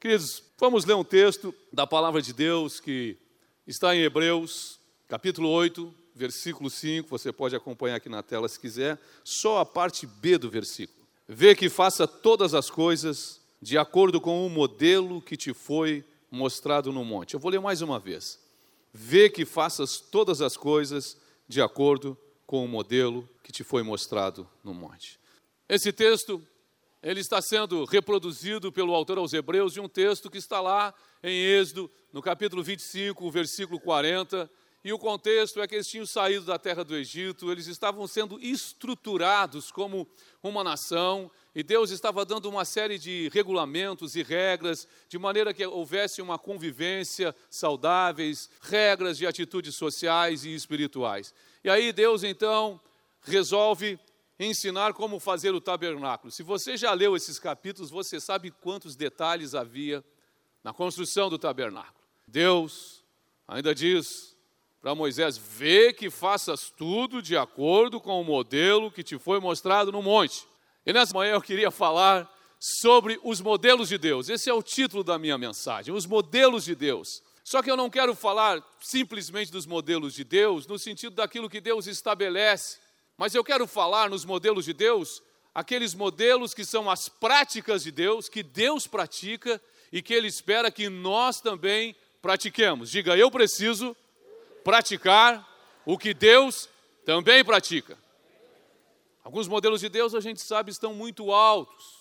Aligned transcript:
Queridos, 0.00 0.42
vamos 0.58 0.86
ler 0.86 0.94
um 0.94 1.04
texto 1.04 1.54
da 1.70 1.86
palavra 1.86 2.22
de 2.22 2.32
Deus 2.32 2.80
que 2.80 3.18
está 3.66 3.94
em 3.94 4.00
Hebreus, 4.00 4.80
capítulo 5.06 5.50
8, 5.50 5.94
versículo 6.14 6.70
5. 6.70 7.06
Você 7.10 7.30
pode 7.30 7.54
acompanhar 7.54 7.96
aqui 7.96 8.08
na 8.08 8.22
tela 8.22 8.48
se 8.48 8.58
quiser. 8.58 8.98
Só 9.22 9.58
a 9.58 9.66
parte 9.66 10.06
B 10.06 10.38
do 10.38 10.48
versículo. 10.48 11.06
Vê 11.28 11.54
que 11.54 11.68
faça 11.68 12.08
todas 12.08 12.54
as 12.54 12.70
coisas 12.70 13.42
de 13.60 13.76
acordo 13.76 14.22
com 14.22 14.46
o 14.46 14.48
modelo 14.48 15.20
que 15.20 15.36
te 15.36 15.52
foi 15.52 16.02
mostrado 16.30 16.90
no 16.90 17.04
monte. 17.04 17.34
Eu 17.34 17.40
vou 17.40 17.50
ler 17.50 17.60
mais 17.60 17.82
uma 17.82 17.98
vez. 17.98 18.40
Vê 18.94 19.28
que 19.28 19.44
faças 19.44 20.00
todas 20.00 20.40
as 20.40 20.56
coisas 20.56 21.18
de 21.46 21.60
acordo 21.60 22.16
com 22.46 22.64
o 22.64 22.68
modelo 22.68 23.28
que 23.44 23.52
te 23.52 23.62
foi 23.62 23.82
mostrado 23.82 24.48
no 24.64 24.72
monte. 24.72 25.20
Esse 25.68 25.92
texto 25.92 26.42
ele 27.02 27.20
está 27.20 27.40
sendo 27.40 27.84
reproduzido 27.84 28.70
pelo 28.70 28.94
autor 28.94 29.18
aos 29.18 29.32
Hebreus 29.32 29.72
de 29.72 29.80
um 29.80 29.88
texto 29.88 30.30
que 30.30 30.38
está 30.38 30.60
lá 30.60 30.92
em 31.22 31.34
Êxodo, 31.34 31.90
no 32.12 32.20
capítulo 32.20 32.62
25, 32.62 33.30
versículo 33.30 33.80
40. 33.80 34.50
E 34.82 34.92
o 34.92 34.98
contexto 34.98 35.60
é 35.60 35.68
que 35.68 35.74
eles 35.74 35.88
tinham 35.88 36.06
saído 36.06 36.46
da 36.46 36.58
terra 36.58 36.82
do 36.82 36.96
Egito, 36.96 37.52
eles 37.52 37.66
estavam 37.66 38.06
sendo 38.06 38.40
estruturados 38.40 39.70
como 39.70 40.08
uma 40.42 40.64
nação, 40.64 41.30
e 41.54 41.62
Deus 41.62 41.90
estava 41.90 42.24
dando 42.24 42.48
uma 42.48 42.64
série 42.64 42.98
de 42.98 43.28
regulamentos 43.32 44.16
e 44.16 44.22
regras, 44.22 44.88
de 45.06 45.18
maneira 45.18 45.52
que 45.52 45.66
houvesse 45.66 46.22
uma 46.22 46.38
convivência 46.38 47.34
saudáveis, 47.50 48.48
regras 48.62 49.18
de 49.18 49.26
atitudes 49.26 49.74
sociais 49.74 50.44
e 50.46 50.54
espirituais. 50.54 51.34
E 51.62 51.68
aí 51.68 51.92
Deus 51.92 52.24
então 52.24 52.80
resolve 53.22 53.98
ensinar 54.46 54.94
como 54.94 55.20
fazer 55.20 55.54
o 55.54 55.60
tabernáculo. 55.60 56.32
Se 56.32 56.42
você 56.42 56.76
já 56.76 56.92
leu 56.92 57.14
esses 57.14 57.38
capítulos, 57.38 57.90
você 57.90 58.18
sabe 58.18 58.50
quantos 58.50 58.96
detalhes 58.96 59.54
havia 59.54 60.02
na 60.64 60.72
construção 60.72 61.28
do 61.28 61.38
tabernáculo. 61.38 62.00
Deus 62.26 63.04
ainda 63.46 63.74
diz 63.74 64.36
para 64.80 64.94
Moisés: 64.94 65.36
vê 65.36 65.92
que 65.92 66.08
faças 66.08 66.70
tudo 66.70 67.20
de 67.20 67.36
acordo 67.36 68.00
com 68.00 68.20
o 68.20 68.24
modelo 68.24 68.90
que 68.90 69.02
te 69.02 69.18
foi 69.18 69.38
mostrado 69.38 69.92
no 69.92 70.02
monte. 70.02 70.46
E 70.86 70.92
nessa 70.92 71.12
manhã 71.14 71.34
eu 71.34 71.42
queria 71.42 71.70
falar 71.70 72.30
sobre 72.58 73.20
os 73.22 73.40
modelos 73.40 73.88
de 73.88 73.98
Deus. 73.98 74.28
Esse 74.28 74.48
é 74.48 74.54
o 74.54 74.62
título 74.62 75.04
da 75.04 75.18
minha 75.18 75.36
mensagem: 75.36 75.92
os 75.92 76.06
modelos 76.06 76.64
de 76.64 76.74
Deus. 76.74 77.22
Só 77.44 77.62
que 77.62 77.70
eu 77.70 77.76
não 77.76 77.90
quero 77.90 78.14
falar 78.14 78.62
simplesmente 78.80 79.50
dos 79.50 79.66
modelos 79.66 80.14
de 80.14 80.24
Deus, 80.24 80.66
no 80.66 80.78
sentido 80.78 81.16
daquilo 81.16 81.50
que 81.50 81.60
Deus 81.60 81.86
estabelece, 81.86 82.78
mas 83.20 83.34
eu 83.34 83.44
quero 83.44 83.66
falar 83.66 84.08
nos 84.08 84.24
modelos 84.24 84.64
de 84.64 84.72
Deus, 84.72 85.22
aqueles 85.54 85.94
modelos 85.94 86.54
que 86.54 86.64
são 86.64 86.90
as 86.90 87.06
práticas 87.06 87.82
de 87.82 87.90
Deus, 87.90 88.30
que 88.30 88.42
Deus 88.42 88.86
pratica 88.86 89.60
e 89.92 90.00
que 90.00 90.14
Ele 90.14 90.26
espera 90.26 90.70
que 90.70 90.88
nós 90.88 91.38
também 91.38 91.94
pratiquemos. 92.22 92.90
Diga, 92.90 93.18
eu 93.18 93.30
preciso 93.30 93.94
praticar 94.64 95.46
o 95.84 95.98
que 95.98 96.14
Deus 96.14 96.66
também 97.04 97.44
pratica. 97.44 97.98
Alguns 99.22 99.46
modelos 99.46 99.82
de 99.82 99.90
Deus 99.90 100.14
a 100.14 100.20
gente 100.20 100.40
sabe 100.40 100.70
estão 100.70 100.94
muito 100.94 101.30
altos. 101.30 102.00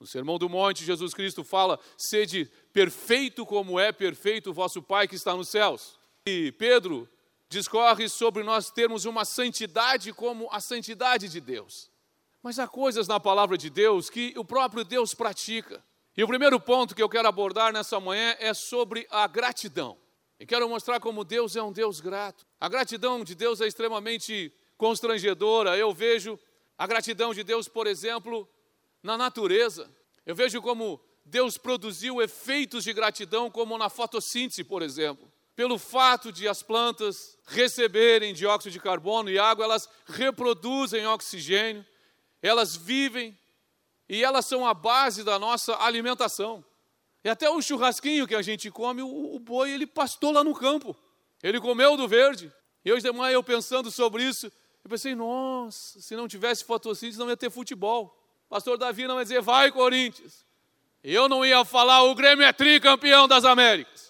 No 0.00 0.06
Sermão 0.08 0.36
do 0.36 0.48
Monte, 0.48 0.84
Jesus 0.84 1.14
Cristo 1.14 1.44
fala: 1.44 1.78
sede 1.96 2.50
perfeito 2.72 3.46
como 3.46 3.78
é 3.78 3.92
perfeito 3.92 4.50
o 4.50 4.52
vosso 4.52 4.82
Pai 4.82 5.06
que 5.06 5.14
está 5.14 5.32
nos 5.36 5.48
céus. 5.48 5.96
E 6.26 6.50
Pedro 6.50 7.08
discorre 7.48 8.08
sobre 8.08 8.42
nós 8.42 8.70
termos 8.70 9.04
uma 9.04 9.24
santidade 9.24 10.12
como 10.12 10.48
a 10.50 10.60
santidade 10.60 11.28
de 11.28 11.40
Deus. 11.40 11.90
Mas 12.42 12.58
há 12.58 12.66
coisas 12.66 13.08
na 13.08 13.18
palavra 13.18 13.56
de 13.56 13.70
Deus 13.70 14.10
que 14.10 14.34
o 14.36 14.44
próprio 14.44 14.84
Deus 14.84 15.14
pratica. 15.14 15.82
E 16.16 16.24
o 16.24 16.28
primeiro 16.28 16.58
ponto 16.58 16.94
que 16.94 17.02
eu 17.02 17.08
quero 17.08 17.28
abordar 17.28 17.72
nessa 17.72 18.00
manhã 18.00 18.34
é 18.38 18.54
sobre 18.54 19.06
a 19.10 19.26
gratidão. 19.26 19.98
E 20.38 20.46
quero 20.46 20.68
mostrar 20.68 21.00
como 21.00 21.24
Deus 21.24 21.56
é 21.56 21.62
um 21.62 21.72
Deus 21.72 22.00
grato. 22.00 22.46
A 22.60 22.68
gratidão 22.68 23.24
de 23.24 23.34
Deus 23.34 23.60
é 23.60 23.66
extremamente 23.66 24.52
constrangedora. 24.76 25.76
Eu 25.76 25.92
vejo 25.92 26.38
a 26.76 26.86
gratidão 26.86 27.32
de 27.32 27.42
Deus, 27.42 27.68
por 27.68 27.86
exemplo, 27.86 28.48
na 29.02 29.16
natureza. 29.16 29.90
Eu 30.24 30.34
vejo 30.34 30.60
como 30.60 31.00
Deus 31.24 31.56
produziu 31.58 32.22
efeitos 32.22 32.84
de 32.84 32.92
gratidão, 32.92 33.50
como 33.50 33.76
na 33.76 33.88
fotossíntese, 33.88 34.62
por 34.62 34.82
exemplo. 34.82 35.25
Pelo 35.56 35.78
fato 35.78 36.30
de 36.30 36.46
as 36.46 36.62
plantas 36.62 37.38
receberem 37.46 38.34
dióxido 38.34 38.72
de 38.72 38.78
carbono 38.78 39.30
e 39.30 39.38
água, 39.38 39.64
elas 39.64 39.88
reproduzem 40.04 41.06
oxigênio, 41.06 41.84
elas 42.42 42.76
vivem 42.76 43.36
e 44.06 44.22
elas 44.22 44.44
são 44.44 44.66
a 44.66 44.74
base 44.74 45.24
da 45.24 45.38
nossa 45.38 45.74
alimentação. 45.82 46.62
E 47.24 47.28
até 47.28 47.48
o 47.48 47.62
churrasquinho 47.62 48.26
que 48.26 48.34
a 48.34 48.42
gente 48.42 48.70
come, 48.70 49.00
o, 49.00 49.34
o 49.34 49.38
boi 49.40 49.70
ele 49.72 49.86
pastou 49.86 50.30
lá 50.30 50.44
no 50.44 50.54
campo. 50.54 50.94
Ele 51.42 51.58
comeu 51.58 51.96
do 51.96 52.06
verde. 52.06 52.52
E 52.84 52.92
hoje 52.92 53.02
de 53.02 53.10
manhã 53.10 53.32
eu 53.32 53.42
pensando 53.42 53.90
sobre 53.90 54.22
isso, 54.22 54.52
eu 54.84 54.90
pensei, 54.90 55.14
nossa, 55.14 56.00
se 56.00 56.14
não 56.14 56.28
tivesse 56.28 56.64
fotossíntese 56.64 57.18
não 57.18 57.30
ia 57.30 57.36
ter 57.36 57.50
futebol. 57.50 58.16
Pastor 58.48 58.76
Davi 58.76 59.08
não 59.08 59.16
ia 59.18 59.24
dizer, 59.24 59.40
vai 59.40 59.72
Corinthians. 59.72 60.44
Eu 61.02 61.28
não 61.28 61.44
ia 61.44 61.64
falar, 61.64 62.02
o 62.02 62.14
Grêmio 62.14 62.44
é 62.44 62.52
tricampeão 62.52 63.26
das 63.26 63.44
Américas. 63.44 64.05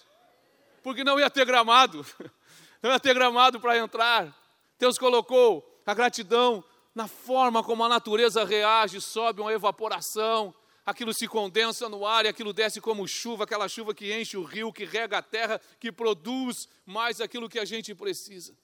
Porque 0.87 1.03
não 1.03 1.19
ia 1.19 1.29
ter 1.29 1.43
gramado. 1.43 2.05
Não 2.81 2.91
ia 2.91 2.97
ter 2.97 3.13
gramado 3.13 3.59
para 3.59 3.77
entrar. 3.77 4.33
Deus 4.79 4.97
colocou 4.97 5.81
a 5.85 5.93
gratidão 5.93 6.63
na 6.95 7.09
forma 7.09 7.61
como 7.61 7.83
a 7.83 7.89
natureza 7.89 8.45
reage, 8.45 9.01
sobe 9.01 9.41
uma 9.41 9.51
evaporação, 9.51 10.55
aquilo 10.85 11.13
se 11.13 11.27
condensa 11.27 11.89
no 11.89 12.05
ar 12.05 12.23
e 12.23 12.29
aquilo 12.29 12.53
desce 12.53 12.79
como 12.79 13.05
chuva, 13.05 13.43
aquela 13.43 13.67
chuva 13.67 13.93
que 13.93 14.17
enche 14.17 14.37
o 14.37 14.43
rio, 14.45 14.71
que 14.71 14.85
rega 14.85 15.17
a 15.17 15.21
terra, 15.21 15.59
que 15.77 15.91
produz 15.91 16.69
mais 16.85 17.19
aquilo 17.19 17.49
que 17.49 17.59
a 17.59 17.65
gente 17.65 17.93
precisa. 17.93 18.55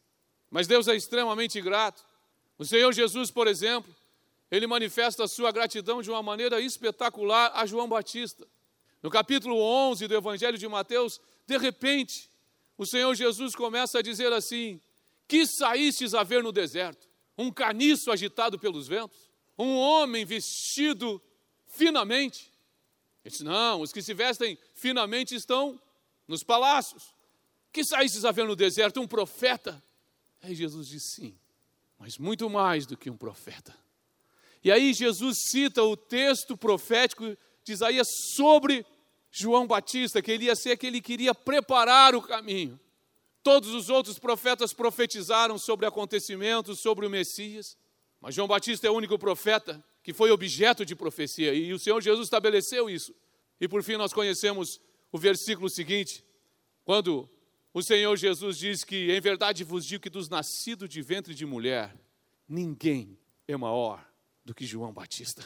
Mas 0.50 0.66
Deus 0.66 0.88
é 0.88 0.96
extremamente 0.96 1.60
grato. 1.60 2.06
O 2.58 2.64
Senhor 2.64 2.94
Jesus, 2.94 3.32
por 3.32 3.48
exemplo, 3.48 3.94
ele 4.50 4.66
manifesta 4.66 5.26
a 5.26 5.28
sua 5.28 5.52
gratidão 5.52 6.02
de 6.02 6.10
uma 6.10 6.24
maneira 6.24 6.62
espetacular 6.62 7.52
a 7.54 7.66
João 7.66 7.90
Batista. 7.90 8.48
No 9.02 9.10
capítulo 9.10 9.60
11 9.60 10.08
do 10.08 10.16
Evangelho 10.16 10.58
de 10.58 10.66
Mateus, 10.66 11.20
de 11.46 11.58
repente, 11.58 12.30
o 12.78 12.86
Senhor 12.86 13.14
Jesus 13.16 13.56
começa 13.56 14.00
a 14.00 14.02
dizer 14.02 14.32
assim: 14.32 14.80
Que 15.28 15.46
saístes 15.46 16.14
a 16.14 16.24
ver 16.24 16.44
no 16.44 16.52
deserto? 16.52 17.08
Um 17.38 17.52
caniço 17.52 18.12
agitado 18.12 18.58
pelos 18.58 18.88
ventos? 18.88 19.30
Um 19.58 19.76
homem 19.78 20.26
vestido 20.26 21.22
finamente? 21.68 22.52
Ele 23.24 23.32
disse: 23.32 23.44
Não, 23.44 23.82
os 23.82 23.92
que 23.92 24.02
se 24.02 24.14
vestem 24.14 24.58
finamente 24.74 25.36
estão 25.36 25.80
nos 26.28 26.44
palácios. 26.44 27.14
Que 27.72 27.84
saístes 27.84 28.26
a 28.26 28.32
ver 28.32 28.46
no 28.46 28.56
deserto? 28.56 29.02
Um 29.02 29.08
profeta? 29.08 29.84
Aí 30.42 30.56
Jesus 30.56 30.88
disse: 30.88 31.16
Sim, 31.16 31.40
mas 31.98 32.18
muito 32.18 32.50
mais 32.50 32.86
do 32.86 32.98
que 32.98 33.10
um 33.10 33.18
profeta. 33.18 33.76
E 34.64 34.72
aí 34.72 34.94
Jesus 34.94 35.38
cita 35.50 35.84
o 35.84 35.98
texto 35.98 36.56
profético 36.56 37.38
de 37.64 37.74
Isaías 37.74 38.08
sobre 38.36 38.86
João 39.36 39.66
Batista, 39.66 40.22
que 40.22 40.32
ele 40.32 40.46
ia 40.46 40.56
ser 40.56 40.78
que 40.78 40.86
ele 40.86 41.02
queria 41.02 41.34
preparar 41.34 42.14
o 42.14 42.22
caminho. 42.22 42.80
Todos 43.42 43.74
os 43.74 43.90
outros 43.90 44.20
profetas 44.20 44.74
profetizaram 44.74 45.58
sobre 45.58 45.88
acontecimentos, 45.88 46.80
sobre 46.80 47.08
o 47.08 47.10
Messias, 47.10 47.76
mas 48.22 48.36
João 48.36 48.48
Batista 48.48 48.86
é 48.86 48.92
o 48.92 48.94
único 48.94 49.18
profeta 49.18 49.84
que 50.04 50.14
foi 50.14 50.30
objeto 50.30 50.86
de 50.86 50.96
profecia, 50.96 51.52
e 51.52 51.74
o 51.74 51.80
Senhor 51.80 52.00
Jesus 52.00 52.28
estabeleceu 52.28 52.88
isso. 52.88 53.12
E 53.60 53.68
por 53.68 53.82
fim 53.82 53.98
nós 53.98 54.14
conhecemos 54.14 54.80
o 55.12 55.18
versículo 55.18 55.68
seguinte, 55.68 56.24
quando 56.86 57.28
o 57.74 57.82
Senhor 57.82 58.16
Jesus 58.16 58.56
diz 58.56 58.84
que, 58.84 59.12
em 59.12 59.20
verdade 59.20 59.64
vos 59.64 59.84
digo 59.84 60.04
que 60.04 60.12
dos 60.12 60.30
nascidos 60.30 60.88
de 60.88 61.02
ventre 61.02 61.34
de 61.34 61.44
mulher, 61.44 61.98
ninguém 62.48 63.18
é 63.48 63.58
maior 63.58 64.08
do 64.46 64.54
que 64.54 64.64
João 64.64 64.94
Batista. 64.94 65.44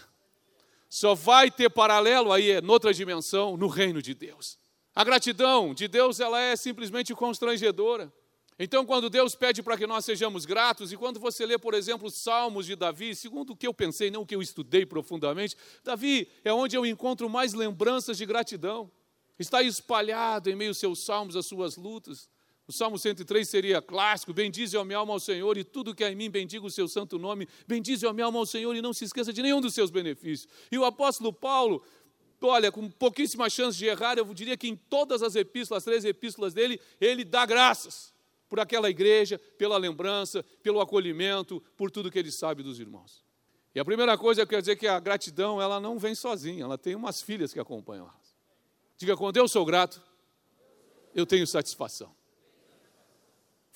Só 0.90 1.14
vai 1.14 1.52
ter 1.52 1.70
paralelo 1.70 2.32
aí, 2.32 2.52
é 2.52 2.62
noutra 2.62 2.94
dimensão, 2.94 3.58
no 3.58 3.68
reino 3.68 4.02
de 4.02 4.14
Deus. 4.14 4.58
A 4.96 5.04
gratidão 5.04 5.74
de 5.74 5.88
Deus, 5.88 6.20
ela 6.20 6.40
é 6.40 6.56
simplesmente 6.56 7.14
constrangedora. 7.14 8.12
Então, 8.60 8.86
quando 8.86 9.10
Deus 9.10 9.36
pede 9.36 9.62
para 9.62 9.78
que 9.78 9.86
nós 9.86 10.04
sejamos 10.04 10.44
gratos, 10.46 10.92
e 10.92 10.98
quando 10.98 11.20
você 11.20 11.46
lê, 11.46 11.60
por 11.60 11.76
exemplo, 11.76 12.08
os 12.08 12.16
Salmos 12.16 12.66
de 12.66 12.76
Davi, 12.76 13.16
segundo 13.16 13.52
o 13.52 13.56
que 13.56 13.68
eu 13.68 13.74
pensei, 13.74 14.10
não 14.10 14.22
o 14.22 14.26
que 14.26 14.34
eu 14.34 14.42
estudei 14.42 14.86
profundamente, 14.86 15.56
Davi 15.84 16.28
é 16.44 16.52
onde 16.52 16.76
eu 16.76 16.84
encontro 16.84 17.30
mais 17.30 17.54
lembranças 17.54 18.18
de 18.18 18.26
gratidão. 18.26 18.92
Está 19.38 19.62
espalhado 19.62 20.50
em 20.50 20.56
meio 20.56 20.72
aos 20.72 20.80
seus 20.80 21.06
salmos 21.06 21.36
as 21.36 21.46
suas 21.46 21.78
lutas. 21.78 22.28
O 22.68 22.74
Salmo 22.74 23.00
103 23.00 23.48
seria 23.48 23.82
clássico: 23.82 24.34
Bendize 24.34 24.76
a 24.76 24.84
minha 24.84 24.98
alma 24.98 25.14
ao 25.14 25.20
Senhor 25.20 25.58
e 25.58 25.64
tudo 25.64 25.96
que 25.96 26.04
há 26.04 26.12
em 26.12 26.16
mim 26.16 26.30
bendiga 26.30 26.66
o 26.66 26.70
seu 26.70 26.88
santo 26.88 27.18
nome. 27.18 27.48
Bendize 27.66 28.06
a 28.06 28.12
minha 28.12 28.26
alma 28.26 28.40
ao 28.40 28.46
Senhor 28.46 28.76
e 28.76 28.82
não 28.82 28.92
se 28.92 29.06
esqueça 29.06 29.32
de 29.32 29.42
nenhum 29.42 29.62
dos 29.62 29.74
seus 29.74 29.90
benefícios. 29.90 30.50
E 30.70 30.78
o 30.78 30.84
apóstolo 30.84 31.32
Paulo, 31.32 31.82
olha, 32.42 32.70
com 32.70 32.90
pouquíssima 32.90 33.50
chance 33.50 33.78
de 33.78 33.86
errar, 33.86 34.18
eu 34.18 34.26
diria 34.34 34.58
que 34.58 34.68
em 34.68 34.76
todas 34.76 35.24
as 35.24 35.36
epístolas, 35.36 35.82
as 35.82 35.86
três 35.86 36.04
epístolas 36.04 36.54
dele, 36.54 36.80
ele 37.00 37.24
dá 37.24 37.46
graças 37.46 38.14
por 38.50 38.60
aquela 38.60 38.90
igreja, 38.90 39.40
pela 39.58 39.78
lembrança, 39.78 40.44
pelo 40.62 40.82
acolhimento, 40.82 41.64
por 41.78 41.90
tudo 41.90 42.12
que 42.12 42.20
ele 42.20 42.32
sabe 42.32 42.64
dos 42.64 42.82
irmãos. 42.82 43.24
E 43.74 43.80
a 43.80 43.86
primeira 43.86 44.18
coisa 44.18 44.42
eu 44.42 44.48
quero 44.48 44.62
dizer 44.62 44.76
que 44.76 44.88
a 44.88 45.00
gratidão, 45.00 45.62
ela 45.62 45.80
não 45.80 45.98
vem 45.98 46.16
sozinha, 46.16 46.64
ela 46.64 46.78
tem 46.78 46.96
umas 46.96 47.22
filhas 47.22 47.54
que 47.54 47.60
acompanham 47.60 48.06
ela. 48.06 48.22
Diga, 48.98 49.16
quando 49.16 49.38
eu 49.38 49.48
sou 49.48 49.64
grato, 49.64 50.02
eu 51.14 51.26
tenho 51.26 51.46
satisfação. 51.48 52.14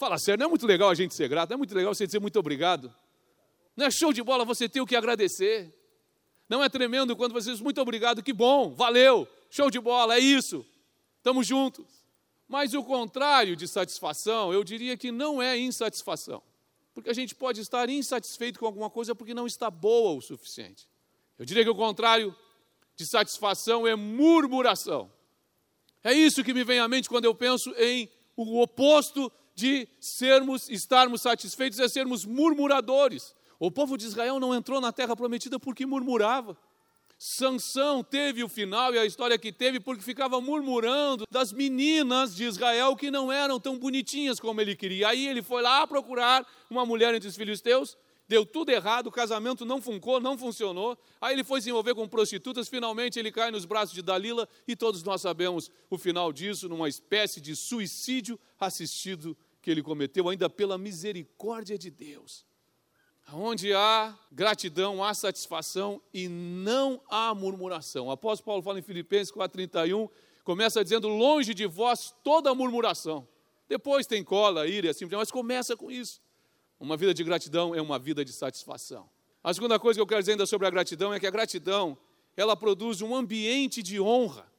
Fala 0.02 0.18
sério, 0.18 0.40
não 0.40 0.48
é 0.48 0.50
muito 0.50 0.66
legal 0.66 0.90
a 0.90 0.96
gente 0.96 1.14
ser 1.14 1.28
grato, 1.28 1.52
não 1.52 1.54
é 1.54 1.58
muito 1.60 1.76
legal 1.76 1.94
você 1.94 2.08
dizer 2.08 2.20
muito 2.20 2.40
obrigado. 2.40 2.92
Não 3.78 3.86
é 3.86 3.92
show 3.92 4.12
de 4.12 4.24
bola 4.24 4.44
você 4.44 4.68
ter 4.68 4.82
o 4.82 4.86
que 4.88 4.96
agradecer. 4.96 5.72
Não 6.50 6.64
é 6.64 6.68
tremendo 6.70 7.16
quando 7.16 7.34
você 7.34 7.52
diz 7.52 7.62
muito 7.62 7.80
obrigado, 7.80 8.24
que 8.24 8.34
bom, 8.34 8.74
valeu, 8.74 9.28
show 9.52 9.70
de 9.70 9.80
bola, 9.80 10.16
é 10.16 10.20
isso, 10.20 10.66
estamos 11.18 11.46
juntos. 11.46 11.86
Mas 12.48 12.74
o 12.74 12.84
contrário 12.84 13.56
de 13.56 13.68
satisfação, 13.68 14.52
eu 14.52 14.64
diria 14.64 14.98
que 14.98 15.12
não 15.12 15.40
é 15.40 15.56
insatisfação. 15.56 16.42
Porque 16.96 17.12
a 17.12 17.14
gente 17.14 17.36
pode 17.36 17.62
estar 17.62 17.88
insatisfeito 17.88 18.58
com 18.58 18.66
alguma 18.66 18.90
coisa 18.90 19.14
porque 19.14 19.36
não 19.36 19.46
está 19.46 19.70
boa 19.70 20.18
o 20.18 20.20
suficiente. 20.22 20.90
Eu 21.38 21.46
diria 21.46 21.64
que 21.64 21.70
o 21.70 21.76
contrário 21.76 22.36
de 22.96 23.06
satisfação 23.06 23.86
é 23.86 23.96
murmuração. 23.96 25.14
É 26.04 26.12
isso 26.12 26.44
que 26.44 26.56
me 26.56 26.64
vem 26.64 26.80
à 26.80 26.88
mente 26.88 27.08
quando 27.08 27.26
eu 27.26 27.36
penso 27.36 27.72
em 27.78 28.10
o 28.36 28.60
oposto 28.60 29.32
de 29.56 29.88
sermos, 30.00 30.70
estarmos 30.70 31.22
satisfeitos, 31.22 31.80
é 31.80 31.88
sermos 31.88 32.26
murmuradores. 32.26 33.36
O 33.60 33.70
povo 33.70 33.98
de 33.98 34.06
Israel 34.06 34.40
não 34.40 34.56
entrou 34.56 34.82
na 34.82 34.92
terra 34.92 35.16
prometida 35.16 35.60
porque 35.60 35.86
murmurava. 35.86 36.58
Sansão 37.24 38.04
teve 38.04 38.44
o 38.44 38.50
final 38.50 38.96
e 38.96 38.98
a 38.98 39.06
história 39.06 39.38
que 39.38 39.52
teve 39.52 39.80
porque 39.80 40.02
ficava 40.02 40.42
murmurando 40.42 41.28
das 41.30 41.54
meninas 41.54 42.36
de 42.36 42.46
Israel 42.46 42.96
que 42.96 43.12
não 43.12 43.32
eram 43.32 43.60
tão 43.60 43.78
bonitinhas 43.78 44.40
como 44.40 44.60
ele 44.60 44.76
queria. 44.76 45.10
Aí 45.10 45.28
ele 45.28 45.44
foi 45.44 45.62
lá 45.62 45.86
procurar 45.86 46.44
uma 46.68 46.84
mulher 46.84 47.14
entre 47.14 47.30
os 47.30 47.36
filisteus, 47.36 47.96
deu 48.32 48.46
tudo 48.46 48.72
errado, 48.72 49.08
o 49.08 49.12
casamento 49.12 49.66
não 49.66 49.82
funcou, 49.82 50.22
não 50.22 50.38
funcionou. 50.38 50.98
Aí 51.20 51.36
ele 51.36 51.44
foi 51.44 51.62
se 51.62 51.70
envolver 51.70 51.94
com 51.94 52.08
prostitutas, 52.08 52.70
finalmente 52.70 53.20
ele 53.20 53.30
cai 53.30 53.52
nos 53.52 53.66
braços 53.66 53.94
de 53.94 54.02
Dalila 54.02 54.48
e 54.66 54.74
todos 54.74 55.04
nós 55.04 55.20
sabemos 55.20 55.70
o 55.90 55.98
final 55.98 56.32
disso, 56.32 56.70
numa 56.70 56.88
espécie 56.88 57.42
de 57.42 57.54
suicídio 57.58 58.40
assistido 58.58 59.38
que 59.62 59.70
ele 59.70 59.84
cometeu, 59.84 60.30
ainda 60.30 60.50
pela 60.50 60.78
misericórdia 60.78 61.78
de 61.78 61.92
Deus. 61.92 62.46
Onde 63.34 63.74
há 63.74 64.18
gratidão, 64.32 65.04
há 65.04 65.14
satisfação 65.14 66.02
e 66.14 66.30
não 66.30 67.02
há 67.10 67.36
murmuração. 67.36 68.08
O 68.08 68.12
apóstolo 68.12 68.46
Paulo 68.46 68.64
fala 68.64 68.80
em 68.80 68.82
Filipenses 68.82 69.34
4,31, 69.34 70.10
começa 70.46 70.82
dizendo: 70.82 71.10
longe 71.10 71.54
de 71.54 71.66
vós 71.66 72.16
toda 72.24 72.56
murmuração. 72.56 73.28
Depois 73.68 74.08
tem 74.08 74.24
cola, 74.24 74.68
ira, 74.70 74.90
assim, 74.90 75.06
mas 75.06 75.30
começa 75.30 75.76
com 75.76 75.92
isso. 75.92 76.22
Uma 76.82 76.98
vida 76.98 77.14
de 77.14 77.24
gratidão 77.24 77.76
é 77.76 77.82
uma 77.82 78.00
vida 78.00 78.26
de 78.26 78.34
satisfação. 78.34 79.08
A 79.44 79.54
segunda 79.54 79.78
coisa 79.78 80.00
que 80.00 80.02
eu 80.02 80.08
quero 80.08 80.20
dizer 80.20 80.32
ainda 80.32 80.48
sobre 80.48 80.66
a 80.66 80.70
gratidão 80.72 81.14
é 81.14 81.20
que 81.20 81.28
a 81.28 81.30
gratidão, 81.30 81.96
ela 82.36 82.58
produz 82.58 83.04
um 83.04 83.16
ambiente 83.16 83.84
de 83.84 84.02
honra. 84.02 84.52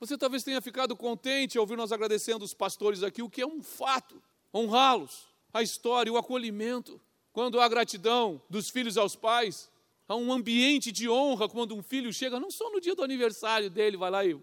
Você 0.00 0.16
talvez 0.16 0.42
tenha 0.42 0.58
ficado 0.62 0.96
contente 0.96 1.58
ao 1.58 1.64
ouvir 1.64 1.76
nós 1.76 1.92
agradecendo 1.92 2.46
os 2.46 2.54
pastores 2.54 3.02
aqui, 3.02 3.20
o 3.20 3.28
que 3.28 3.42
é 3.42 3.46
um 3.46 3.62
fato, 3.62 4.22
honrá-los, 4.54 5.26
a 5.52 5.62
história, 5.62 6.10
o 6.10 6.16
acolhimento. 6.16 6.98
Quando 7.30 7.60
há 7.60 7.68
gratidão 7.68 8.40
dos 8.48 8.70
filhos 8.70 8.96
aos 8.96 9.14
pais, 9.14 9.70
há 10.08 10.16
um 10.16 10.32
ambiente 10.32 10.90
de 10.90 11.10
honra 11.10 11.46
quando 11.46 11.74
um 11.74 11.82
filho 11.82 12.10
chega, 12.10 12.40
não 12.40 12.50
só 12.50 12.72
no 12.72 12.80
dia 12.80 12.94
do 12.94 13.02
aniversário 13.02 13.68
dele, 13.68 13.98
vai 13.98 14.10
lá 14.10 14.24
e 14.24 14.34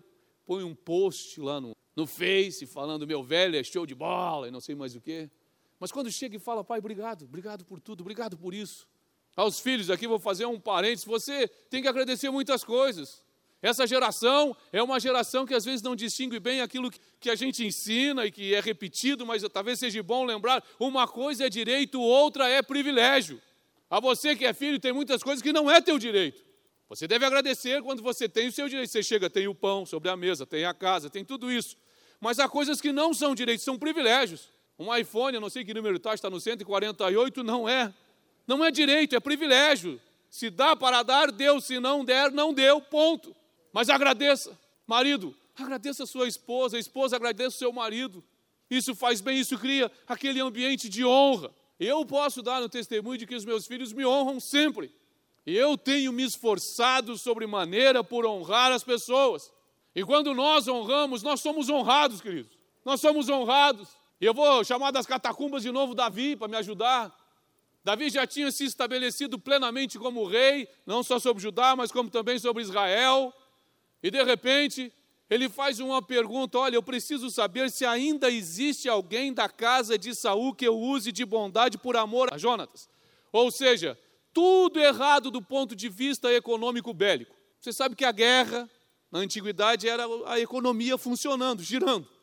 põe 0.45 0.63
um 0.63 0.75
post 0.75 1.41
lá 1.41 1.59
no, 1.59 1.75
no 1.95 2.05
Face 2.05 2.67
falando 2.67 3.07
meu 3.07 3.23
velho 3.23 3.57
é 3.57 3.63
show 3.63 3.87
de 3.87 3.95
bola 3.95 4.47
e 4.47 4.51
não 4.51 4.61
sei 4.61 4.75
mais 4.75 4.95
o 4.95 5.01
quê. 5.01 5.31
Mas 5.79 5.91
quando 5.91 6.11
chega 6.11 6.35
e 6.35 6.39
fala, 6.39 6.63
pai, 6.63 6.79
obrigado, 6.79 7.25
obrigado 7.25 7.65
por 7.65 7.79
tudo, 7.79 8.01
obrigado 8.01 8.37
por 8.37 8.53
isso. 8.53 8.87
Aos 9.35 9.59
filhos 9.59 9.89
aqui 9.89 10.07
vou 10.07 10.19
fazer 10.19 10.45
um 10.45 10.59
parênteses, 10.59 11.05
você 11.05 11.47
tem 11.69 11.81
que 11.81 11.87
agradecer 11.87 12.29
muitas 12.29 12.63
coisas. 12.63 13.23
Essa 13.61 13.87
geração 13.87 14.55
é 14.71 14.81
uma 14.81 14.99
geração 14.99 15.45
que 15.45 15.53
às 15.53 15.65
vezes 15.65 15.81
não 15.81 15.95
distingue 15.95 16.39
bem 16.39 16.61
aquilo 16.61 16.91
que 17.19 17.29
a 17.29 17.35
gente 17.35 17.65
ensina 17.65 18.25
e 18.25 18.31
que 18.31 18.53
é 18.53 18.59
repetido, 18.59 19.25
mas 19.25 19.43
talvez 19.51 19.79
seja 19.79 20.01
bom 20.03 20.23
lembrar: 20.23 20.63
uma 20.79 21.07
coisa 21.07 21.47
é 21.47 21.49
direito, 21.49 21.99
outra 21.99 22.47
é 22.47 22.61
privilégio. 22.61 23.41
A 23.89 23.99
você 23.99 24.35
que 24.35 24.45
é 24.45 24.53
filho, 24.53 24.79
tem 24.79 24.93
muitas 24.93 25.23
coisas 25.23 25.41
que 25.41 25.51
não 25.51 25.69
é 25.69 25.81
teu 25.81 25.97
direito. 25.97 26.43
Você 26.87 27.07
deve 27.07 27.25
agradecer 27.25 27.81
quando 27.81 28.03
você 28.03 28.29
tem 28.29 28.47
o 28.47 28.51
seu 28.51 28.69
direito. 28.69 28.91
Você 28.91 29.01
chega, 29.01 29.29
tem 29.29 29.47
o 29.47 29.55
pão 29.55 29.85
sobre 29.85 30.09
a 30.09 30.15
mesa, 30.15 30.45
tem 30.45 30.65
a 30.65 30.73
casa, 30.73 31.09
tem 31.09 31.25
tudo 31.25 31.51
isso. 31.51 31.75
Mas 32.19 32.39
há 32.39 32.47
coisas 32.47 32.79
que 32.79 32.91
não 32.91 33.13
são 33.13 33.33
direitos, 33.33 33.65
são 33.65 33.77
privilégios. 33.77 34.49
Um 34.77 34.93
iPhone, 34.95 35.35
eu 35.35 35.41
não 35.41 35.49
sei 35.49 35.63
que 35.63 35.73
número 35.73 35.97
está, 35.97 36.13
está 36.13 36.29
no 36.29 36.39
148, 36.39 37.43
não 37.43 37.67
é. 37.67 37.93
Não 38.45 38.63
é 38.63 38.71
direito, 38.71 39.15
é 39.15 39.19
privilégio. 39.19 39.99
Se 40.29 40.49
dá 40.49 40.75
para 40.75 41.01
dar, 41.01 41.31
deu. 41.31 41.61
Se 41.61 41.79
não 41.79 42.03
der, 42.03 42.31
não 42.31 42.53
deu. 42.53 42.81
Ponto. 42.81 43.35
Mas 43.71 43.89
agradeça, 43.89 44.57
marido, 44.87 45.35
agradeça 45.57 46.03
a 46.03 46.07
sua 46.07 46.27
esposa, 46.27 46.77
a 46.77 46.79
esposa 46.79 47.15
agradeça 47.15 47.55
o 47.55 47.59
seu 47.59 47.73
marido. 47.73 48.23
Isso 48.69 48.95
faz 48.95 49.21
bem, 49.21 49.39
isso 49.39 49.57
cria 49.57 49.91
aquele 50.07 50.39
ambiente 50.39 50.89
de 50.89 51.05
honra. 51.05 51.53
Eu 51.79 52.05
posso 52.05 52.41
dar 52.41 52.61
o 52.63 52.69
testemunho 52.69 53.17
de 53.17 53.27
que 53.27 53.35
os 53.35 53.45
meus 53.45 53.67
filhos 53.67 53.91
me 53.91 54.05
honram 54.05 54.39
sempre. 54.39 54.93
Eu 55.45 55.77
tenho 55.77 56.11
me 56.11 56.23
esforçado 56.23 57.17
sobremaneira 57.17 58.03
por 58.03 58.25
honrar 58.25 58.71
as 58.71 58.83
pessoas. 58.83 59.51
E 59.93 60.03
quando 60.03 60.33
nós 60.33 60.67
honramos, 60.67 61.21
nós 61.21 61.41
somos 61.41 61.69
honrados, 61.69 62.21
queridos. 62.21 62.57
Nós 62.83 62.99
somos 62.99 63.29
honrados. 63.29 63.89
Eu 64.19 64.33
vou 64.33 64.63
chamar 64.63 64.91
das 64.91 65.05
catacumbas 65.05 65.63
de 65.63 65.71
novo 65.71 65.93
Davi 65.93 66.35
para 66.35 66.47
me 66.47 66.55
ajudar. 66.55 67.13
Davi 67.83 68.09
já 68.09 68.25
tinha 68.25 68.51
se 68.51 68.65
estabelecido 68.65 69.37
plenamente 69.37 69.99
como 69.99 70.25
rei, 70.25 70.67
não 70.85 71.03
só 71.03 71.19
sobre 71.19 71.43
Judá, 71.43 71.75
mas 71.75 71.91
como 71.91 72.09
também 72.09 72.39
sobre 72.39 72.63
Israel. 72.63 73.33
E 74.01 74.09
de 74.09 74.23
repente, 74.23 74.91
ele 75.29 75.49
faz 75.49 75.79
uma 75.79 76.01
pergunta: 76.01 76.57
Olha, 76.57 76.75
eu 76.75 76.83
preciso 76.83 77.29
saber 77.29 77.69
se 77.69 77.85
ainda 77.85 78.31
existe 78.31 78.87
alguém 78.87 79.33
da 79.33 79.49
casa 79.49 79.97
de 79.97 80.15
Saul 80.15 80.55
que 80.55 80.65
eu 80.65 80.79
use 80.79 81.11
de 81.11 81.25
bondade 81.25 81.77
por 81.77 81.95
amor 81.95 82.33
a 82.33 82.37
Jonatas. 82.37 82.89
Ou 83.31 83.51
seja, 83.51 83.99
tudo 84.33 84.79
errado 84.79 85.29
do 85.29 85.41
ponto 85.41 85.75
de 85.75 85.89
vista 85.89 86.31
econômico 86.33 86.93
bélico. 86.93 87.35
Você 87.59 87.73
sabe 87.73 87.95
que 87.95 88.05
a 88.05 88.11
guerra, 88.11 88.69
na 89.11 89.19
antiguidade, 89.19 89.87
era 89.87 90.05
a 90.25 90.39
economia 90.39 90.97
funcionando, 90.97 91.61
girando. 91.61 92.14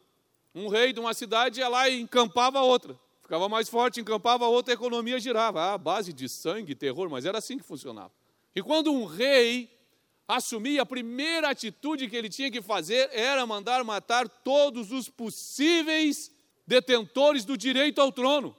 Um 0.54 0.68
rei 0.68 0.92
de 0.92 1.00
uma 1.00 1.14
cidade 1.14 1.60
ia 1.60 1.68
lá 1.68 1.88
e 1.88 2.00
encampava 2.00 2.60
outra. 2.60 2.98
Ficava 3.22 3.48
mais 3.48 3.68
forte, 3.68 4.00
encampava 4.00 4.46
outra, 4.46 4.72
a 4.72 4.76
economia 4.76 5.18
girava. 5.18 5.72
Ah, 5.72 5.78
base 5.78 6.12
de 6.12 6.28
sangue, 6.28 6.74
terror, 6.74 7.08
mas 7.08 7.24
era 7.24 7.38
assim 7.38 7.56
que 7.56 7.64
funcionava. 7.64 8.12
E 8.54 8.62
quando 8.62 8.92
um 8.92 9.04
rei 9.04 9.70
assumir, 10.28 10.78
a 10.78 10.86
primeira 10.86 11.50
atitude 11.50 12.08
que 12.08 12.16
ele 12.16 12.28
tinha 12.28 12.50
que 12.50 12.60
fazer 12.60 13.08
era 13.12 13.46
mandar 13.46 13.82
matar 13.84 14.28
todos 14.28 14.92
os 14.92 15.08
possíveis 15.08 16.30
detentores 16.66 17.44
do 17.44 17.56
direito 17.56 18.00
ao 18.00 18.12
trono. 18.12 18.56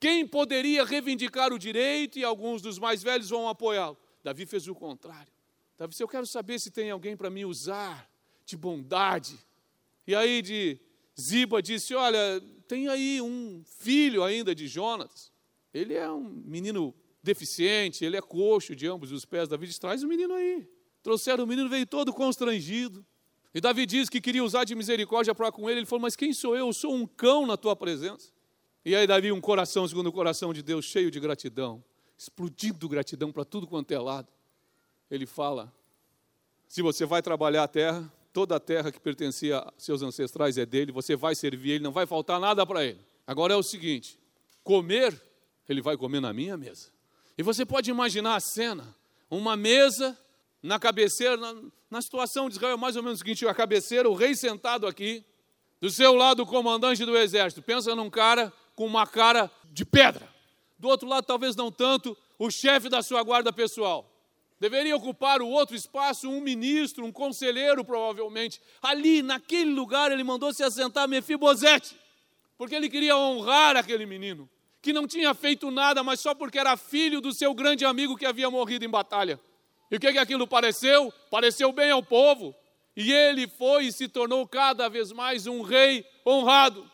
Quem 0.00 0.26
poderia 0.26 0.84
reivindicar 0.84 1.52
o 1.52 1.58
direito 1.58 2.18
e 2.18 2.24
alguns 2.24 2.60
dos 2.60 2.78
mais 2.78 3.02
velhos 3.02 3.30
vão 3.30 3.48
apoiá-lo? 3.48 3.96
Davi 4.22 4.46
fez 4.46 4.68
o 4.68 4.74
contrário. 4.74 5.32
Davi 5.78 5.90
disse: 5.90 6.02
Eu 6.02 6.08
quero 6.08 6.26
saber 6.26 6.58
se 6.58 6.70
tem 6.70 6.90
alguém 6.90 7.16
para 7.16 7.30
me 7.30 7.44
usar 7.44 8.08
de 8.44 8.56
bondade. 8.56 9.38
E 10.06 10.14
aí 10.14 10.42
de 10.42 10.78
Ziba 11.20 11.62
disse: 11.62 11.94
Olha, 11.94 12.42
tem 12.66 12.88
aí 12.88 13.20
um 13.20 13.62
filho 13.64 14.22
ainda 14.22 14.54
de 14.54 14.66
Jonas. 14.66 15.32
Ele 15.72 15.94
é 15.94 16.10
um 16.10 16.20
menino 16.20 16.94
deficiente, 17.22 18.04
ele 18.04 18.16
é 18.16 18.20
coxo 18.20 18.76
de 18.76 18.86
ambos 18.86 19.12
os 19.12 19.24
pés. 19.24 19.48
Davi 19.48 19.66
diz: 19.66 19.78
Traz 19.78 20.02
o 20.02 20.08
menino 20.08 20.34
aí. 20.34 20.68
Trouxeram 21.02 21.44
o 21.44 21.46
menino, 21.46 21.68
veio 21.68 21.86
todo 21.86 22.12
constrangido. 22.12 23.04
E 23.54 23.60
Davi 23.60 23.86
diz 23.86 24.08
que 24.08 24.20
queria 24.20 24.42
usar 24.42 24.64
de 24.64 24.74
misericórdia 24.74 25.34
para 25.34 25.52
com 25.52 25.70
ele. 25.70 25.80
Ele 25.80 25.86
falou: 25.86 26.02
Mas 26.02 26.16
quem 26.16 26.32
sou 26.32 26.56
eu? 26.56 26.66
Eu 26.66 26.72
sou 26.72 26.94
um 26.94 27.06
cão 27.06 27.46
na 27.46 27.56
tua 27.56 27.76
presença. 27.76 28.32
E 28.84 28.94
aí, 28.94 29.06
Davi, 29.06 29.32
um 29.32 29.40
coração 29.40 29.86
segundo 29.88 30.08
o 30.08 30.12
coração 30.12 30.52
de 30.52 30.62
Deus, 30.62 30.84
cheio 30.84 31.10
de 31.10 31.18
gratidão, 31.18 31.82
explodindo 32.18 32.88
gratidão 32.88 33.32
para 33.32 33.44
tudo 33.44 33.66
quanto 33.66 33.92
é 33.92 33.98
lado. 33.98 34.28
Ele 35.10 35.24
fala: 35.24 35.72
Se 36.68 36.82
você 36.82 37.06
vai 37.06 37.22
trabalhar 37.22 37.62
a 37.62 37.68
terra, 37.68 38.12
toda 38.34 38.56
a 38.56 38.60
terra 38.60 38.90
que 38.90 39.00
pertencia 39.00 39.60
a 39.60 39.72
seus 39.78 40.02
ancestrais 40.02 40.58
é 40.58 40.66
dele, 40.66 40.90
você 40.90 41.14
vai 41.14 41.36
servir 41.36 41.70
ele, 41.70 41.84
não 41.84 41.92
vai 41.92 42.04
faltar 42.04 42.40
nada 42.40 42.66
para 42.66 42.84
ele. 42.84 42.98
Agora 43.24 43.54
é 43.54 43.56
o 43.56 43.62
seguinte: 43.62 44.18
comer, 44.62 45.18
ele 45.68 45.80
vai 45.80 45.96
comer 45.96 46.20
na 46.20 46.32
minha 46.32 46.56
mesa. 46.56 46.92
E 47.38 47.42
você 47.42 47.64
pode 47.64 47.88
imaginar 47.88 48.34
a 48.34 48.40
cena: 48.40 48.94
uma 49.30 49.56
mesa 49.56 50.18
na 50.60 50.80
cabeceira, 50.80 51.36
na, 51.36 51.54
na 51.88 52.02
situação 52.02 52.48
de 52.48 52.56
Israel, 52.56 52.76
mais 52.76 52.96
ou 52.96 53.02
menos 53.04 53.20
o 53.20 53.22
seguinte: 53.22 53.46
a 53.46 53.54
cabeceira, 53.54 54.10
o 54.10 54.14
rei 54.14 54.34
sentado 54.34 54.84
aqui, 54.86 55.24
do 55.80 55.88
seu 55.88 56.12
lado 56.12 56.42
o 56.42 56.46
comandante 56.46 57.04
do 57.04 57.16
exército. 57.16 57.62
Pensa 57.62 57.94
num 57.94 58.10
cara 58.10 58.52
com 58.74 58.84
uma 58.84 59.06
cara 59.06 59.48
de 59.72 59.84
pedra. 59.84 60.28
Do 60.76 60.88
outro 60.88 61.08
lado, 61.08 61.24
talvez 61.24 61.54
não 61.54 61.70
tanto, 61.70 62.16
o 62.36 62.50
chefe 62.50 62.88
da 62.88 63.00
sua 63.00 63.22
guarda 63.22 63.52
pessoal. 63.52 64.10
Deveria 64.60 64.96
ocupar 64.96 65.42
o 65.42 65.48
outro 65.48 65.74
espaço 65.74 66.28
um 66.28 66.40
ministro, 66.40 67.04
um 67.04 67.12
conselheiro, 67.12 67.84
provavelmente. 67.84 68.60
Ali, 68.80 69.22
naquele 69.22 69.70
lugar, 69.70 70.12
ele 70.12 70.24
mandou 70.24 70.52
se 70.52 70.62
assentar 70.62 71.08
Mefibosete, 71.08 71.96
porque 72.56 72.74
ele 72.74 72.88
queria 72.88 73.16
honrar 73.16 73.76
aquele 73.76 74.06
menino, 74.06 74.48
que 74.80 74.92
não 74.92 75.06
tinha 75.06 75.34
feito 75.34 75.70
nada, 75.70 76.02
mas 76.02 76.20
só 76.20 76.34
porque 76.34 76.58
era 76.58 76.76
filho 76.76 77.20
do 77.20 77.32
seu 77.32 77.52
grande 77.52 77.84
amigo 77.84 78.16
que 78.16 78.26
havia 78.26 78.50
morrido 78.50 78.84
em 78.84 78.88
batalha. 78.88 79.40
E 79.90 79.96
o 79.96 80.00
que, 80.00 80.12
que 80.12 80.18
aquilo 80.18 80.46
pareceu? 80.46 81.12
Pareceu 81.30 81.72
bem 81.72 81.90
ao 81.90 82.02
povo. 82.02 82.54
E 82.96 83.12
ele 83.12 83.48
foi 83.48 83.86
e 83.86 83.92
se 83.92 84.08
tornou 84.08 84.46
cada 84.46 84.88
vez 84.88 85.10
mais 85.10 85.46
um 85.46 85.62
rei 85.62 86.06
honrado. 86.24 86.88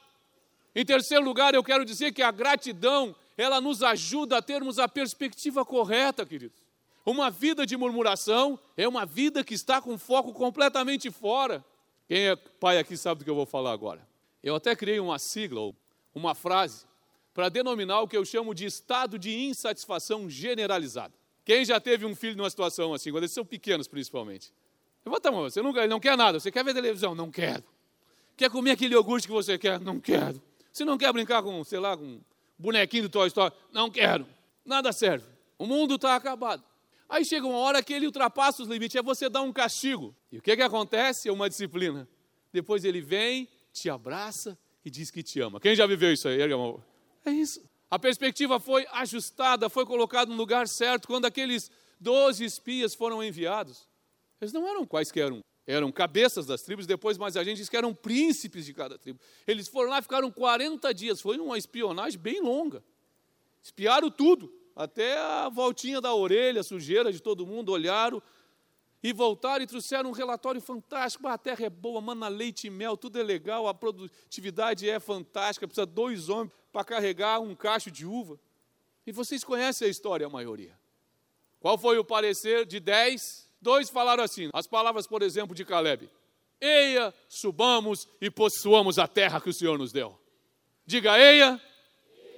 Em 0.74 0.84
terceiro 0.84 1.24
lugar, 1.24 1.54
eu 1.54 1.62
quero 1.62 1.84
dizer 1.84 2.12
que 2.12 2.22
a 2.22 2.30
gratidão, 2.30 3.14
ela 3.36 3.60
nos 3.60 3.82
ajuda 3.82 4.38
a 4.38 4.42
termos 4.42 4.78
a 4.78 4.88
perspectiva 4.88 5.64
correta, 5.64 6.24
queridos. 6.24 6.69
Uma 7.10 7.28
vida 7.28 7.66
de 7.66 7.76
murmuração 7.76 8.56
é 8.76 8.86
uma 8.86 9.04
vida 9.04 9.42
que 9.42 9.52
está 9.52 9.82
com 9.82 9.98
foco 9.98 10.32
completamente 10.32 11.10
fora. 11.10 11.64
Quem 12.06 12.28
é 12.28 12.36
pai 12.36 12.78
aqui 12.78 12.96
sabe 12.96 13.18
do 13.18 13.24
que 13.24 13.30
eu 13.30 13.34
vou 13.34 13.44
falar 13.44 13.72
agora. 13.72 14.06
Eu 14.40 14.54
até 14.54 14.76
criei 14.76 15.00
uma 15.00 15.18
sigla, 15.18 15.72
uma 16.14 16.36
frase, 16.36 16.86
para 17.34 17.48
denominar 17.48 18.00
o 18.02 18.06
que 18.06 18.16
eu 18.16 18.24
chamo 18.24 18.54
de 18.54 18.64
estado 18.64 19.18
de 19.18 19.36
insatisfação 19.36 20.30
generalizada. 20.30 21.12
Quem 21.44 21.64
já 21.64 21.80
teve 21.80 22.06
um 22.06 22.14
filho 22.14 22.36
numa 22.36 22.48
situação 22.48 22.94
assim, 22.94 23.10
quando 23.10 23.24
eles 23.24 23.32
são 23.32 23.44
pequenos 23.44 23.88
principalmente? 23.88 24.52
Levanta 25.04 25.30
a 25.30 25.32
mão, 25.32 25.42
você 25.42 25.60
não, 25.60 25.76
ele 25.76 25.88
não 25.88 25.98
quer 25.98 26.16
nada, 26.16 26.38
você 26.38 26.52
quer 26.52 26.64
ver 26.64 26.74
televisão? 26.74 27.12
Não 27.12 27.28
quero. 27.28 27.64
Quer 28.36 28.50
comer 28.50 28.70
aquele 28.70 28.94
iogurte 28.94 29.26
que 29.26 29.32
você 29.32 29.58
quer? 29.58 29.80
Não 29.80 29.98
quero. 29.98 30.40
Você 30.72 30.84
não 30.84 30.96
quer 30.96 31.12
brincar 31.12 31.42
com, 31.42 31.64
sei 31.64 31.80
lá, 31.80 31.96
com 31.96 32.04
um 32.04 32.20
bonequinho 32.56 33.02
do 33.02 33.08
Toy 33.08 33.26
Story? 33.26 33.52
Não 33.72 33.90
quero. 33.90 34.24
Nada 34.64 34.92
serve. 34.92 35.26
O 35.58 35.66
mundo 35.66 35.96
está 35.96 36.14
acabado. 36.14 36.69
Aí 37.10 37.24
chega 37.24 37.44
uma 37.44 37.58
hora 37.58 37.82
que 37.82 37.92
ele 37.92 38.06
ultrapassa 38.06 38.62
os 38.62 38.68
limites, 38.68 38.94
é 38.94 39.02
você 39.02 39.28
dar 39.28 39.42
um 39.42 39.52
castigo. 39.52 40.14
E 40.30 40.38
o 40.38 40.40
que, 40.40 40.54
que 40.54 40.62
acontece? 40.62 41.28
É 41.28 41.32
uma 41.32 41.48
disciplina. 41.48 42.08
Depois 42.52 42.84
ele 42.84 43.00
vem, 43.00 43.48
te 43.72 43.90
abraça 43.90 44.56
e 44.84 44.90
diz 44.90 45.10
que 45.10 45.20
te 45.20 45.40
ama. 45.40 45.58
Quem 45.58 45.74
já 45.74 45.88
viveu 45.88 46.12
isso 46.12 46.28
aí? 46.28 46.40
É 47.24 47.30
isso. 47.32 47.68
A 47.90 47.98
perspectiva 47.98 48.60
foi 48.60 48.86
ajustada, 48.92 49.68
foi 49.68 49.84
colocada 49.84 50.30
no 50.30 50.36
lugar 50.36 50.68
certo 50.68 51.08
quando 51.08 51.24
aqueles 51.24 51.68
doze 51.98 52.44
espias 52.44 52.94
foram 52.94 53.20
enviados. 53.20 53.88
Eles 54.40 54.52
não 54.52 54.66
eram 54.68 54.86
quaisquer 54.86 55.32
um, 55.32 55.40
eram 55.66 55.90
cabeças 55.90 56.46
das 56.46 56.62
tribos, 56.62 56.86
depois 56.86 57.18
mais 57.18 57.36
a 57.36 57.42
gente 57.42 57.56
diz 57.56 57.68
que 57.68 57.76
eram 57.76 57.92
príncipes 57.92 58.64
de 58.64 58.72
cada 58.72 58.96
tribo. 58.96 59.18
Eles 59.48 59.66
foram 59.66 59.90
lá, 59.90 60.00
ficaram 60.00 60.30
40 60.30 60.94
dias, 60.94 61.20
foi 61.20 61.38
uma 61.38 61.58
espionagem 61.58 62.20
bem 62.20 62.40
longa. 62.40 62.84
Espiaram 63.60 64.08
tudo 64.12 64.59
até 64.74 65.18
a 65.18 65.48
voltinha 65.48 66.00
da 66.00 66.14
orelha, 66.14 66.60
a 66.60 66.64
sujeira 66.64 67.12
de 67.12 67.20
todo 67.20 67.46
mundo, 67.46 67.72
olharam 67.72 68.22
e 69.02 69.12
voltaram 69.12 69.64
e 69.64 69.66
trouxeram 69.66 70.10
um 70.10 70.12
relatório 70.12 70.60
fantástico. 70.60 71.26
a 71.26 71.38
terra 71.38 71.66
é 71.66 71.70
boa, 71.70 72.00
mana 72.00 72.28
leite 72.28 72.66
e 72.66 72.70
mel, 72.70 72.96
tudo 72.96 73.18
é 73.18 73.22
legal, 73.22 73.66
a 73.66 73.74
produtividade 73.74 74.88
é 74.88 75.00
fantástica, 75.00 75.66
precisa 75.66 75.86
dois 75.86 76.28
homens 76.28 76.52
para 76.72 76.84
carregar 76.84 77.40
um 77.40 77.54
cacho 77.54 77.90
de 77.90 78.06
uva. 78.06 78.38
E 79.06 79.12
vocês 79.12 79.42
conhecem 79.42 79.88
a 79.88 79.90
história, 79.90 80.26
a 80.26 80.30
maioria. 80.30 80.78
Qual 81.58 81.76
foi 81.76 81.98
o 81.98 82.04
parecer 82.04 82.64
de 82.66 82.78
dez? 82.78 83.48
Dois 83.60 83.90
falaram 83.90 84.22
assim, 84.22 84.48
as 84.52 84.66
palavras, 84.66 85.06
por 85.06 85.22
exemplo, 85.22 85.54
de 85.54 85.64
Caleb. 85.64 86.08
Eia, 86.60 87.12
subamos 87.28 88.06
e 88.20 88.30
possuamos 88.30 88.98
a 88.98 89.06
terra 89.06 89.40
que 89.40 89.48
o 89.48 89.52
Senhor 89.52 89.78
nos 89.78 89.92
deu. 89.92 90.18
Diga, 90.86 91.18
eia, 91.18 91.60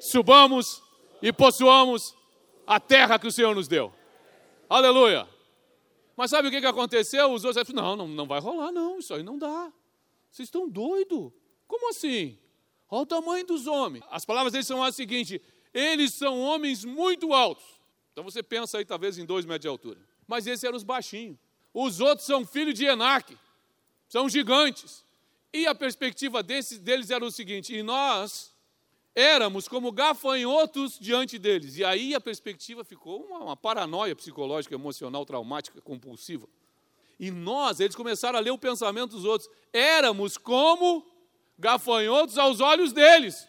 subamos 0.01 0.83
e 1.21 1.33
possuamos 1.33 2.15
a 2.75 2.81
terra 2.81 3.19
que 3.19 3.27
o 3.27 3.33
Senhor 3.33 3.55
nos 3.55 3.69
deu. 3.69 3.93
Aleluia. 4.69 5.29
Mas 6.17 6.31
sabe 6.31 6.49
o 6.49 6.51
que, 6.51 6.61
que 6.61 6.67
aconteceu? 6.67 7.33
Os 7.33 7.45
outros 7.45 7.67
falaram, 7.67 7.97
não, 7.97 8.07
não, 8.07 8.15
não 8.15 8.27
vai 8.27 8.41
rolar 8.41 8.73
não, 8.73 8.99
isso 8.99 9.15
aí 9.15 9.23
não 9.23 9.39
dá. 9.39 9.73
Vocês 10.31 10.47
estão 10.47 10.69
doidos? 10.69 11.33
Como 11.67 11.91
assim? 11.91 12.39
Olha 12.91 13.03
o 13.03 13.07
tamanho 13.07 13.47
dos 13.47 13.67
homens. 13.67 14.05
As 14.11 14.25
palavras 14.25 14.53
deles 14.53 14.67
são 14.67 14.83
as 14.83 14.95
seguintes, 14.95 15.41
eles 15.73 16.15
são 16.15 16.41
homens 16.41 16.85
muito 16.85 17.33
altos. 17.33 17.65
Então 18.13 18.23
você 18.23 18.43
pensa 18.43 18.79
aí 18.79 18.85
talvez 18.85 19.19
em 19.19 19.25
dois 19.25 19.45
metros 19.45 19.63
de 19.63 19.69
altura. 19.69 20.01
Mas 20.27 20.47
esses 20.47 20.63
eram 20.63 20.77
os 20.77 20.83
baixinhos. 20.83 21.39
Os 21.73 22.01
outros 22.01 22.27
são 22.27 22.47
filhos 22.47 22.75
de 22.75 22.85
Enaque, 22.85 23.37
são 24.09 24.29
gigantes. 24.29 25.05
E 25.53 25.67
a 25.67 25.75
perspectiva 25.75 26.43
desses, 26.43 26.79
deles 26.79 27.11
era 27.11 27.25
o 27.25 27.31
seguinte, 27.31 27.75
e 27.75 27.83
nós 27.83 28.52
éramos 29.15 29.69
como 29.69 29.93
gafanhotos 29.93 30.99
diante 30.99 31.39
deles. 31.39 31.77
E 31.77 31.85
aí 31.85 32.15
a 32.15 32.21
perspectiva 32.21 32.85
ficou 32.85 33.25
uma, 33.25 33.39
uma, 33.39 33.57
paranoia 33.57 34.17
psicológica, 34.17 34.75
emocional, 34.75 35.25
traumática, 35.25 35.81
compulsiva. 35.81 36.49
E 37.19 37.31
nós, 37.31 37.81
eles 37.81 37.95
começaram 37.95 38.39
a 38.39 38.43
ler 38.43 38.51
o 38.51 38.59
pensamento 38.59 39.13
dos 39.13 39.25
outros, 39.25 39.49
éramos 39.73 40.37
como 40.37 41.07
gafanhotos 41.59 42.39
aos 42.39 42.61
olhos 42.61 42.93
deles. 42.93 43.47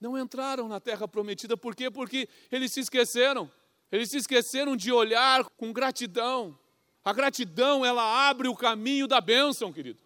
Não 0.00 0.18
entraram 0.18 0.68
na 0.68 0.80
terra 0.80 1.08
prometida, 1.08 1.56
por 1.56 1.74
quê? 1.74 1.90
Porque 1.90 2.28
eles 2.50 2.72
se 2.72 2.80
esqueceram. 2.80 3.50
Eles 3.90 4.10
se 4.10 4.18
esqueceram 4.18 4.76
de 4.76 4.92
olhar 4.92 5.44
com 5.56 5.72
gratidão. 5.72 6.58
A 7.04 7.12
gratidão, 7.12 7.84
ela 7.84 8.28
abre 8.28 8.46
o 8.46 8.54
caminho 8.54 9.08
da 9.08 9.20
bênção, 9.20 9.72
querido. 9.72 9.98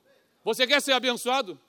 Você 0.43 0.67
quer 0.67 0.81
ser 0.81 0.93
abençoado? 0.93 1.61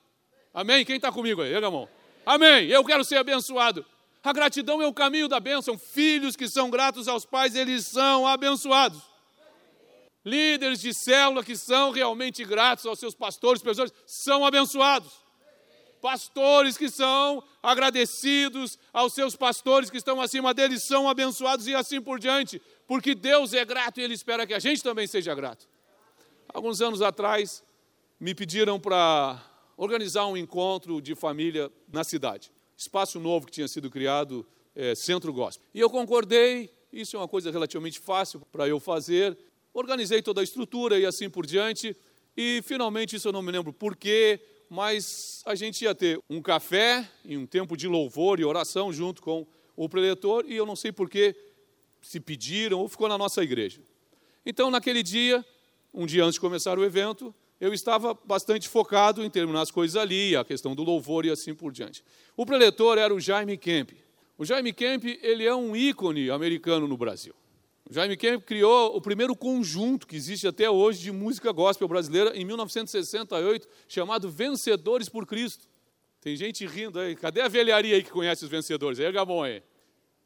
Amém? 0.54 0.86
Quem 0.86 0.96
está 0.96 1.12
comigo 1.12 1.42
aí? 1.42 1.52
Erga 1.52 1.68
a 1.68 1.72
mão. 1.72 1.90
Amém. 2.26 2.68
Eu 2.68 2.84
quero 2.84 3.04
ser 3.04 3.18
abençoado. 3.18 3.86
A 4.24 4.34
gratidão 4.34 4.82
é 4.82 4.88
o 4.88 4.94
caminho 4.94 5.28
da 5.28 5.40
bênção. 5.40 5.78
Filhos 5.78 6.36
que 6.36 6.48
são 6.48 6.70
gratos 6.70 7.08
aos 7.08 7.26
pais, 7.26 7.56
eles 7.56 7.86
são 7.86 8.26
abençoados. 8.26 9.02
Líderes 10.26 10.82
de 10.82 10.92
célula 10.92 11.44
que 11.44 11.56
são 11.56 11.92
realmente 11.92 12.44
gratos 12.44 12.88
aos 12.88 12.98
seus 12.98 13.14
pastores, 13.14 13.62
pessoas, 13.62 13.94
são 14.08 14.44
abençoados. 14.44 15.12
Pastores 16.02 16.76
que 16.76 16.90
são 16.90 17.44
agradecidos 17.62 18.80
aos 18.92 19.14
seus 19.14 19.36
pastores 19.36 19.92
que 19.92 19.98
estão 19.98 20.20
acima 20.20 20.54
deles 20.54 20.84
são 20.84 21.08
abençoados 21.08 21.68
e 21.68 21.76
assim 21.76 22.02
por 22.02 22.20
diante, 22.20 22.60
porque 22.88 23.14
Deus 23.14 23.54
é 23.54 23.64
grato 23.64 24.00
e 24.00 24.04
Ele 24.04 24.16
espera 24.16 24.48
que 24.48 24.54
a 24.54 24.60
gente 24.60 24.82
também 24.82 25.06
seja 25.06 25.34
grato. 25.36 25.68
Alguns 26.52 26.82
anos 26.82 27.02
atrás, 27.02 27.64
me 28.20 28.34
pediram 28.34 28.80
para 28.80 29.40
organizar 29.78 30.26
um 30.28 30.38
encontro 30.38 31.02
de 31.02 31.16
família 31.16 31.72
na 31.92 32.04
cidade. 32.04 32.52
Espaço 32.78 33.20
novo 33.20 33.46
que 33.46 33.52
tinha 33.52 33.68
sido 33.68 33.90
criado, 33.90 34.46
é, 34.76 34.96
Centro 34.96 35.32
Gospel. 35.32 35.66
E 35.74 35.80
eu 35.80 35.90
concordei, 35.90 36.70
isso 36.92 37.16
é 37.16 37.20
uma 37.20 37.28
coisa 37.28 37.52
relativamente 37.52 38.00
fácil 38.00 38.42
para 38.52 38.68
eu 38.68 38.80
fazer. 38.80 39.38
Organizei 39.74 40.22
toda 40.22 40.42
a 40.42 40.44
estrutura 40.44 41.00
e 41.00 41.06
assim 41.06 41.30
por 41.30 41.46
diante. 41.46 41.96
E 42.36 42.62
finalmente, 42.64 43.16
isso 43.16 43.28
eu 43.28 43.32
não 43.32 43.42
me 43.42 43.52
lembro 43.52 43.72
porquê, 43.72 44.40
mas 44.70 45.42
a 45.46 45.56
gente 45.56 45.84
ia 45.84 45.96
ter 45.96 46.20
um 46.30 46.42
café 46.42 47.10
e 47.24 47.38
um 47.38 47.46
tempo 47.46 47.78
de 47.78 47.88
louvor 47.88 48.40
e 48.40 48.46
oração 48.46 48.92
junto 48.92 49.22
com 49.22 49.48
o 49.76 49.90
preletor, 49.90 50.46
e 50.48 50.56
eu 50.56 50.66
não 50.66 50.76
sei 50.76 50.92
porquê 50.92 51.36
se 52.02 52.20
pediram 52.20 52.80
ou 52.80 52.88
ficou 52.88 53.10
na 53.10 53.18
nossa 53.18 53.44
igreja. 53.44 53.82
Então, 54.46 54.70
naquele 54.70 55.04
dia, 55.04 55.44
um 55.94 56.06
dia 56.06 56.24
antes 56.24 56.36
de 56.36 56.40
começar 56.40 56.78
o 56.78 56.84
evento, 56.84 57.34
eu 57.60 57.74
estava 57.74 58.14
bastante 58.26 58.68
focado 58.68 59.24
em 59.24 59.30
terminar 59.30 59.62
as 59.62 59.72
coisas 59.72 59.96
ali, 59.96 60.36
a 60.36 60.44
questão 60.44 60.76
do 60.76 60.84
louvor 60.84 61.26
e 61.26 61.30
assim 61.30 61.54
por 61.54 61.72
diante. 61.72 62.04
O 62.36 62.46
preletor 62.46 62.98
era 62.98 63.14
o 63.14 63.20
Jaime 63.20 63.58
Kemp. 63.58 63.92
O 64.38 64.46
Jaime 64.46 64.74
Kemp 64.74 65.06
ele 65.22 65.46
é 65.46 65.56
um 65.56 65.76
ícone 65.76 66.30
americano 66.30 66.88
no 66.88 66.98
Brasil. 66.98 67.34
O 67.90 67.94
Jaime 67.94 68.18
Kemp 68.18 68.44
criou 68.44 68.96
o 68.96 69.00
primeiro 69.00 69.36
conjunto 69.36 70.08
que 70.08 70.16
existe 70.16 70.48
até 70.48 70.70
hoje 70.70 71.00
de 71.02 71.12
música 71.12 71.52
gospel 71.52 71.88
brasileira 71.88 72.36
em 72.36 72.44
1968, 72.44 73.68
chamado 73.88 74.30
Vencedores 74.30 75.08
por 75.08 75.26
Cristo. 75.26 75.68
Tem 76.20 76.36
gente 76.36 76.66
rindo 76.66 77.00
aí. 77.00 77.16
Cadê 77.16 77.42
a 77.42 77.48
velharia 77.48 77.96
aí 77.96 78.04
que 78.04 78.10
conhece 78.10 78.44
os 78.44 78.50
vencedores? 78.50 79.00
Aí, 79.00 79.12
Gabon 79.12 79.44
aí. 79.44 79.62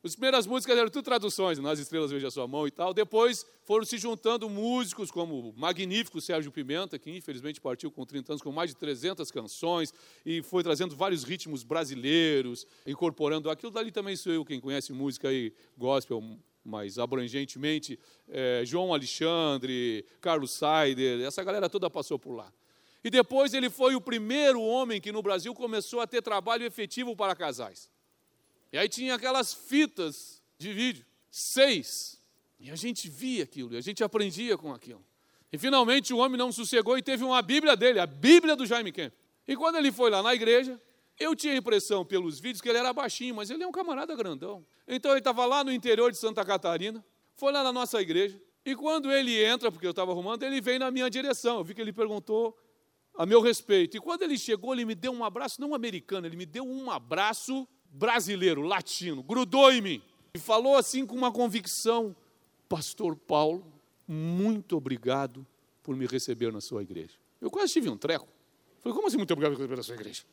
As 0.01 0.15
primeiras 0.15 0.47
músicas 0.47 0.77
eram 0.77 0.89
tudo 0.89 1.03
traduções, 1.03 1.59
Nas 1.59 1.77
Estrelas 1.77 2.09
Veja 2.09 2.31
Sua 2.31 2.47
Mão 2.47 2.65
e 2.65 2.71
tal. 2.71 2.93
Depois 2.93 3.45
foram 3.65 3.83
se 3.83 3.97
juntando 3.97 4.49
músicos 4.49 5.11
como 5.11 5.49
o 5.49 5.53
magnífico 5.59 6.21
Sérgio 6.21 6.53
Pimenta, 6.53 6.97
que 6.97 7.11
infelizmente 7.11 7.59
partiu 7.59 7.91
com 7.91 8.05
30 8.05 8.31
anos, 8.31 8.41
com 8.41 8.49
mais 8.49 8.69
de 8.69 8.77
300 8.77 9.29
canções, 9.29 9.93
e 10.25 10.41
foi 10.41 10.63
trazendo 10.63 10.95
vários 10.95 11.25
ritmos 11.25 11.63
brasileiros, 11.63 12.65
incorporando. 12.87 13.49
Aquilo 13.49 13.73
dali 13.73 13.91
também 13.91 14.15
sou 14.15 14.31
eu, 14.31 14.45
quem 14.45 14.61
conhece 14.61 14.93
música 14.93 15.27
aí, 15.27 15.53
gospel 15.77 16.23
mais 16.63 16.97
abrangentemente, 16.97 17.99
é, 18.29 18.63
João 18.65 18.93
Alexandre, 18.93 20.05
Carlos 20.21 20.51
Saider, 20.51 21.19
essa 21.19 21.43
galera 21.43 21.69
toda 21.69 21.89
passou 21.89 22.17
por 22.17 22.35
lá. 22.35 22.53
E 23.03 23.09
depois 23.09 23.53
ele 23.53 23.69
foi 23.69 23.95
o 23.95 24.01
primeiro 24.01 24.61
homem 24.61 25.01
que 25.01 25.11
no 25.11 25.21
Brasil 25.21 25.53
começou 25.53 25.99
a 25.99 26.07
ter 26.07 26.21
trabalho 26.21 26.63
efetivo 26.63 27.17
para 27.17 27.35
casais. 27.35 27.89
E 28.71 28.77
aí 28.77 28.87
tinha 28.87 29.15
aquelas 29.15 29.53
fitas 29.53 30.41
de 30.57 30.71
vídeo, 30.73 31.05
seis. 31.29 32.21
E 32.59 32.69
a 32.69 32.75
gente 32.75 33.09
via 33.09 33.43
aquilo, 33.43 33.73
e 33.73 33.77
a 33.77 33.81
gente 33.81 34.03
aprendia 34.03 34.57
com 34.57 34.73
aquilo. 34.73 35.03
E 35.51 35.57
finalmente 35.57 36.13
o 36.13 36.17
homem 36.17 36.37
não 36.37 36.51
sossegou 36.51 36.97
e 36.97 37.01
teve 37.01 37.23
uma 37.23 37.41
Bíblia 37.41 37.75
dele, 37.75 37.99
a 37.99 38.05
Bíblia 38.05 38.55
do 38.55 38.65
Jaime 38.65 38.91
Kemp. 38.91 39.13
E 39.47 39.55
quando 39.55 39.77
ele 39.77 39.91
foi 39.91 40.09
lá 40.11 40.21
na 40.21 40.35
igreja, 40.35 40.79
eu 41.17 41.35
tinha 41.35 41.53
a 41.53 41.57
impressão 41.57 42.05
pelos 42.05 42.39
vídeos 42.39 42.61
que 42.61 42.69
ele 42.69 42.77
era 42.77 42.93
baixinho, 42.93 43.33
mas 43.33 43.49
ele 43.49 43.63
é 43.63 43.67
um 43.67 43.71
camarada 43.71 44.15
grandão. 44.15 44.65
Então 44.87 45.11
ele 45.11 45.19
estava 45.19 45.45
lá 45.45 45.63
no 45.63 45.71
interior 45.71 46.11
de 46.11 46.17
Santa 46.17 46.45
Catarina, 46.45 47.03
foi 47.35 47.51
lá 47.51 47.63
na 47.63 47.73
nossa 47.73 47.99
igreja, 47.99 48.39
e 48.63 48.75
quando 48.75 49.11
ele 49.11 49.43
entra, 49.43 49.71
porque 49.71 49.87
eu 49.87 49.91
estava 49.91 50.11
arrumando, 50.11 50.43
ele 50.43 50.61
vem 50.61 50.77
na 50.77 50.91
minha 50.91 51.09
direção. 51.09 51.57
Eu 51.57 51.63
vi 51.63 51.73
que 51.73 51.81
ele 51.81 51.93
perguntou 51.93 52.55
a 53.15 53.25
meu 53.25 53.41
respeito. 53.41 53.97
E 53.97 53.99
quando 53.99 54.21
ele 54.21 54.37
chegou, 54.37 54.73
ele 54.73 54.85
me 54.85 54.93
deu 54.93 55.11
um 55.11 55.23
abraço, 55.23 55.59
não 55.59 55.73
americano, 55.73 56.27
ele 56.27 56.35
me 56.35 56.45
deu 56.45 56.63
um 56.63 56.91
abraço 56.91 57.67
brasileiro, 57.91 58.61
latino, 58.61 59.23
grudou 59.23 59.71
em 59.71 59.81
mim 59.81 60.01
e 60.33 60.39
falou 60.39 60.75
assim 60.75 61.05
com 61.05 61.15
uma 61.15 61.31
convicção: 61.31 62.15
Pastor 62.67 63.15
Paulo, 63.15 63.65
muito 64.07 64.77
obrigado 64.77 65.45
por 65.83 65.95
me 65.95 66.05
receber 66.05 66.51
na 66.51 66.61
sua 66.61 66.81
igreja. 66.81 67.13
Eu 67.41 67.49
quase 67.49 67.73
tive 67.73 67.89
um 67.89 67.97
treco. 67.97 68.27
Falei, 68.79 68.95
como 68.95 69.07
assim 69.07 69.17
muito 69.17 69.33
obrigado 69.33 69.57
pela 69.67 69.83
sua 69.83 69.95
igreja? 69.95 70.23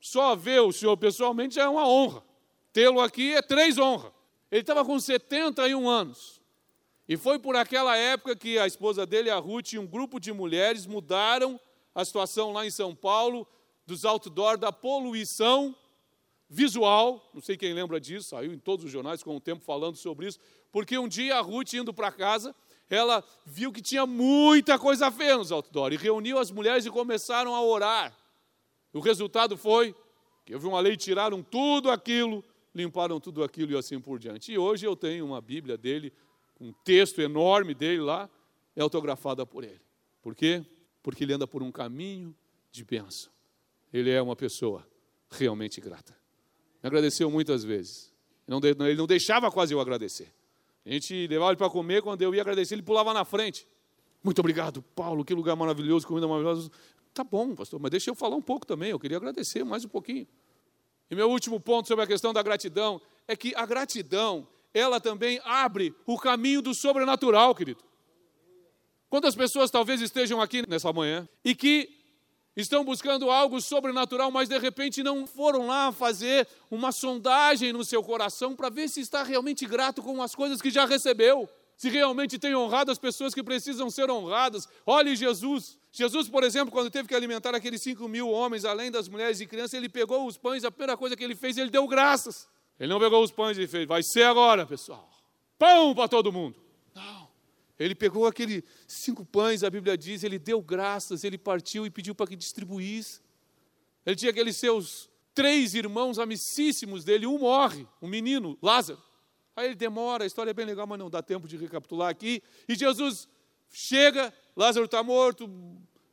Só 0.00 0.36
ver 0.36 0.60
o 0.60 0.72
senhor 0.72 0.96
pessoalmente 0.96 1.58
é 1.58 1.68
uma 1.68 1.88
honra. 1.88 2.22
Tê-lo 2.72 3.00
aqui 3.00 3.34
é 3.34 3.40
três 3.40 3.78
honras. 3.78 4.12
Ele 4.50 4.60
estava 4.60 4.84
com 4.84 4.98
71 4.98 5.88
anos. 5.88 6.40
E 7.08 7.16
foi 7.16 7.38
por 7.38 7.54
aquela 7.56 7.96
época 7.96 8.34
que 8.34 8.58
a 8.58 8.66
esposa 8.66 9.06
dele, 9.06 9.30
a 9.30 9.38
Ruth, 9.38 9.72
e 9.72 9.78
um 9.78 9.86
grupo 9.86 10.18
de 10.18 10.32
mulheres 10.32 10.86
mudaram 10.86 11.60
a 11.94 12.04
situação 12.04 12.52
lá 12.52 12.66
em 12.66 12.70
São 12.70 12.94
Paulo, 12.94 13.46
dos 13.86 14.04
outdoor, 14.04 14.56
da 14.56 14.72
poluição 14.72 15.76
visual. 16.54 17.28
Não 17.34 17.42
sei 17.42 17.56
quem 17.56 17.74
lembra 17.74 18.00
disso, 18.00 18.28
saiu 18.28 18.52
em 18.52 18.58
todos 18.58 18.84
os 18.84 18.90
jornais 18.90 19.22
com 19.22 19.36
o 19.36 19.40
tempo 19.40 19.64
falando 19.64 19.96
sobre 19.96 20.28
isso. 20.28 20.38
Porque 20.70 20.96
um 20.96 21.08
dia 21.08 21.36
a 21.36 21.40
Ruth, 21.40 21.74
indo 21.74 21.92
para 21.92 22.12
casa, 22.12 22.54
ela 22.88 23.24
viu 23.44 23.72
que 23.72 23.82
tinha 23.82 24.06
muita 24.06 24.78
coisa 24.78 25.10
feia 25.10 25.36
nos 25.36 25.50
outdoor 25.50 25.92
e 25.92 25.96
reuniu 25.96 26.38
as 26.38 26.50
mulheres 26.50 26.86
e 26.86 26.90
começaram 26.90 27.54
a 27.54 27.62
orar. 27.62 28.16
O 28.92 29.00
resultado 29.00 29.56
foi 29.56 29.94
que 30.44 30.54
houve 30.54 30.66
uma 30.66 30.78
lei, 30.78 30.96
tiraram 30.96 31.42
tudo 31.42 31.90
aquilo, 31.90 32.44
limparam 32.72 33.18
tudo 33.18 33.42
aquilo 33.42 33.72
e 33.72 33.76
assim 33.76 33.98
por 33.98 34.18
diante. 34.18 34.52
E 34.52 34.58
hoje 34.58 34.86
eu 34.86 34.94
tenho 34.94 35.26
uma 35.26 35.40
Bíblia 35.40 35.76
dele, 35.76 36.12
um 36.60 36.72
texto 36.84 37.20
enorme 37.20 37.74
dele 37.74 38.00
lá, 38.00 38.30
é 38.76 38.82
autografada 38.82 39.44
por 39.44 39.64
ele. 39.64 39.80
Por 40.22 40.34
quê? 40.34 40.64
Porque 41.02 41.24
ele 41.24 41.32
anda 41.32 41.46
por 41.46 41.62
um 41.62 41.72
caminho 41.72 42.34
de 42.70 42.84
bênção. 42.84 43.32
Ele 43.92 44.10
é 44.10 44.20
uma 44.22 44.36
pessoa 44.36 44.86
realmente 45.30 45.80
grata. 45.80 46.23
Me 46.84 46.88
agradeceu 46.88 47.30
muitas 47.30 47.64
vezes. 47.64 48.12
Ele 48.46 48.94
não 48.94 49.06
deixava 49.06 49.50
quase 49.50 49.72
eu 49.72 49.80
agradecer. 49.80 50.30
A 50.84 50.90
gente 50.90 51.26
levava 51.28 51.52
ele 51.52 51.56
para 51.56 51.70
comer, 51.70 52.02
quando 52.02 52.20
eu 52.20 52.34
ia 52.34 52.42
agradecer, 52.42 52.74
ele 52.74 52.82
pulava 52.82 53.14
na 53.14 53.24
frente. 53.24 53.66
Muito 54.22 54.38
obrigado, 54.40 54.82
Paulo, 54.94 55.24
que 55.24 55.32
lugar 55.32 55.56
maravilhoso, 55.56 56.06
comida 56.06 56.28
maravilhosa. 56.28 56.70
Tá 57.14 57.24
bom, 57.24 57.54
pastor, 57.54 57.80
mas 57.80 57.90
deixa 57.90 58.10
eu 58.10 58.14
falar 58.14 58.36
um 58.36 58.42
pouco 58.42 58.66
também, 58.66 58.90
eu 58.90 59.00
queria 59.00 59.16
agradecer 59.16 59.64
mais 59.64 59.82
um 59.82 59.88
pouquinho. 59.88 60.26
E 61.10 61.14
meu 61.14 61.30
último 61.30 61.58
ponto 61.58 61.88
sobre 61.88 62.04
a 62.04 62.06
questão 62.06 62.34
da 62.34 62.42
gratidão 62.42 63.00
é 63.26 63.34
que 63.34 63.54
a 63.54 63.64
gratidão, 63.64 64.46
ela 64.74 65.00
também 65.00 65.40
abre 65.42 65.94
o 66.04 66.18
caminho 66.18 66.60
do 66.60 66.74
sobrenatural, 66.74 67.54
querido. 67.54 67.82
Quantas 69.08 69.34
pessoas 69.34 69.70
talvez 69.70 70.02
estejam 70.02 70.38
aqui 70.38 70.68
nessa 70.68 70.92
manhã 70.92 71.26
e 71.42 71.54
que 71.54 72.03
estão 72.56 72.84
buscando 72.84 73.30
algo 73.30 73.60
sobrenatural, 73.60 74.30
mas 74.30 74.48
de 74.48 74.58
repente 74.58 75.02
não 75.02 75.26
foram 75.26 75.66
lá 75.66 75.90
fazer 75.90 76.46
uma 76.70 76.92
sondagem 76.92 77.72
no 77.72 77.84
seu 77.84 78.02
coração 78.02 78.54
para 78.54 78.68
ver 78.68 78.88
se 78.88 79.00
está 79.00 79.22
realmente 79.22 79.66
grato 79.66 80.02
com 80.02 80.22
as 80.22 80.34
coisas 80.34 80.62
que 80.62 80.70
já 80.70 80.84
recebeu, 80.84 81.48
se 81.76 81.88
realmente 81.88 82.38
tem 82.38 82.54
honrado 82.54 82.90
as 82.90 82.98
pessoas 82.98 83.34
que 83.34 83.42
precisam 83.42 83.90
ser 83.90 84.10
honradas. 84.10 84.68
Olhe 84.86 85.16
Jesus. 85.16 85.78
Jesus, 85.90 86.28
por 86.28 86.42
exemplo, 86.42 86.72
quando 86.72 86.90
teve 86.90 87.08
que 87.08 87.14
alimentar 87.14 87.54
aqueles 87.54 87.82
cinco 87.82 88.08
mil 88.08 88.28
homens, 88.28 88.64
além 88.64 88.90
das 88.90 89.08
mulheres 89.08 89.40
e 89.40 89.46
crianças, 89.46 89.74
ele 89.74 89.88
pegou 89.88 90.26
os 90.26 90.36
pães, 90.36 90.64
a 90.64 90.70
primeira 90.70 90.96
coisa 90.96 91.16
que 91.16 91.22
ele 91.22 91.36
fez, 91.36 91.56
ele 91.56 91.70
deu 91.70 91.86
graças. 91.86 92.48
Ele 92.78 92.92
não 92.92 92.98
pegou 92.98 93.22
os 93.22 93.30
pães 93.30 93.56
e 93.58 93.66
fez, 93.66 93.86
vai 93.86 94.02
ser 94.02 94.24
agora, 94.24 94.66
pessoal. 94.66 95.08
Pão 95.58 95.94
para 95.94 96.08
todo 96.08 96.32
mundo. 96.32 96.56
Ele 97.78 97.94
pegou 97.94 98.26
aqueles 98.26 98.62
cinco 98.86 99.24
pães, 99.24 99.64
a 99.64 99.70
Bíblia 99.70 99.98
diz, 99.98 100.22
ele 100.22 100.38
deu 100.38 100.62
graças, 100.62 101.24
ele 101.24 101.36
partiu 101.36 101.84
e 101.84 101.90
pediu 101.90 102.14
para 102.14 102.26
que 102.26 102.36
distribuísse. 102.36 103.20
Ele 104.06 104.16
tinha 104.16 104.30
aqueles 104.30 104.56
seus 104.56 105.10
três 105.34 105.74
irmãos 105.74 106.18
amicíssimos 106.18 107.04
dele, 107.04 107.26
um 107.26 107.38
morre, 107.38 107.86
um 108.00 108.06
menino, 108.06 108.56
Lázaro. 108.62 109.02
Aí 109.56 109.66
ele 109.66 109.74
demora, 109.74 110.24
a 110.24 110.26
história 110.26 110.50
é 110.50 110.54
bem 110.54 110.66
legal, 110.66 110.86
mas 110.86 110.98
não 110.98 111.10
dá 111.10 111.22
tempo 111.22 111.48
de 111.48 111.56
recapitular 111.56 112.08
aqui. 112.08 112.42
E 112.68 112.74
Jesus 112.74 113.28
chega, 113.70 114.32
Lázaro 114.56 114.86
está 114.86 115.02
morto, 115.02 115.48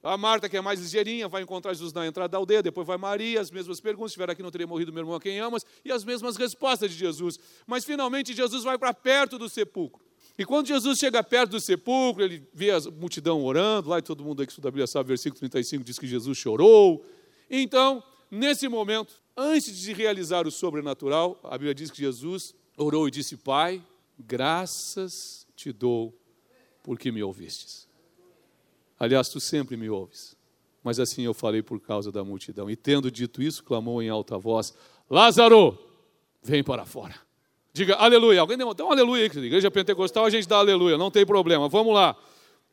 a 0.04 0.18
Marta, 0.18 0.50
que 0.50 0.58
é 0.58 0.62
mais 0.62 0.80
ligeirinha, 0.80 1.28
vai 1.28 1.44
encontrar 1.44 1.74
Jesus 1.74 1.94
na 1.94 2.08
entrada 2.08 2.30
da 2.30 2.38
aldeia, 2.38 2.64
depois 2.64 2.88
vai 2.88 2.98
Maria, 2.98 3.40
as 3.40 3.52
mesmas 3.52 3.80
perguntas, 3.80 4.12
estiver 4.12 4.30
aqui 4.30 4.42
não 4.42 4.50
teria 4.50 4.66
morrido 4.66 4.92
meu 4.92 5.02
irmão 5.02 5.16
a 5.16 5.22
quem 5.22 5.40
amas, 5.40 5.64
e 5.86 5.92
as 5.92 6.04
mesmas 6.04 6.38
respostas 6.38 6.92
de 6.92 6.98
Jesus. 6.98 7.40
Mas 7.68 7.86
finalmente 7.86 8.34
Jesus 8.34 8.64
vai 8.64 8.80
para 8.80 8.94
perto 8.94 9.38
do 9.38 9.48
sepulcro. 9.48 10.04
E 10.38 10.46
quando 10.46 10.68
Jesus 10.68 10.98
chega 10.98 11.24
perto 11.24 11.52
do 11.52 11.60
sepulcro, 11.60 12.24
ele 12.24 12.48
vê 12.54 12.72
a 12.72 12.80
multidão 12.80 13.44
orando, 13.44 13.90
lá 13.90 14.00
e 14.00 14.02
todo 14.02 14.24
mundo 14.24 14.42
aí 14.42 14.48
que 14.48 14.52
estuda 14.52 14.70
a 14.70 14.72
Bíblia 14.72 14.88
sabe, 14.88 15.08
versículo 15.08 15.40
35 15.40 15.84
diz 15.84 16.00
que 16.00 16.08
Jesus 16.08 16.38
chorou. 16.38 17.06
Então, 17.50 18.04
nesse 18.30 18.68
momento, 18.68 19.14
antes 19.36 19.78
de 19.78 19.94
realizar 19.94 20.48
o 20.48 20.52
sobrenatural, 20.52 21.40
a 21.44 21.58
Bíblia 21.58 21.76
diz 21.76 21.92
que 21.92 21.98
Jesus 21.98 22.56
orou 22.78 23.08
e 23.08 23.12
disse: 23.12 23.38
Pai, 23.38 23.84
graças 24.18 25.46
te 25.56 25.72
dou 25.72 26.18
porque 26.84 27.12
me 27.12 27.22
ouvistes. 27.22 27.88
Aliás, 28.98 29.30
tu 29.30 29.40
sempre 29.40 29.76
me 29.76 29.90
ouves, 29.90 30.36
mas 30.84 31.00
assim 31.00 31.24
eu 31.24 31.34
falei 31.34 31.62
por 31.62 31.80
causa 31.80 32.12
da 32.12 32.24
multidão. 32.24 32.70
E 32.70 32.76
tendo 32.76 33.12
dito 33.12 33.42
isso, 33.42 33.64
clamou 33.64 34.02
em 34.02 34.10
alta 34.10 34.38
voz: 34.38 34.74
Lázaro, 35.10 35.78
vem 36.42 36.64
para 36.64 36.86
fora. 36.86 37.16
Diga 37.74 37.96
aleluia. 37.96 38.42
Alguém 38.42 38.58
deu 38.58 38.68
um 38.68 38.92
aleluia 38.92 39.24
aí, 39.24 39.46
igreja 39.46 39.72
pentecostal, 39.72 40.26
a 40.26 40.30
gente 40.30 40.48
dá 40.48 40.58
aleluia, 40.58 40.98
não 40.98 41.10
tem 41.10 41.26
problema. 41.26 41.70
Vamos 41.70 41.94
lá. 41.94 42.16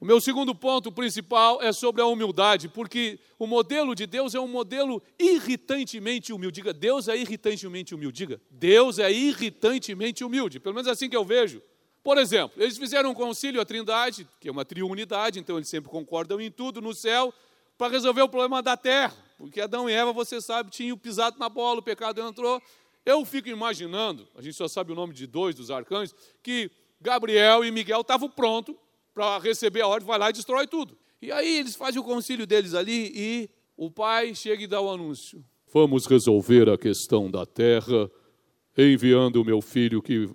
O 0.00 0.04
meu 0.04 0.20
segundo 0.20 0.54
ponto 0.54 0.92
principal 0.92 1.60
é 1.60 1.72
sobre 1.72 2.00
a 2.00 2.06
humildade, 2.06 2.68
porque 2.68 3.18
o 3.36 3.46
modelo 3.46 3.94
de 3.94 4.06
Deus 4.06 4.32
é 4.34 4.40
um 4.40 4.46
modelo 4.46 5.02
irritantemente 5.18 6.32
humilde. 6.32 6.54
Diga, 6.56 6.72
Deus 6.72 7.08
é 7.08 7.16
irritantemente 7.16 7.94
humilde. 7.94 8.16
Diga, 8.16 8.40
Deus 8.48 8.98
é 8.98 9.10
irritantemente 9.10 10.22
humilde. 10.22 10.60
Pelo 10.60 10.74
menos 10.74 10.88
assim 10.88 11.08
que 11.08 11.16
eu 11.16 11.24
vejo. 11.24 11.60
Por 12.02 12.16
exemplo, 12.16 12.62
eles 12.62 12.78
fizeram 12.78 13.10
um 13.10 13.14
concílio, 13.14 13.60
a 13.60 13.64
Trindade, 13.64 14.26
que 14.40 14.48
é 14.48 14.52
uma 14.52 14.64
triunidade, 14.64 15.40
então 15.40 15.56
eles 15.56 15.68
sempre 15.68 15.90
concordam 15.90 16.40
em 16.40 16.50
tudo 16.50 16.80
no 16.80 16.94
céu, 16.94 17.34
para 17.76 17.92
resolver 17.92 18.22
o 18.22 18.28
problema 18.28 18.62
da 18.62 18.76
terra. 18.76 19.16
Porque 19.36 19.60
Adão 19.60 19.90
e 19.90 19.92
Eva, 19.92 20.12
você 20.12 20.40
sabe, 20.40 20.70
tinham 20.70 20.96
pisado 20.96 21.38
na 21.38 21.48
bola, 21.48 21.80
o 21.80 21.82
pecado 21.82 22.20
entrou, 22.20 22.62
eu 23.08 23.24
fico 23.24 23.48
imaginando, 23.48 24.28
a 24.36 24.42
gente 24.42 24.54
só 24.54 24.68
sabe 24.68 24.92
o 24.92 24.94
nome 24.94 25.14
de 25.14 25.26
dois 25.26 25.54
dos 25.54 25.70
arcanjos, 25.70 26.14
que 26.42 26.70
Gabriel 27.00 27.64
e 27.64 27.70
Miguel 27.70 28.02
estavam 28.02 28.28
prontos 28.28 28.74
para 29.14 29.38
receber 29.38 29.80
a 29.80 29.86
ordem, 29.86 30.06
vai 30.06 30.18
lá 30.18 30.30
e 30.30 30.32
destrói 30.32 30.66
tudo. 30.66 30.96
E 31.20 31.32
aí 31.32 31.58
eles 31.58 31.74
fazem 31.74 32.00
o 32.00 32.04
concílio 32.04 32.46
deles 32.46 32.74
ali 32.74 33.10
e 33.14 33.50
o 33.76 33.90
pai 33.90 34.34
chega 34.34 34.62
e 34.62 34.66
dá 34.66 34.80
o 34.80 34.90
anúncio. 34.90 35.44
Vamos 35.72 36.06
resolver 36.06 36.68
a 36.68 36.78
questão 36.78 37.30
da 37.30 37.44
terra 37.44 38.10
enviando 38.76 39.36
o 39.36 39.44
meu 39.44 39.60
filho 39.60 40.00
que 40.00 40.28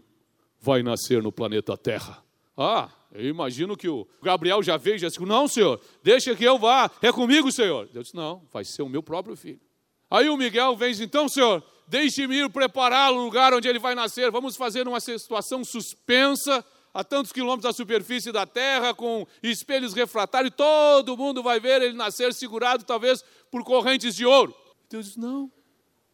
vai 0.59 0.81
nascer 0.83 1.21
no 1.21 1.31
planeta 1.31 1.77
Terra. 1.77 2.23
Ah, 2.57 2.89
eu 3.11 3.27
imagino 3.29 3.77
que 3.77 3.87
o 3.87 4.07
Gabriel 4.21 4.61
já 4.63 4.77
veio 4.77 4.97
já 4.97 5.07
disse, 5.07 5.21
não, 5.23 5.47
senhor, 5.47 5.79
deixa 6.01 6.35
que 6.35 6.43
eu 6.43 6.57
vá, 6.57 6.89
é 7.01 7.11
comigo, 7.11 7.51
senhor. 7.51 7.87
Deus 7.91 8.05
disse, 8.05 8.15
não, 8.15 8.43
vai 8.51 8.65
ser 8.65 8.81
o 8.81 8.89
meu 8.89 9.03
próprio 9.03 9.35
filho. 9.35 9.61
Aí 10.09 10.29
o 10.29 10.37
Miguel 10.37 10.75
vem 10.75 10.89
e 10.89 10.91
diz, 10.91 11.01
então, 11.01 11.27
senhor, 11.27 11.63
Deixe-me 11.87 12.37
ir 12.37 12.49
preparar 12.49 13.11
o 13.11 13.23
lugar 13.23 13.53
onde 13.53 13.67
ele 13.67 13.79
vai 13.79 13.95
nascer. 13.95 14.31
Vamos 14.31 14.55
fazer 14.55 14.87
uma 14.87 14.99
situação 14.99 15.63
suspensa 15.63 16.63
a 16.93 17.03
tantos 17.03 17.31
quilômetros 17.31 17.63
da 17.63 17.73
superfície 17.73 18.31
da 18.31 18.45
terra, 18.45 18.93
com 18.93 19.25
espelhos 19.41 19.93
refratários, 19.93 20.53
todo 20.55 21.17
mundo 21.17 21.41
vai 21.41 21.59
ver 21.59 21.81
ele 21.81 21.93
nascer 21.95 22.33
segurado, 22.33 22.83
talvez, 22.83 23.23
por 23.49 23.63
correntes 23.63 24.15
de 24.15 24.25
ouro. 24.25 24.55
Deus 24.89 25.07
diz: 25.07 25.17
não, 25.17 25.51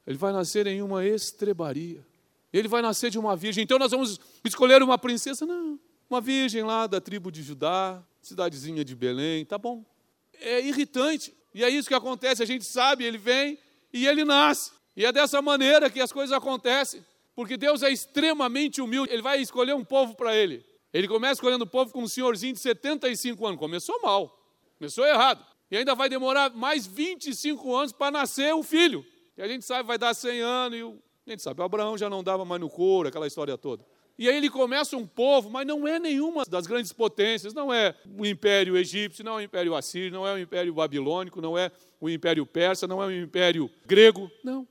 ele 0.08 0.18
vai 0.18 0.32
nascer 0.32 0.66
em 0.68 0.82
uma 0.82 1.06
estrebaria. 1.06 2.08
Ele 2.52 2.68
vai 2.68 2.82
nascer 2.82 3.12
de 3.12 3.20
uma 3.20 3.36
virgem. 3.36 3.64
Então 3.64 3.78
nós 3.78 3.92
vamos 3.92 4.20
escolher 4.44 4.82
uma 4.82 4.98
princesa? 4.98 5.46
Não, 5.46 5.80
uma 6.10 6.22
virgem 6.22 6.64
lá 6.64 6.88
da 6.88 7.00
tribo 7.00 7.32
de 7.32 7.44
Judá, 7.44 8.02
cidadezinha 8.22 8.84
de 8.84 8.96
Belém, 8.96 9.46
tá 9.46 9.58
bom. 9.58 9.86
É 10.34 10.66
irritante. 10.66 11.36
E 11.54 11.64
é 11.64 11.70
isso 11.70 11.88
que 11.88 11.94
acontece, 11.94 12.42
a 12.42 12.46
gente 12.46 12.64
sabe, 12.64 13.04
ele 13.04 13.18
vem 13.18 13.60
e 13.92 14.08
ele 14.08 14.24
nasce. 14.24 14.72
E 15.00 15.06
é 15.06 15.14
dessa 15.14 15.42
maneira 15.42 15.90
que 15.90 16.02
as 16.02 16.12
coisas 16.12 16.36
acontecem, 16.36 17.02
porque 17.34 17.56
Deus 17.56 17.84
é 17.84 17.90
extremamente 17.90 18.82
humilde, 18.82 19.14
Ele 19.14 19.22
vai 19.22 19.40
escolher 19.40 19.74
um 19.74 19.86
povo 19.86 20.14
para 20.14 20.36
Ele. 20.36 20.62
Ele 20.94 21.08
começa 21.08 21.36
escolhendo 21.36 21.64
o 21.64 21.68
povo 21.68 21.94
com 21.94 22.02
um 22.02 22.08
senhorzinho 22.08 22.52
de 22.52 22.60
75 22.60 23.48
anos, 23.48 23.58
começou 23.58 24.02
mal, 24.02 24.38
começou 24.78 25.06
errado. 25.06 25.42
E 25.72 25.78
ainda 25.78 25.96
vai 25.96 26.10
demorar 26.10 26.50
mais 26.50 26.86
25 26.86 27.74
anos 27.74 27.94
para 27.94 28.12
nascer 28.12 28.54
o 28.54 28.62
filho. 28.62 29.06
E 29.38 29.42
a 29.42 29.48
gente 29.48 29.64
sabe, 29.64 29.88
vai 29.88 29.98
dar 29.98 30.14
100 30.14 30.42
anos, 30.42 30.78
e 30.78 30.84
o, 30.84 31.02
a 31.26 31.30
gente 31.30 31.42
sabe, 31.42 31.64
Abraão 31.64 31.98
já 31.98 32.10
não 32.10 32.22
dava 32.22 32.44
mais 32.44 32.60
no 32.60 32.70
couro, 32.70 33.08
aquela 33.08 33.26
história 33.26 33.58
toda. 33.58 33.86
E 34.18 34.28
aí 34.28 34.36
ele 34.36 34.50
começa 34.50 34.98
um 34.98 35.08
povo, 35.08 35.50
mas 35.50 35.66
não 35.66 35.88
é 35.88 35.98
nenhuma 35.98 36.44
das 36.44 36.68
grandes 36.68 36.92
potências, 36.92 37.54
não 37.54 37.74
é 37.74 37.96
o 38.18 38.26
Império 38.26 38.76
Egípcio, 38.76 39.24
não 39.24 39.40
é 39.40 39.44
o 39.44 39.46
Império 39.46 39.76
Assírio, 39.76 40.12
não 40.12 40.28
é 40.28 40.34
o 40.34 40.38
Império 40.38 40.74
Babilônico, 40.74 41.40
não 41.40 41.58
é 41.58 41.72
o 42.02 42.10
Império 42.10 42.46
Persa, 42.46 42.86
não 42.86 43.02
é 43.02 43.06
o 43.06 43.12
Império 43.14 43.72
Grego, 43.86 44.30
não. 44.44 44.68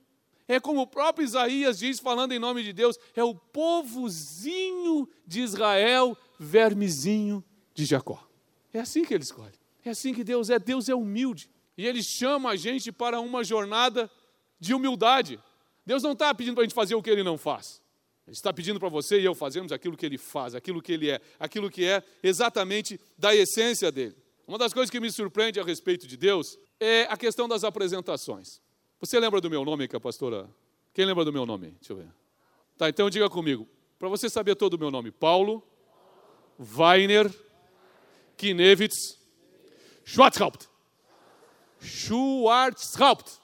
É 0.49 0.59
como 0.59 0.81
o 0.81 0.87
próprio 0.87 1.23
Isaías 1.23 1.77
diz, 1.77 1.99
falando 1.99 2.31
em 2.31 2.39
nome 2.39 2.63
de 2.63 2.73
Deus, 2.73 2.97
é 3.15 3.23
o 3.23 3.35
povozinho 3.35 5.07
de 5.23 5.41
Israel, 5.41 6.17
vermezinho 6.39 7.45
de 7.71 7.85
Jacó. 7.85 8.27
É 8.73 8.79
assim 8.79 9.05
que 9.05 9.13
ele 9.13 9.21
escolhe. 9.23 9.53
É 9.85 9.91
assim 9.91 10.11
que 10.11 10.23
Deus 10.23 10.49
é. 10.49 10.57
Deus 10.57 10.89
é 10.89 10.95
humilde. 10.95 11.47
E 11.77 11.85
ele 11.85 12.01
chama 12.01 12.49
a 12.49 12.55
gente 12.55 12.91
para 12.91 13.21
uma 13.21 13.43
jornada 13.43 14.09
de 14.59 14.73
humildade. 14.73 15.39
Deus 15.85 16.01
não 16.01 16.13
está 16.13 16.33
pedindo 16.33 16.55
para 16.55 16.63
a 16.63 16.65
gente 16.65 16.73
fazer 16.73 16.95
o 16.95 17.03
que 17.03 17.11
ele 17.11 17.21
não 17.21 17.37
faz. 17.37 17.79
Ele 18.25 18.35
está 18.35 18.51
pedindo 18.51 18.79
para 18.79 18.89
você 18.89 19.19
e 19.19 19.25
eu 19.25 19.35
fazermos 19.35 19.71
aquilo 19.71 19.95
que 19.95 20.05
ele 20.05 20.17
faz, 20.17 20.55
aquilo 20.55 20.81
que 20.81 20.93
ele 20.93 21.11
é, 21.11 21.21
aquilo 21.39 21.69
que 21.69 21.85
é 21.85 22.03
exatamente 22.23 22.99
da 23.15 23.35
essência 23.35 23.91
dele. 23.91 24.15
Uma 24.47 24.57
das 24.57 24.73
coisas 24.73 24.89
que 24.89 24.99
me 24.99 25.11
surpreende 25.11 25.59
a 25.59 25.63
respeito 25.63 26.07
de 26.07 26.17
Deus 26.17 26.57
é 26.79 27.03
a 27.03 27.15
questão 27.15 27.47
das 27.47 27.63
apresentações. 27.63 28.59
Você 28.99 29.19
lembra 29.19 29.39
do 29.39 29.49
meu 29.49 29.63
nome, 29.63 29.87
que 29.87 29.95
a 29.95 29.99
pastora? 29.99 30.49
Quem 30.93 31.05
lembra 31.05 31.23
do 31.23 31.31
meu 31.31 31.45
nome? 31.45 31.71
Deixa 31.79 31.93
eu 31.93 31.97
ver. 31.97 32.09
Tá, 32.77 32.89
então 32.89 33.09
diga 33.09 33.29
comigo. 33.29 33.65
Para 33.97 34.09
você 34.09 34.29
saber 34.29 34.55
todo 34.55 34.73
o 34.73 34.79
meu 34.79 34.91
nome: 34.91 35.11
Paulo, 35.11 35.63
Weiner, 36.59 37.33
Kinevitz, 38.35 39.17
Schwarzhaupt. 40.03 40.67
Schwarzhaupt. 41.79 43.39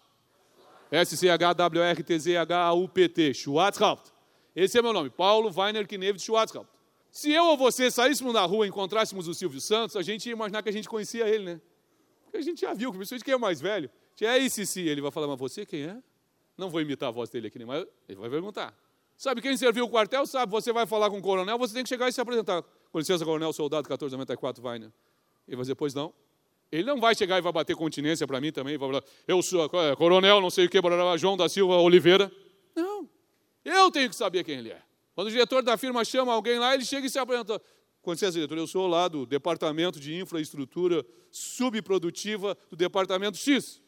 S-C-H-W-R-T-Z-H-A-U-P-T. 0.91 3.33
Schwarzhaupt. 3.33 4.11
Esse 4.55 4.79
é 4.79 4.81
meu 4.81 4.93
nome, 4.93 5.09
Paulo 5.09 5.51
Weiner 5.55 5.87
Kinevitz 5.87 6.23
Schwarzhaupt. 6.23 6.71
Se 7.11 7.31
eu 7.31 7.45
ou 7.45 7.57
você 7.57 7.89
saíssemos 7.89 8.33
na 8.33 8.45
rua 8.45 8.65
e 8.65 8.69
encontrássemos 8.69 9.27
o 9.27 9.33
Silvio 9.33 9.61
Santos, 9.61 9.95
a 9.95 10.01
gente 10.01 10.27
ia 10.27 10.33
imaginar 10.33 10.61
que 10.61 10.69
a 10.69 10.71
gente 10.71 10.89
conhecia 10.89 11.27
ele, 11.27 11.45
né? 11.45 11.61
Porque 12.23 12.37
a 12.37 12.41
gente 12.41 12.61
já 12.61 12.73
viu, 12.73 12.91
principalmente 12.91 13.23
quem 13.23 13.33
é 13.33 13.37
mais 13.37 13.61
velho. 13.61 13.89
É 14.21 14.37
esse 14.39 14.65
sim, 14.65 14.83
ele 14.83 15.01
vai 15.01 15.11
falar, 15.11 15.27
mas 15.27 15.37
você 15.37 15.65
quem 15.65 15.83
é? 15.83 15.97
Não 16.57 16.69
vou 16.69 16.79
imitar 16.79 17.09
a 17.09 17.11
voz 17.11 17.29
dele 17.29 17.47
aqui, 17.47 17.63
mas 17.65 17.85
ele 18.07 18.19
vai 18.19 18.29
perguntar. 18.29 18.73
Sabe 19.17 19.41
quem 19.41 19.55
serviu 19.55 19.85
o 19.85 19.89
quartel? 19.89 20.25
Sabe, 20.25 20.51
você 20.51 20.71
vai 20.73 20.85
falar 20.85 21.09
com 21.09 21.17
o 21.17 21.21
coronel, 21.21 21.57
você 21.57 21.73
tem 21.73 21.83
que 21.83 21.89
chegar 21.89 22.07
e 22.07 22.13
se 22.13 22.19
apresentar. 22.19 22.63
Com 22.91 22.99
licença, 22.99 23.23
coronel, 23.25 23.51
soldado 23.53 23.83
1494, 23.83 24.63
Weiner. 24.63 24.91
Ele 25.47 25.55
vai 25.55 25.63
dizer, 25.63 25.75
pois 25.75 25.93
não. 25.93 26.13
Ele 26.71 26.83
não 26.83 26.99
vai 26.99 27.15
chegar 27.15 27.37
e 27.37 27.41
vai 27.41 27.51
bater 27.51 27.75
continência 27.75 28.25
para 28.25 28.41
mim 28.41 28.51
também, 28.51 28.77
vai 28.77 28.89
falar, 28.89 29.03
eu 29.27 29.41
sou 29.41 29.65
é, 29.65 29.95
coronel, 29.95 30.41
não 30.41 30.49
sei 30.49 30.65
o 30.65 30.69
que, 30.69 30.79
João 31.17 31.37
da 31.37 31.47
Silva 31.47 31.77
Oliveira. 31.77 32.31
Não, 32.75 33.07
eu 33.63 33.91
tenho 33.91 34.09
que 34.09 34.15
saber 34.15 34.43
quem 34.43 34.57
ele 34.59 34.71
é. 34.71 34.81
Quando 35.13 35.27
o 35.27 35.31
diretor 35.31 35.63
da 35.63 35.77
firma 35.77 36.03
chama 36.03 36.33
alguém 36.33 36.59
lá, 36.59 36.73
ele 36.73 36.83
chega 36.83 37.07
e 37.07 37.09
se 37.09 37.17
apresenta. 37.17 37.61
Com 38.01 38.11
licença, 38.11 38.33
diretor, 38.33 38.57
eu 38.57 38.67
sou 38.67 38.87
lá 38.87 39.07
do 39.07 39.25
departamento 39.25 39.99
de 39.99 40.15
infraestrutura 40.15 41.05
subprodutiva 41.31 42.57
do 42.69 42.75
departamento 42.75 43.37
X. 43.37 43.81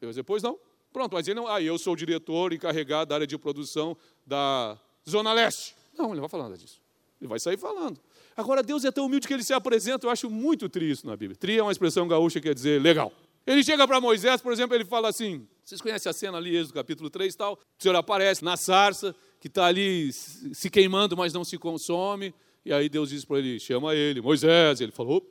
Eu 0.00 0.24
pois 0.24 0.42
não. 0.42 0.58
Pronto, 0.92 1.12
mas 1.12 1.26
ele 1.28 1.34
não. 1.34 1.46
Ah, 1.46 1.60
eu 1.60 1.78
sou 1.78 1.92
o 1.92 1.96
diretor 1.96 2.52
encarregado 2.52 3.08
da 3.08 3.16
área 3.16 3.26
de 3.26 3.36
produção 3.36 3.96
da 4.26 4.78
Zona 5.08 5.32
Leste. 5.32 5.74
Não, 5.96 6.06
ele 6.06 6.14
não 6.14 6.22
vai 6.22 6.28
falar 6.28 6.44
nada 6.44 6.56
disso. 6.56 6.80
Ele 7.20 7.28
vai 7.28 7.38
sair 7.38 7.56
falando. 7.56 7.98
Agora, 8.36 8.62
Deus 8.62 8.84
é 8.84 8.90
tão 8.90 9.06
humilde 9.06 9.26
que 9.26 9.32
ele 9.32 9.42
se 9.42 9.54
apresenta, 9.54 10.06
eu 10.06 10.10
acho 10.10 10.28
muito 10.28 10.68
triste 10.68 11.06
na 11.06 11.16
Bíblia. 11.16 11.36
Tri 11.36 11.58
é 11.58 11.62
uma 11.62 11.72
expressão 11.72 12.06
gaúcha 12.06 12.40
que 12.40 12.48
quer 12.48 12.54
dizer 12.54 12.80
legal. 12.80 13.12
Ele 13.46 13.62
chega 13.62 13.86
para 13.86 14.00
Moisés, 14.00 14.40
por 14.42 14.52
exemplo, 14.52 14.74
ele 14.74 14.84
fala 14.84 15.08
assim: 15.08 15.46
vocês 15.64 15.80
conhecem 15.80 16.10
a 16.10 16.12
cena 16.12 16.36
ali, 16.36 16.56
Êxodo 16.56 16.74
capítulo 16.74 17.08
3 17.08 17.32
e 17.32 17.36
tal? 17.36 17.54
O 17.54 17.82
Senhor 17.82 17.94
aparece 17.94 18.44
na 18.44 18.56
sarça, 18.56 19.14
que 19.40 19.46
está 19.46 19.66
ali 19.66 20.12
se 20.12 20.68
queimando, 20.68 21.16
mas 21.16 21.32
não 21.32 21.44
se 21.44 21.56
consome. 21.56 22.34
E 22.64 22.72
aí 22.72 22.88
Deus 22.88 23.10
diz 23.10 23.24
para 23.24 23.38
ele: 23.38 23.60
chama 23.60 23.94
ele, 23.94 24.20
Moisés. 24.20 24.80
Ele 24.80 24.92
falou: 24.92 25.24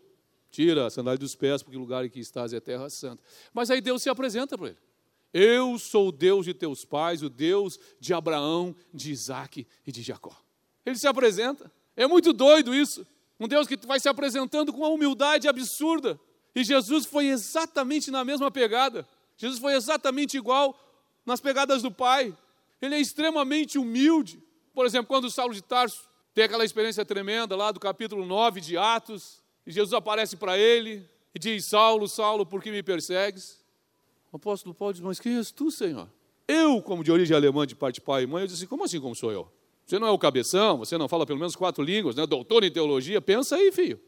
tira 0.55 0.87
a 0.87 0.89
sandália 0.89 1.17
dos 1.17 1.35
pés, 1.35 1.61
porque 1.61 1.75
o 1.75 1.79
lugar 1.79 2.05
em 2.05 2.09
que 2.09 2.19
estás 2.19 2.53
é 2.53 2.61
terra 2.61 2.89
santa. 2.89 3.21
Mas 3.53 3.69
aí 3.69 3.81
Deus 3.81 4.01
se 4.01 4.09
apresenta 4.09 4.57
para 4.57 4.69
ele. 4.69 4.77
Eu 5.33 5.77
sou 5.77 6.07
o 6.07 6.11
Deus 6.13 6.45
de 6.45 6.53
teus 6.53 6.85
pais, 6.85 7.21
o 7.21 7.29
Deus 7.29 7.77
de 7.99 8.13
Abraão, 8.13 8.73
de 8.93 9.11
Isaac 9.11 9.67
e 9.85 9.91
de 9.91 10.01
Jacó. 10.01 10.33
Ele 10.85 10.97
se 10.97 11.07
apresenta. 11.07 11.69
É 11.97 12.07
muito 12.07 12.31
doido 12.31 12.73
isso. 12.73 13.05
Um 13.37 13.49
Deus 13.49 13.67
que 13.67 13.75
vai 13.85 13.99
se 13.99 14.07
apresentando 14.07 14.71
com 14.71 14.79
uma 14.79 14.87
humildade 14.87 15.45
absurda. 15.49 16.17
E 16.55 16.63
Jesus 16.63 17.05
foi 17.05 17.27
exatamente 17.27 18.09
na 18.09 18.23
mesma 18.23 18.49
pegada. 18.49 19.05
Jesus 19.35 19.59
foi 19.59 19.73
exatamente 19.73 20.37
igual 20.37 20.73
nas 21.25 21.41
pegadas 21.41 21.81
do 21.81 21.91
Pai. 21.91 22.33
Ele 22.81 22.95
é 22.95 22.99
extremamente 22.99 23.77
humilde. 23.77 24.41
Por 24.73 24.85
exemplo, 24.85 25.07
quando 25.07 25.29
Saulo 25.29 25.53
de 25.53 25.61
Tarso 25.61 26.07
tem 26.33 26.45
aquela 26.45 26.63
experiência 26.63 27.03
tremenda 27.03 27.57
lá 27.57 27.73
do 27.73 27.79
capítulo 27.79 28.25
9 28.25 28.61
de 28.61 28.77
Atos, 28.77 29.43
e 29.65 29.71
Jesus 29.71 29.93
aparece 29.93 30.37
para 30.37 30.57
ele 30.57 31.07
e 31.33 31.39
diz: 31.39 31.65
Saulo, 31.65 32.07
Saulo, 32.07 32.45
por 32.45 32.61
que 32.61 32.71
me 32.71 32.83
persegues? 32.83 33.59
O 34.31 34.35
apóstolo 34.35 34.73
Paulo 34.75 34.93
diz: 34.93 35.01
Mas 35.01 35.19
quem 35.19 35.37
és 35.37 35.51
tu, 35.51 35.71
Senhor? 35.71 36.09
Eu, 36.47 36.81
como 36.81 37.03
de 37.03 37.11
origem 37.11 37.35
alemã, 37.35 37.65
de 37.65 37.75
parte 37.75 37.95
de 37.95 38.01
pai 38.01 38.23
e 38.23 38.27
mãe, 38.27 38.43
eu 38.43 38.47
disse 38.47 38.67
Como 38.67 38.83
assim, 38.83 38.99
como 38.99 39.15
sou 39.15 39.31
eu? 39.31 39.51
Você 39.85 39.99
não 39.99 40.07
é 40.07 40.11
o 40.11 40.17
cabeção, 40.17 40.77
você 40.77 40.97
não 40.97 41.07
fala 41.07 41.25
pelo 41.25 41.37
menos 41.37 41.55
quatro 41.55 41.83
línguas, 41.83 42.15
né? 42.15 42.25
doutor 42.25 42.63
em 42.63 42.71
teologia, 42.71 43.21
pensa 43.21 43.55
aí, 43.55 43.71
filho. 43.71 43.99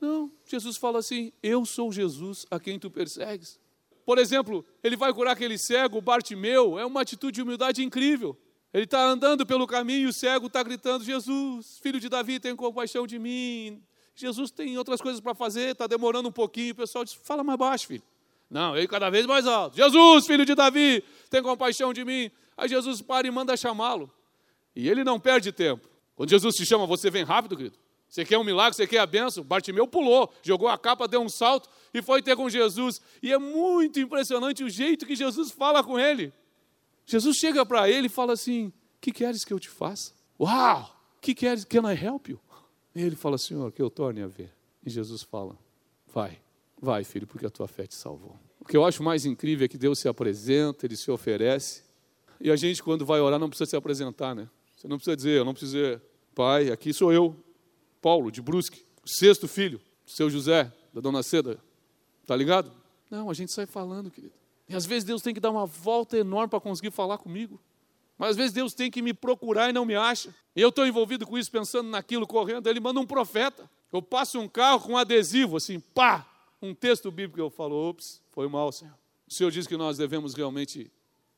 Não, 0.00 0.30
Jesus 0.44 0.76
fala 0.76 0.98
assim: 0.98 1.32
Eu 1.42 1.64
sou 1.64 1.92
Jesus 1.92 2.46
a 2.50 2.58
quem 2.58 2.78
tu 2.78 2.90
persegues. 2.90 3.60
Por 4.04 4.18
exemplo, 4.18 4.64
ele 4.82 4.96
vai 4.96 5.12
curar 5.12 5.32
aquele 5.32 5.56
cego, 5.56 6.00
Bartimeu, 6.00 6.78
é 6.78 6.84
uma 6.84 7.02
atitude 7.02 7.36
de 7.36 7.42
humildade 7.42 7.84
incrível. 7.84 8.36
Ele 8.74 8.84
está 8.84 9.04
andando 9.04 9.44
pelo 9.44 9.66
caminho 9.66 10.06
e 10.06 10.06
o 10.06 10.12
cego 10.12 10.46
está 10.46 10.62
gritando: 10.62 11.04
Jesus, 11.04 11.78
filho 11.80 12.00
de 12.00 12.08
Davi, 12.08 12.40
tem 12.40 12.56
compaixão 12.56 13.06
de 13.06 13.18
mim. 13.18 13.82
Jesus 14.14 14.50
tem 14.50 14.76
outras 14.76 15.00
coisas 15.00 15.20
para 15.20 15.34
fazer, 15.34 15.70
está 15.70 15.86
demorando 15.86 16.28
um 16.28 16.32
pouquinho. 16.32 16.72
O 16.72 16.76
pessoal 16.76 17.04
diz: 17.04 17.14
Fala 17.14 17.42
mais 17.42 17.58
baixo, 17.58 17.86
filho. 17.86 18.02
Não, 18.50 18.76
ele 18.76 18.86
cada 18.86 19.08
vez 19.08 19.26
mais 19.26 19.46
alto: 19.46 19.76
Jesus, 19.76 20.26
filho 20.26 20.44
de 20.44 20.54
Davi, 20.54 21.02
tem 21.30 21.42
compaixão 21.42 21.92
de 21.92 22.04
mim. 22.04 22.30
Aí 22.56 22.68
Jesus 22.68 23.00
para 23.00 23.26
e 23.26 23.30
manda 23.30 23.56
chamá-lo. 23.56 24.10
E 24.76 24.88
ele 24.88 25.02
não 25.02 25.18
perde 25.18 25.50
tempo. 25.52 25.88
Quando 26.14 26.30
Jesus 26.30 26.54
te 26.54 26.66
chama, 26.66 26.86
você 26.86 27.10
vem 27.10 27.24
rápido, 27.24 27.56
querido. 27.56 27.78
Você 28.08 28.26
quer 28.26 28.36
um 28.36 28.44
milagre, 28.44 28.76
você 28.76 28.86
quer 28.86 28.98
a 28.98 29.06
benção? 29.06 29.42
Bartimeu 29.42 29.88
pulou, 29.88 30.30
jogou 30.42 30.68
a 30.68 30.76
capa, 30.76 31.08
deu 31.08 31.22
um 31.22 31.30
salto 31.30 31.70
e 31.94 32.02
foi 32.02 32.20
ter 32.20 32.36
com 32.36 32.46
Jesus. 32.50 33.00
E 33.22 33.32
é 33.32 33.38
muito 33.38 33.98
impressionante 33.98 34.62
o 34.62 34.68
jeito 34.68 35.06
que 35.06 35.16
Jesus 35.16 35.50
fala 35.50 35.82
com 35.82 35.98
ele. 35.98 36.30
Jesus 37.06 37.38
chega 37.38 37.64
para 37.64 37.88
ele 37.88 38.08
e 38.08 38.10
fala 38.10 38.34
assim: 38.34 38.70
Que 39.00 39.10
queres 39.12 39.46
que 39.46 39.52
eu 39.52 39.58
te 39.58 39.70
faça? 39.70 40.12
Uau! 40.38 40.94
Que 41.22 41.34
queres? 41.34 41.64
Can 41.64 41.90
I 41.90 41.94
help 41.94 42.28
you? 42.28 42.38
E 42.94 43.02
ele 43.02 43.16
fala: 43.16 43.38
Senhor, 43.38 43.70
que 43.72 43.80
eu 43.80 43.90
torne 43.90 44.22
a 44.22 44.26
ver. 44.26 44.52
E 44.84 44.90
Jesus 44.90 45.22
fala: 45.22 45.58
Vai, 46.12 46.40
vai, 46.80 47.04
filho, 47.04 47.26
porque 47.26 47.46
a 47.46 47.50
tua 47.50 47.68
fé 47.68 47.86
te 47.86 47.94
salvou. 47.94 48.38
O 48.60 48.64
que 48.64 48.76
eu 48.76 48.84
acho 48.84 49.02
mais 49.02 49.24
incrível 49.24 49.64
é 49.64 49.68
que 49.68 49.78
Deus 49.78 49.98
se 49.98 50.08
apresenta, 50.08 50.86
ele 50.86 50.96
se 50.96 51.10
oferece. 51.10 51.82
E 52.40 52.50
a 52.50 52.56
gente, 52.56 52.82
quando 52.82 53.04
vai 53.04 53.20
orar, 53.20 53.38
não 53.38 53.48
precisa 53.48 53.70
se 53.70 53.76
apresentar, 53.76 54.34
né? 54.34 54.48
Você 54.76 54.88
não 54.88 54.96
precisa 54.96 55.16
dizer, 55.16 55.38
eu 55.38 55.44
não 55.44 55.52
precisa 55.52 55.78
dizer, 55.78 56.02
Pai, 56.34 56.70
aqui 56.70 56.92
sou 56.92 57.12
eu, 57.12 57.36
Paulo, 58.00 58.30
de 58.30 58.42
Brusque, 58.42 58.84
sexto 59.04 59.46
filho, 59.46 59.80
seu 60.04 60.28
José, 60.28 60.72
da 60.92 61.00
dona 61.00 61.22
Seda. 61.22 61.60
Tá 62.26 62.34
ligado? 62.34 62.72
Não, 63.10 63.30
a 63.30 63.34
gente 63.34 63.52
sai 63.52 63.66
falando, 63.66 64.10
querido. 64.10 64.34
E 64.68 64.74
às 64.74 64.86
vezes 64.86 65.04
Deus 65.04 65.22
tem 65.22 65.34
que 65.34 65.40
dar 65.40 65.50
uma 65.50 65.66
volta 65.66 66.16
enorme 66.16 66.48
para 66.48 66.60
conseguir 66.60 66.90
falar 66.90 67.18
comigo. 67.18 67.60
Mas 68.22 68.30
às 68.30 68.36
vezes 68.36 68.52
Deus 68.52 68.72
tem 68.72 68.88
que 68.88 69.02
me 69.02 69.12
procurar 69.12 69.68
e 69.68 69.72
não 69.72 69.84
me 69.84 69.96
acha. 69.96 70.32
Eu 70.54 70.68
estou 70.68 70.86
envolvido 70.86 71.26
com 71.26 71.36
isso, 71.36 71.50
pensando 71.50 71.88
naquilo, 71.88 72.24
correndo. 72.24 72.68
Ele 72.68 72.78
manda 72.78 73.00
um 73.00 73.04
profeta. 73.04 73.68
Eu 73.92 74.00
passo 74.00 74.38
um 74.38 74.46
carro 74.46 74.78
com 74.78 74.92
um 74.92 74.96
adesivo, 74.96 75.56
assim, 75.56 75.80
pá! 75.80 76.24
Um 76.62 76.72
texto 76.72 77.10
bíblico. 77.10 77.40
Eu 77.40 77.50
falo, 77.50 77.74
ops, 77.74 78.22
foi 78.30 78.46
mal, 78.46 78.70
Senhor. 78.70 78.94
O 79.28 79.34
Senhor 79.34 79.50
diz 79.50 79.66
que 79.66 79.76
nós 79.76 79.98
devemos 79.98 80.34
realmente 80.34 80.88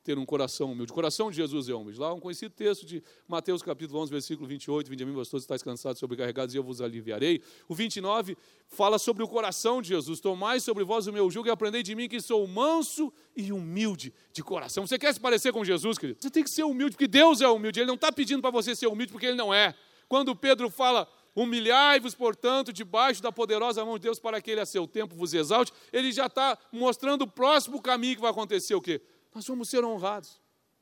ter 0.05 0.19
um 0.19 0.25
coração 0.25 0.71
humilde. 0.71 0.91
O 0.91 0.95
coração 0.95 1.31
de 1.31 1.37
Jesus 1.37 1.67
é 1.67 1.73
humilde. 1.73 1.99
Lá 1.99 2.13
um 2.13 2.19
conhecido 2.19 2.53
texto 2.53 2.85
de 2.85 3.03
Mateus 3.27 3.63
capítulo 3.63 3.99
11, 4.01 4.11
versículo 4.11 4.47
28, 4.47 4.87
vinde 4.87 5.03
a 5.03 5.05
mim, 5.05 5.13
vós 5.13 5.27
todos 5.27 5.43
estáis 5.43 5.63
cansados, 5.63 5.99
sobrecarregados, 5.99 6.53
e 6.53 6.57
eu 6.59 6.63
vos 6.63 6.79
aliviarei. 6.79 7.41
O 7.67 7.73
29 7.73 8.37
fala 8.67 8.99
sobre 8.99 9.23
o 9.23 9.27
coração 9.27 9.81
de 9.81 9.89
Jesus. 9.89 10.19
Tomai 10.19 10.59
sobre 10.59 10.83
vós 10.83 11.07
o 11.07 11.11
meu 11.11 11.29
jugo 11.31 11.47
e 11.47 11.51
aprendei 11.51 11.81
de 11.81 11.95
mim 11.95 12.07
que 12.07 12.21
sou 12.21 12.47
manso 12.47 13.11
e 13.35 13.51
humilde 13.51 14.13
de 14.31 14.43
coração. 14.43 14.85
Você 14.85 14.99
quer 14.99 15.11
se 15.11 15.19
parecer 15.19 15.51
com 15.51 15.65
Jesus, 15.65 15.97
querido? 15.97 16.21
Você 16.21 16.29
tem 16.29 16.43
que 16.43 16.51
ser 16.51 16.63
humilde, 16.63 16.91
porque 16.91 17.07
Deus 17.07 17.41
é 17.41 17.47
humilde. 17.47 17.79
Ele 17.79 17.87
não 17.87 17.95
está 17.95 18.11
pedindo 18.11 18.41
para 18.41 18.51
você 18.51 18.75
ser 18.75 18.85
humilde, 18.85 19.11
porque 19.11 19.25
Ele 19.25 19.37
não 19.37 19.51
é. 19.51 19.73
Quando 20.07 20.35
Pedro 20.35 20.69
fala, 20.69 21.09
Humilhai-vos, 21.35 22.15
portanto, 22.15 22.71
debaixo 22.71 23.21
da 23.21 23.29
poderosa 23.29 23.83
mão 23.83 23.97
de 23.97 24.03
Deus, 24.03 24.17
para 24.17 24.39
que 24.39 24.49
Ele 24.49 24.61
a 24.61 24.65
seu 24.65 24.87
tempo 24.87 25.13
vos 25.13 25.33
exalte. 25.33 25.73
Ele 25.91 26.09
já 26.09 26.27
está 26.27 26.57
mostrando 26.71 27.23
o 27.23 27.27
próximo 27.27 27.81
caminho 27.81 28.15
que 28.15 28.21
vai 28.21 28.31
acontecer 28.31 28.73
o 28.73 28.79
quê? 28.79 29.01
Nós 29.35 29.45
vamos 29.45 29.67
ser 29.67 29.83
honrados, 29.83 30.39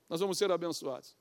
nós 0.08 0.20
vamos 0.20 0.38
ser 0.38 0.52
abençoados. 0.52 1.18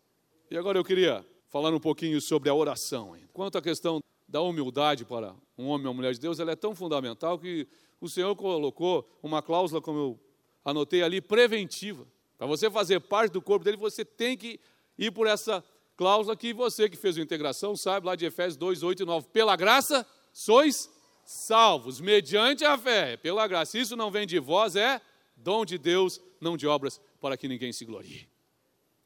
E 0.51 0.57
agora 0.57 0.79
eu 0.79 0.85
queria 0.85 1.27
falar 1.49 1.73
um 1.73 1.81
pouquinho 1.81 2.21
sobre 2.21 2.51
a 2.51 2.55
oração. 2.55 3.16
Quanto 3.33 3.57
à 3.57 3.62
questão 3.62 4.03
da 4.29 4.42
humildade 4.42 5.07
para 5.07 5.35
um 5.57 5.68
homem 5.68 5.87
ou 5.87 5.95
mulher 5.95 6.12
de 6.12 6.21
Deus, 6.21 6.38
ela 6.38 6.53
é 6.53 6.57
tão 6.57 6.75
fundamental 6.75 7.38
que 7.38 7.66
o 7.99 8.07
Senhor 8.07 8.37
colocou 8.37 9.09
uma 9.23 9.40
cláusula, 9.40 9.81
como 9.81 9.99
eu 9.99 10.21
anotei 10.62 11.03
ali, 11.03 11.23
preventiva. 11.23 12.07
Para 12.37 12.47
você 12.47 12.71
fazer 12.71 13.01
parte 13.01 13.33
do 13.33 13.40
corpo 13.40 13.64
dele, 13.64 13.79
você 13.79 14.05
tem 14.05 14.37
que 14.37 14.61
ir 14.99 15.11
por 15.11 15.27
essa 15.27 15.64
cláusula 15.97 16.37
que 16.37 16.53
você 16.53 16.87
que 16.87 16.99
fez 16.99 17.16
a 17.16 17.23
integração 17.23 17.75
sabe, 17.75 18.07
lá 18.07 18.14
de 18.14 18.27
Efésios 18.27 18.59
2, 18.59 18.83
8 18.83 19.05
e 19.05 19.07
9. 19.07 19.29
Pela 19.29 19.57
graça 19.57 20.07
sois 20.35 20.90
salvos, 21.25 21.99
mediante 21.99 22.62
a 22.62 22.77
fé. 22.77 23.16
Pela 23.16 23.47
graça. 23.47 23.79
Isso 23.79 23.97
não 23.97 24.11
vem 24.11 24.27
de 24.27 24.38
vós, 24.38 24.77
é 24.77 25.01
dom 25.35 25.64
de 25.64 25.79
Deus, 25.79 26.21
não 26.40 26.57
de 26.57 26.66
obras, 26.66 27.01
para 27.22 27.37
que 27.37 27.46
ninguém 27.46 27.72
se 27.72 27.85
glorie. 27.85 28.28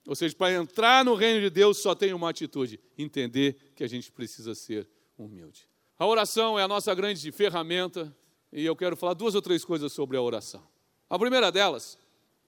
Ou 0.06 0.16
seja, 0.16 0.34
para 0.34 0.54
entrar 0.54 1.04
no 1.04 1.14
reino 1.14 1.38
de 1.38 1.50
Deus 1.50 1.78
só 1.78 1.94
tem 1.94 2.14
uma 2.14 2.30
atitude: 2.30 2.80
entender 2.96 3.72
que 3.76 3.84
a 3.84 3.86
gente 3.86 4.10
precisa 4.10 4.54
ser 4.54 4.88
humilde. 5.18 5.68
A 5.98 6.06
oração 6.06 6.58
é 6.58 6.62
a 6.62 6.68
nossa 6.68 6.94
grande 6.94 7.30
ferramenta 7.30 8.14
e 8.50 8.64
eu 8.64 8.74
quero 8.74 8.96
falar 8.96 9.12
duas 9.12 9.34
ou 9.34 9.42
três 9.42 9.64
coisas 9.64 9.92
sobre 9.92 10.16
a 10.16 10.22
oração. 10.22 10.66
A 11.10 11.18
primeira 11.18 11.52
delas 11.52 11.98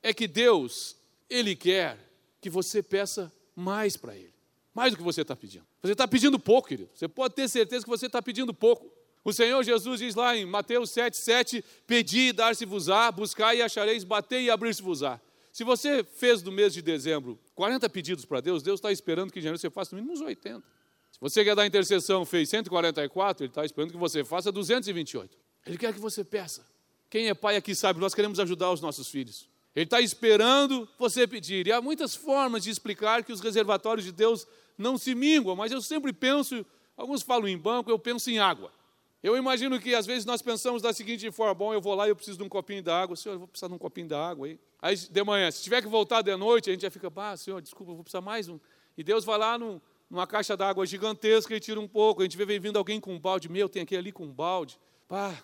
é 0.03 0.15
que 0.15 0.27
Deus, 0.27 0.97
Ele 1.29 1.55
quer 1.55 1.99
que 2.41 2.49
você 2.49 2.83
peça 2.83 3.33
mais 3.55 3.97
para 3.97 4.17
Ele, 4.17 4.35
mais 4.75 4.93
do 4.93 4.97
que 4.97 5.03
você 5.03 5.21
está 5.21 5.37
pedindo. 5.37 5.67
Você 5.83 5.93
está 5.93 6.09
pedindo 6.09 6.39
pouco, 6.39 6.69
querido. 6.69 6.91
Você 6.95 7.09
pode 7.09 7.35
ter 7.35 7.49
certeza 7.49 7.85
que 7.85 7.91
você 7.91 8.07
está 8.07 8.23
pedindo 8.23 8.55
pouco. 8.55 8.91
O 9.25 9.33
Senhor 9.33 9.63
Jesus 9.63 10.01
diz 10.01 10.15
lá 10.15 10.37
em 10.37 10.47
Mateus 10.47 10.91
7, 10.91 11.17
7, 11.17 11.65
pedi 11.87 12.29
e 12.29 12.33
dar-se-vos-á, 12.33 13.11
buscai 13.13 13.59
e 13.59 13.63
achareis, 13.63 14.05
batei 14.05 14.45
e 14.45 14.51
abrir-se-vos-á. 14.51 15.21
Se 15.53 15.65
você 15.65 16.05
fez 16.05 16.43
no 16.43 16.53
mês 16.53 16.73
de 16.73 16.83
dezembro 16.83 17.39
40 17.55 17.89
pedidos 17.89 18.25
para 18.25 18.41
Deus, 18.41 18.63
Deus 18.63 18.79
está 18.79 18.93
esperando 18.93 19.33
que 19.33 19.39
em 19.39 19.43
janeiro 19.43 19.59
você 19.59 19.71
faça 19.71 19.95
no 19.95 20.03
mínimo 20.03 20.15
uns 20.15 20.21
80. 20.21 20.61
Se 21.11 21.21
você 21.21 21.45
quer 21.45 21.57
dar 21.57 21.67
intercessão, 21.67 22.25
fez 22.25 22.49
144, 22.49 23.45
Ele 23.45 23.51
está 23.51 23.65
esperando 23.65 23.91
que 23.91 23.97
você 23.97 24.25
faça 24.25 24.53
228. 24.53 25.37
Ele 25.67 25.79
quer 25.79 25.93
que 25.93 26.01
você 26.01 26.23
peça. 26.23 26.65
Quem 27.11 27.29
é 27.29 27.35
pai 27.35 27.57
aqui 27.57 27.75
sabe, 27.75 27.99
nós 27.99 28.15
queremos 28.15 28.39
ajudar 28.39 28.71
os 28.71 28.81
nossos 28.81 29.09
filhos. 29.09 29.49
Ele 29.75 29.85
está 29.85 30.01
esperando 30.01 30.89
você 30.99 31.27
pedir. 31.27 31.67
E 31.67 31.73
há 31.73 31.81
muitas 31.81 32.15
formas 32.15 32.65
de 32.65 32.71
explicar 32.71 33.25
que 33.25 33.33
os 33.33 33.41
reservatórios 33.41 34.05
de 34.05 34.13
Deus 34.13 34.47
não 34.77 34.97
se 34.97 35.15
minguam, 35.15 35.57
mas 35.57 35.73
eu 35.73 35.81
sempre 35.81 36.13
penso, 36.13 36.65
alguns 36.97 37.23
falam 37.23 37.49
em 37.49 37.59
banco, 37.59 37.91
eu 37.91 37.99
penso 37.99 38.31
em 38.31 38.39
água. 38.39 38.73
Eu 39.23 39.37
imagino 39.37 39.81
que 39.81 39.95
às 39.95 40.07
vezes 40.07 40.25
nós 40.25 40.41
pensamos 40.41 40.81
da 40.81 40.93
seguinte 40.93 41.31
forma: 41.31 41.55
bom, 41.55 41.75
eu 41.75 41.81
vou 41.81 41.95
lá 41.95 42.07
e 42.07 42.11
eu 42.11 42.17
preciso 42.17 42.39
de 42.39 42.45
um 42.45 42.49
copinho 42.49 42.83
d'água. 42.83 43.17
Senhor, 43.17 43.35
eu 43.35 43.39
vou 43.41 43.49
precisar 43.49 43.69
de 43.69 43.75
um 43.75 43.79
copinho 43.79 44.09
d'água 44.09 44.47
aí. 44.47 44.61
Aí 44.81 44.97
de 44.97 45.25
manhã, 45.25 45.51
se 45.51 45.63
tiver 45.63 45.83
que 45.83 45.89
voltar 45.89 46.23
de 46.23 46.35
noite, 46.37 46.71
a 46.71 46.73
gente 46.73 46.83
já 46.83 46.91
fica, 46.91 47.13
ah, 47.17 47.37
Senhor, 47.37 47.61
desculpa, 47.61 47.91
eu 47.91 47.97
vou 47.97 48.05
precisar 48.05 48.21
mais 48.21 48.49
um. 48.49 48.61
E 48.97 49.03
Deus 49.03 49.25
vai 49.25 49.39
lá 49.39 49.59
num, 49.59 49.81
numa 50.09 50.27
caixa 50.27 50.57
d'água 50.57 50.87
gigantesca 50.87 51.55
e 51.55 51.61
tira 51.61 51.81
um 51.81 51.89
pouco. 51.89 52.23
A 52.23 52.25
gente 52.25 52.37
vê 52.37 52.59
vindo 52.59 52.77
alguém 52.77 53.01
com 53.01 53.13
um 53.13 53.19
balde, 53.19 53.49
meu, 53.49 53.69
tem 53.69 53.83
aqui 53.83 53.97
ali 53.97 54.13
com 54.13 54.25
um 54.25 54.33
balde. 54.33 54.79
Pá, 55.09 55.37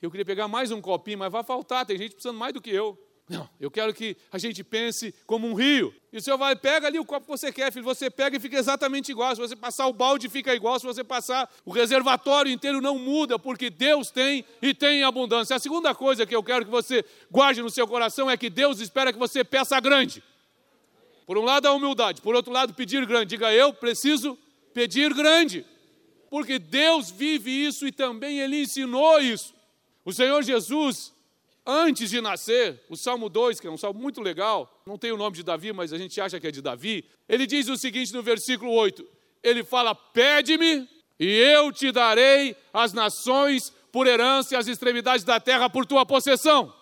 eu 0.00 0.10
queria 0.10 0.24
pegar 0.24 0.48
mais 0.48 0.70
um 0.70 0.80
copinho, 0.80 1.18
mas 1.18 1.30
vai 1.30 1.44
faltar, 1.44 1.84
tem 1.84 1.98
gente 1.98 2.12
precisando 2.12 2.38
mais 2.38 2.54
do 2.54 2.62
que 2.62 2.70
eu. 2.70 2.98
Não, 3.28 3.46
eu 3.60 3.70
quero 3.70 3.92
que 3.92 4.16
a 4.32 4.38
gente 4.38 4.64
pense 4.64 5.14
como 5.26 5.46
um 5.46 5.52
rio. 5.52 5.94
E 6.10 6.16
o 6.16 6.22
senhor 6.22 6.38
vai, 6.38 6.56
pega 6.56 6.86
ali 6.86 6.98
o 6.98 7.04
copo 7.04 7.26
que 7.26 7.30
você 7.30 7.52
quer, 7.52 7.70
filho. 7.70 7.84
Você 7.84 8.08
pega 8.08 8.38
e 8.38 8.40
fica 8.40 8.56
exatamente 8.58 9.12
igual. 9.12 9.34
Se 9.34 9.40
você 9.40 9.54
passar 9.54 9.86
o 9.86 9.92
balde, 9.92 10.30
fica 10.30 10.54
igual. 10.54 10.80
Se 10.80 10.86
você 10.86 11.04
passar 11.04 11.50
o 11.62 11.70
reservatório 11.70 12.50
inteiro, 12.50 12.80
não 12.80 12.98
muda, 12.98 13.38
porque 13.38 13.68
Deus 13.68 14.10
tem 14.10 14.46
e 14.62 14.72
tem 14.72 15.02
abundância. 15.02 15.54
A 15.54 15.58
segunda 15.58 15.94
coisa 15.94 16.24
que 16.24 16.34
eu 16.34 16.42
quero 16.42 16.64
que 16.64 16.70
você 16.70 17.04
guarde 17.30 17.60
no 17.60 17.68
seu 17.68 17.86
coração 17.86 18.30
é 18.30 18.36
que 18.36 18.48
Deus 18.48 18.80
espera 18.80 19.12
que 19.12 19.18
você 19.18 19.44
peça 19.44 19.78
grande. 19.78 20.22
Por 21.26 21.36
um 21.36 21.44
lado, 21.44 21.68
a 21.68 21.72
humildade. 21.72 22.22
Por 22.22 22.34
outro 22.34 22.50
lado, 22.50 22.72
pedir 22.72 23.04
grande. 23.04 23.26
Diga, 23.26 23.52
eu 23.52 23.74
preciso 23.74 24.38
pedir 24.72 25.12
grande. 25.12 25.66
Porque 26.30 26.58
Deus 26.58 27.10
vive 27.10 27.50
isso 27.50 27.86
e 27.86 27.92
também 27.92 28.40
Ele 28.40 28.62
ensinou 28.62 29.20
isso. 29.20 29.54
O 30.02 30.14
Senhor 30.14 30.42
Jesus 30.42 31.12
antes 31.68 32.08
de 32.08 32.22
nascer, 32.22 32.82
o 32.88 32.96
Salmo 32.96 33.28
2, 33.28 33.60
que 33.60 33.66
é 33.66 33.70
um 33.70 33.76
salmo 33.76 34.00
muito 34.00 34.22
legal, 34.22 34.82
não 34.86 34.96
tem 34.96 35.12
o 35.12 35.18
nome 35.18 35.36
de 35.36 35.42
Davi, 35.42 35.70
mas 35.70 35.92
a 35.92 35.98
gente 35.98 36.18
acha 36.18 36.40
que 36.40 36.46
é 36.46 36.50
de 36.50 36.62
Davi, 36.62 37.04
ele 37.28 37.46
diz 37.46 37.68
o 37.68 37.76
seguinte 37.76 38.14
no 38.14 38.22
versículo 38.22 38.72
8: 38.72 39.06
ele 39.42 39.62
fala: 39.62 39.94
Pede-me, 39.94 40.88
e 41.20 41.26
eu 41.26 41.70
te 41.70 41.92
darei 41.92 42.56
as 42.72 42.94
nações 42.94 43.70
por 43.92 44.06
herança 44.06 44.54
e 44.54 44.56
as 44.56 44.66
extremidades 44.66 45.24
da 45.24 45.38
terra 45.38 45.68
por 45.68 45.84
tua 45.84 46.06
possessão. 46.06 46.74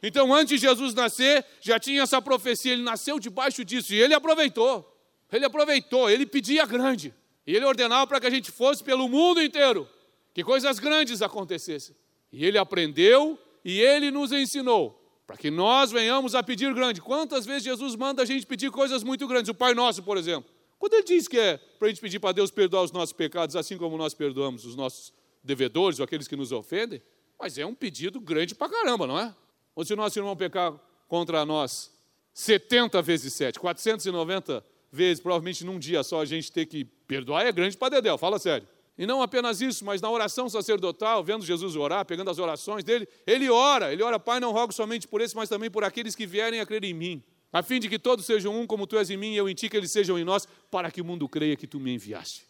Então, 0.00 0.32
antes 0.32 0.60
de 0.60 0.66
Jesus 0.66 0.94
nascer, 0.94 1.44
já 1.60 1.80
tinha 1.80 2.02
essa 2.02 2.22
profecia, 2.22 2.72
ele 2.72 2.82
nasceu 2.82 3.18
debaixo 3.18 3.64
disso, 3.64 3.92
e 3.92 4.00
ele 4.00 4.14
aproveitou. 4.14 4.92
Ele 5.32 5.44
aproveitou, 5.44 6.08
ele 6.08 6.24
pedia 6.24 6.64
grande. 6.64 7.12
E 7.44 7.56
ele 7.56 7.64
ordenava 7.64 8.06
para 8.06 8.20
que 8.20 8.26
a 8.26 8.30
gente 8.30 8.52
fosse 8.52 8.84
pelo 8.84 9.08
mundo 9.08 9.42
inteiro, 9.42 9.88
que 10.32 10.44
coisas 10.44 10.78
grandes 10.78 11.22
acontecessem. 11.22 11.96
E 12.32 12.44
ele 12.44 12.58
aprendeu 12.58 13.38
e 13.66 13.80
ele 13.80 14.12
nos 14.12 14.30
ensinou 14.30 14.96
para 15.26 15.36
que 15.36 15.50
nós 15.50 15.90
venhamos 15.90 16.36
a 16.36 16.42
pedir 16.42 16.72
grande. 16.72 17.02
Quantas 17.02 17.44
vezes 17.44 17.64
Jesus 17.64 17.96
manda 17.96 18.22
a 18.22 18.24
gente 18.24 18.46
pedir 18.46 18.70
coisas 18.70 19.02
muito 19.02 19.26
grandes? 19.26 19.48
O 19.48 19.54
Pai 19.54 19.74
Nosso, 19.74 20.04
por 20.04 20.16
exemplo. 20.16 20.48
Quando 20.78 20.94
ele 20.94 21.02
diz 21.02 21.26
que 21.26 21.36
é 21.36 21.56
para 21.56 21.86
a 21.86 21.88
gente 21.88 22.00
pedir 22.00 22.20
para 22.20 22.30
Deus 22.30 22.48
perdoar 22.48 22.84
os 22.84 22.92
nossos 22.92 23.12
pecados, 23.12 23.56
assim 23.56 23.76
como 23.76 23.98
nós 23.98 24.14
perdoamos 24.14 24.64
os 24.64 24.76
nossos 24.76 25.12
devedores 25.42 25.98
ou 25.98 26.04
aqueles 26.04 26.28
que 26.28 26.36
nos 26.36 26.52
ofendem, 26.52 27.02
mas 27.36 27.58
é 27.58 27.66
um 27.66 27.74
pedido 27.74 28.20
grande 28.20 28.54
para 28.54 28.68
caramba, 28.68 29.04
não 29.04 29.18
é? 29.18 29.34
Ou 29.74 29.84
se 29.84 29.92
o 29.92 29.96
nosso 29.96 30.16
irmão 30.16 30.36
pecar 30.36 30.72
contra 31.08 31.44
nós 31.44 31.90
70 32.32 33.02
vezes 33.02 33.34
7, 33.34 33.58
490 33.58 34.64
vezes, 34.92 35.20
provavelmente 35.20 35.64
num 35.64 35.80
dia 35.80 36.04
só 36.04 36.20
a 36.20 36.24
gente 36.24 36.52
ter 36.52 36.66
que 36.66 36.84
perdoar, 36.84 37.44
é 37.44 37.50
grande 37.50 37.76
para 37.76 37.96
Dedéu, 37.96 38.16
fala 38.16 38.38
sério. 38.38 38.68
E 38.98 39.06
não 39.06 39.20
apenas 39.20 39.60
isso, 39.60 39.84
mas 39.84 40.00
na 40.00 40.10
oração 40.10 40.48
sacerdotal, 40.48 41.22
vendo 41.22 41.44
Jesus 41.44 41.76
orar, 41.76 42.04
pegando 42.06 42.30
as 42.30 42.38
orações 42.38 42.82
dele, 42.82 43.06
ele 43.26 43.50
ora, 43.50 43.92
ele 43.92 44.02
ora, 44.02 44.18
Pai, 44.18 44.40
não 44.40 44.52
rogo 44.52 44.72
somente 44.72 45.06
por 45.06 45.20
esse, 45.20 45.36
mas 45.36 45.48
também 45.48 45.70
por 45.70 45.84
aqueles 45.84 46.14
que 46.14 46.26
vierem 46.26 46.60
a 46.60 46.66
crer 46.66 46.82
em 46.84 46.94
mim, 46.94 47.22
a 47.52 47.62
fim 47.62 47.78
de 47.78 47.88
que 47.88 47.98
todos 47.98 48.24
sejam 48.24 48.58
um, 48.58 48.66
como 48.66 48.86
tu 48.86 48.96
és 48.96 49.10
em 49.10 49.16
mim 49.16 49.32
e 49.32 49.36
eu 49.36 49.48
em 49.48 49.54
ti, 49.54 49.68
que 49.68 49.76
eles 49.76 49.90
sejam 49.90 50.18
em 50.18 50.24
nós, 50.24 50.48
para 50.70 50.90
que 50.90 51.00
o 51.00 51.04
mundo 51.04 51.28
creia 51.28 51.56
que 51.56 51.66
tu 51.66 51.78
me 51.78 51.92
enviaste. 51.92 52.46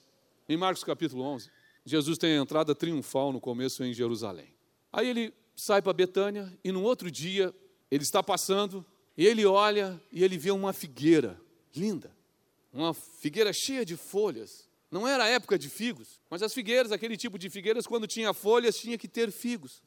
Em 0.48 0.56
Marcos 0.56 0.85
capítulo 0.85 1.22
11, 1.24 1.50
Jesus 1.85 2.16
tem 2.16 2.38
a 2.38 2.42
entrada 2.42 2.74
triunfal 2.74 3.32
no 3.32 3.40
começo 3.40 3.82
em 3.82 3.92
Jerusalém. 3.92 4.54
Aí 4.92 5.09
ele 5.09 5.35
sai 5.56 5.82
para 5.82 5.92
Betânia 5.92 6.52
e 6.62 6.70
no 6.70 6.82
outro 6.82 7.11
dia 7.11 7.52
ele 7.90 8.02
está 8.02 8.22
passando 8.22 8.85
e 9.16 9.26
ele 9.26 9.44
olha 9.44 10.00
e 10.12 10.22
ele 10.22 10.38
vê 10.38 10.50
uma 10.50 10.72
figueira 10.72 11.40
linda, 11.74 12.14
uma 12.72 12.94
figueira 12.94 13.52
cheia 13.52 13.85
de 13.85 13.96
folhas, 13.96 14.65
não 14.90 15.07
era 15.07 15.27
época 15.27 15.59
de 15.59 15.68
figos, 15.68 16.20
mas 16.31 16.42
as 16.42 16.55
figueiras, 16.55 16.92
aquele 16.92 17.16
tipo 17.16 17.38
de 17.38 17.51
figueiras, 17.51 17.87
quando 17.87 18.07
tinha 18.07 18.33
folhas, 18.33 18.79
tinha 18.79 18.96
que 18.96 19.09
ter 19.09 19.31
figos. 19.33 19.83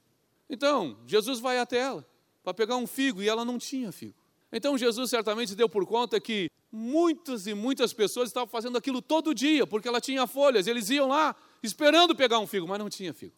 Então, 0.49 0.97
Jesus 1.05 1.39
vai 1.39 1.59
até 1.59 1.77
ela 1.77 2.05
para 2.43 2.53
pegar 2.53 2.75
um 2.75 2.87
figo 2.87 3.21
e 3.21 3.29
ela 3.29 3.45
não 3.45 3.57
tinha 3.57 3.91
figo. 3.91 4.15
Então, 4.51 4.77
Jesus 4.77 5.09
certamente 5.09 5.55
deu 5.55 5.69
por 5.69 5.85
conta 5.85 6.19
que 6.19 6.49
muitas 6.71 7.47
e 7.47 7.53
muitas 7.53 7.93
pessoas 7.93 8.29
estavam 8.29 8.47
fazendo 8.47 8.77
aquilo 8.77 9.01
todo 9.01 9.33
dia, 9.33 9.65
porque 9.65 9.87
ela 9.87 10.01
tinha 10.01 10.25
folhas. 10.27 10.67
Eles 10.67 10.89
iam 10.89 11.07
lá 11.07 11.35
esperando 11.61 12.15
pegar 12.15 12.39
um 12.39 12.47
figo, 12.47 12.67
mas 12.67 12.79
não 12.79 12.89
tinha 12.89 13.13
figo. 13.13 13.33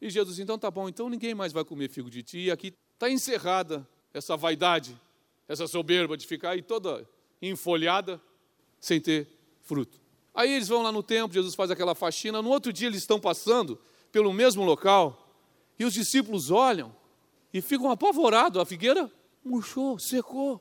E 0.00 0.10
Jesus, 0.10 0.38
então 0.38 0.58
tá 0.58 0.70
bom, 0.70 0.88
então 0.88 1.08
ninguém 1.08 1.34
mais 1.34 1.52
vai 1.52 1.64
comer 1.64 1.88
figo 1.88 2.10
de 2.10 2.22
ti. 2.22 2.38
E 2.38 2.50
aqui 2.50 2.72
está 2.94 3.08
encerrada 3.08 3.86
essa 4.12 4.36
vaidade, 4.36 4.98
essa 5.48 5.66
soberba 5.66 6.16
de 6.16 6.26
ficar 6.26 6.50
aí 6.50 6.62
toda 6.62 7.08
enfolhada, 7.40 8.20
sem 8.80 9.00
ter 9.00 9.28
fruto. 9.62 10.00
Aí 10.34 10.52
eles 10.52 10.68
vão 10.68 10.82
lá 10.82 10.92
no 10.92 11.02
templo, 11.02 11.34
Jesus 11.34 11.54
faz 11.54 11.70
aquela 11.70 11.94
faxina. 11.94 12.40
No 12.40 12.50
outro 12.50 12.72
dia 12.72 12.86
eles 12.86 13.00
estão 13.00 13.18
passando 13.18 13.78
pelo 14.12 14.32
mesmo 14.32 14.64
local 14.64 15.28
e 15.78 15.84
os 15.84 15.94
discípulos 15.94 16.50
olham 16.50 16.94
e 17.52 17.60
ficam 17.60 17.90
apavorados. 17.90 18.60
A 18.60 18.64
figueira 18.64 19.10
murchou, 19.44 19.98
secou. 19.98 20.60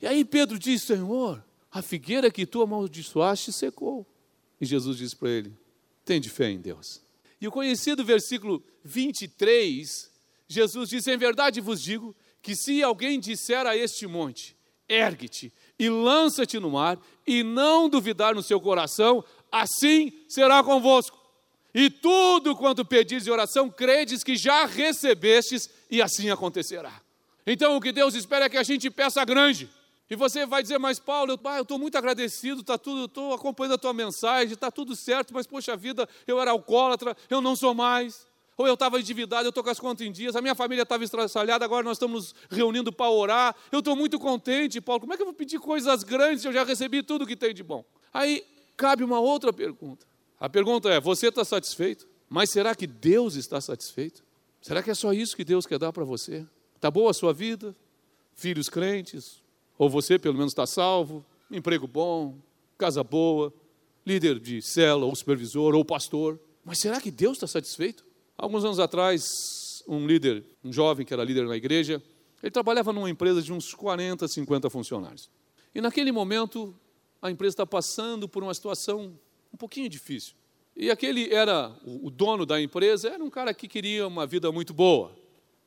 E 0.00 0.06
aí 0.06 0.24
Pedro 0.24 0.58
diz: 0.58 0.82
Senhor, 0.82 1.44
a 1.70 1.82
figueira 1.82 2.30
que 2.30 2.46
tu 2.46 2.62
amaldiçoaste 2.62 3.52
secou. 3.52 4.06
E 4.60 4.66
Jesus 4.66 4.96
diz 4.98 5.14
para 5.14 5.30
ele: 5.30 5.56
Tem 6.04 6.20
de 6.20 6.28
fé 6.28 6.50
em 6.50 6.60
Deus. 6.60 7.02
E 7.40 7.46
o 7.46 7.52
conhecido 7.52 8.04
versículo 8.04 8.62
23, 8.84 10.10
Jesus 10.46 10.90
diz: 10.90 11.06
Em 11.06 11.16
verdade 11.16 11.60
vos 11.60 11.82
digo 11.82 12.14
que 12.42 12.54
se 12.54 12.82
alguém 12.82 13.18
disser 13.18 13.66
a 13.66 13.76
este 13.76 14.06
monte, 14.06 14.56
ergue-te 14.88 15.52
e 15.78 15.88
lança-te 15.88 16.58
no 16.58 16.70
mar, 16.70 16.98
e 17.26 17.42
não 17.42 17.88
duvidar 17.88 18.34
no 18.34 18.42
seu 18.42 18.60
coração, 18.60 19.24
assim 19.50 20.12
será 20.28 20.62
convosco. 20.62 21.18
E 21.74 21.88
tudo 21.90 22.56
quanto 22.56 22.84
pedis 22.84 23.26
em 23.26 23.30
oração, 23.30 23.70
credes 23.70 24.24
que 24.24 24.36
já 24.36 24.64
recebestes, 24.66 25.70
e 25.90 26.02
assim 26.02 26.30
acontecerá. 26.30 27.00
Então 27.46 27.76
o 27.76 27.80
que 27.80 27.92
Deus 27.92 28.14
espera 28.14 28.46
é 28.46 28.48
que 28.48 28.56
a 28.56 28.62
gente 28.62 28.90
peça 28.90 29.24
grande. 29.24 29.70
E 30.10 30.16
você 30.16 30.46
vai 30.46 30.62
dizer, 30.62 30.78
mas 30.78 30.98
Paulo, 30.98 31.32
eu 31.32 31.62
estou 31.62 31.78
muito 31.78 31.96
agradecido, 31.96 32.62
está 32.62 32.78
tudo, 32.78 33.04
estou 33.04 33.34
acompanhando 33.34 33.74
a 33.74 33.78
tua 33.78 33.92
mensagem, 33.92 34.54
está 34.54 34.70
tudo 34.70 34.96
certo, 34.96 35.34
mas 35.34 35.46
poxa 35.46 35.76
vida, 35.76 36.08
eu 36.26 36.40
era 36.40 36.50
alcoólatra, 36.50 37.16
eu 37.28 37.42
não 37.42 37.54
sou 37.54 37.74
mais 37.74 38.26
ou 38.58 38.66
eu 38.66 38.74
estava 38.74 38.98
endividado, 38.98 39.46
eu 39.46 39.50
estou 39.50 39.62
com 39.62 39.70
as 39.70 39.78
contas 39.78 40.04
em 40.04 40.10
dias, 40.10 40.34
a 40.34 40.42
minha 40.42 40.54
família 40.54 40.82
estava 40.82 41.04
estraçalhada, 41.04 41.64
agora 41.64 41.84
nós 41.84 41.96
estamos 41.96 42.34
reunindo 42.50 42.92
para 42.92 43.08
orar, 43.08 43.56
eu 43.70 43.78
estou 43.78 43.94
muito 43.94 44.18
contente, 44.18 44.80
Paulo, 44.80 45.00
como 45.02 45.14
é 45.14 45.16
que 45.16 45.22
eu 45.22 45.26
vou 45.26 45.34
pedir 45.34 45.60
coisas 45.60 46.02
grandes 46.02 46.42
se 46.42 46.48
eu 46.48 46.52
já 46.52 46.64
recebi 46.64 47.00
tudo 47.00 47.24
que 47.24 47.36
tem 47.36 47.54
de 47.54 47.62
bom? 47.62 47.84
Aí 48.12 48.44
cabe 48.76 49.04
uma 49.04 49.20
outra 49.20 49.52
pergunta. 49.52 50.04
A 50.40 50.48
pergunta 50.48 50.88
é: 50.90 51.00
você 51.00 51.28
está 51.28 51.44
satisfeito? 51.44 52.06
Mas 52.28 52.50
será 52.50 52.74
que 52.74 52.86
Deus 52.86 53.36
está 53.36 53.60
satisfeito? 53.60 54.22
Será 54.60 54.82
que 54.82 54.90
é 54.90 54.94
só 54.94 55.12
isso 55.12 55.36
que 55.36 55.44
Deus 55.44 55.64
quer 55.64 55.78
dar 55.78 55.92
para 55.92 56.04
você? 56.04 56.44
Está 56.74 56.90
boa 56.90 57.12
a 57.12 57.14
sua 57.14 57.32
vida? 57.32 57.74
Filhos 58.34 58.68
crentes? 58.68 59.40
Ou 59.78 59.88
você 59.88 60.18
pelo 60.18 60.34
menos 60.34 60.52
está 60.52 60.66
salvo? 60.66 61.24
Emprego 61.50 61.86
bom? 61.86 62.36
Casa 62.76 63.02
boa? 63.04 63.52
Líder 64.04 64.38
de 64.38 64.60
cela, 64.60 65.06
ou 65.06 65.14
supervisor, 65.14 65.74
ou 65.74 65.84
pastor? 65.84 66.40
Mas 66.64 66.80
será 66.80 67.00
que 67.00 67.10
Deus 67.10 67.36
está 67.36 67.46
satisfeito? 67.46 68.07
Alguns 68.38 68.64
anos 68.64 68.78
atrás, 68.78 69.82
um 69.88 70.06
líder, 70.06 70.44
um 70.62 70.72
jovem 70.72 71.04
que 71.04 71.12
era 71.12 71.24
líder 71.24 71.44
na 71.48 71.56
igreja, 71.56 72.00
ele 72.40 72.52
trabalhava 72.52 72.92
numa 72.92 73.10
empresa 73.10 73.42
de 73.42 73.52
uns 73.52 73.74
40, 73.74 74.28
50 74.28 74.70
funcionários. 74.70 75.28
E 75.74 75.80
naquele 75.80 76.12
momento, 76.12 76.72
a 77.20 77.32
empresa 77.32 77.54
está 77.54 77.66
passando 77.66 78.28
por 78.28 78.44
uma 78.44 78.54
situação 78.54 79.18
um 79.52 79.56
pouquinho 79.56 79.88
difícil. 79.88 80.34
E 80.76 80.88
aquele 80.88 81.34
era 81.34 81.76
o 81.84 82.08
dono 82.12 82.46
da 82.46 82.62
empresa, 82.62 83.08
era 83.08 83.24
um 83.24 83.28
cara 83.28 83.52
que 83.52 83.66
queria 83.66 84.06
uma 84.06 84.24
vida 84.24 84.52
muito 84.52 84.72
boa. 84.72 85.10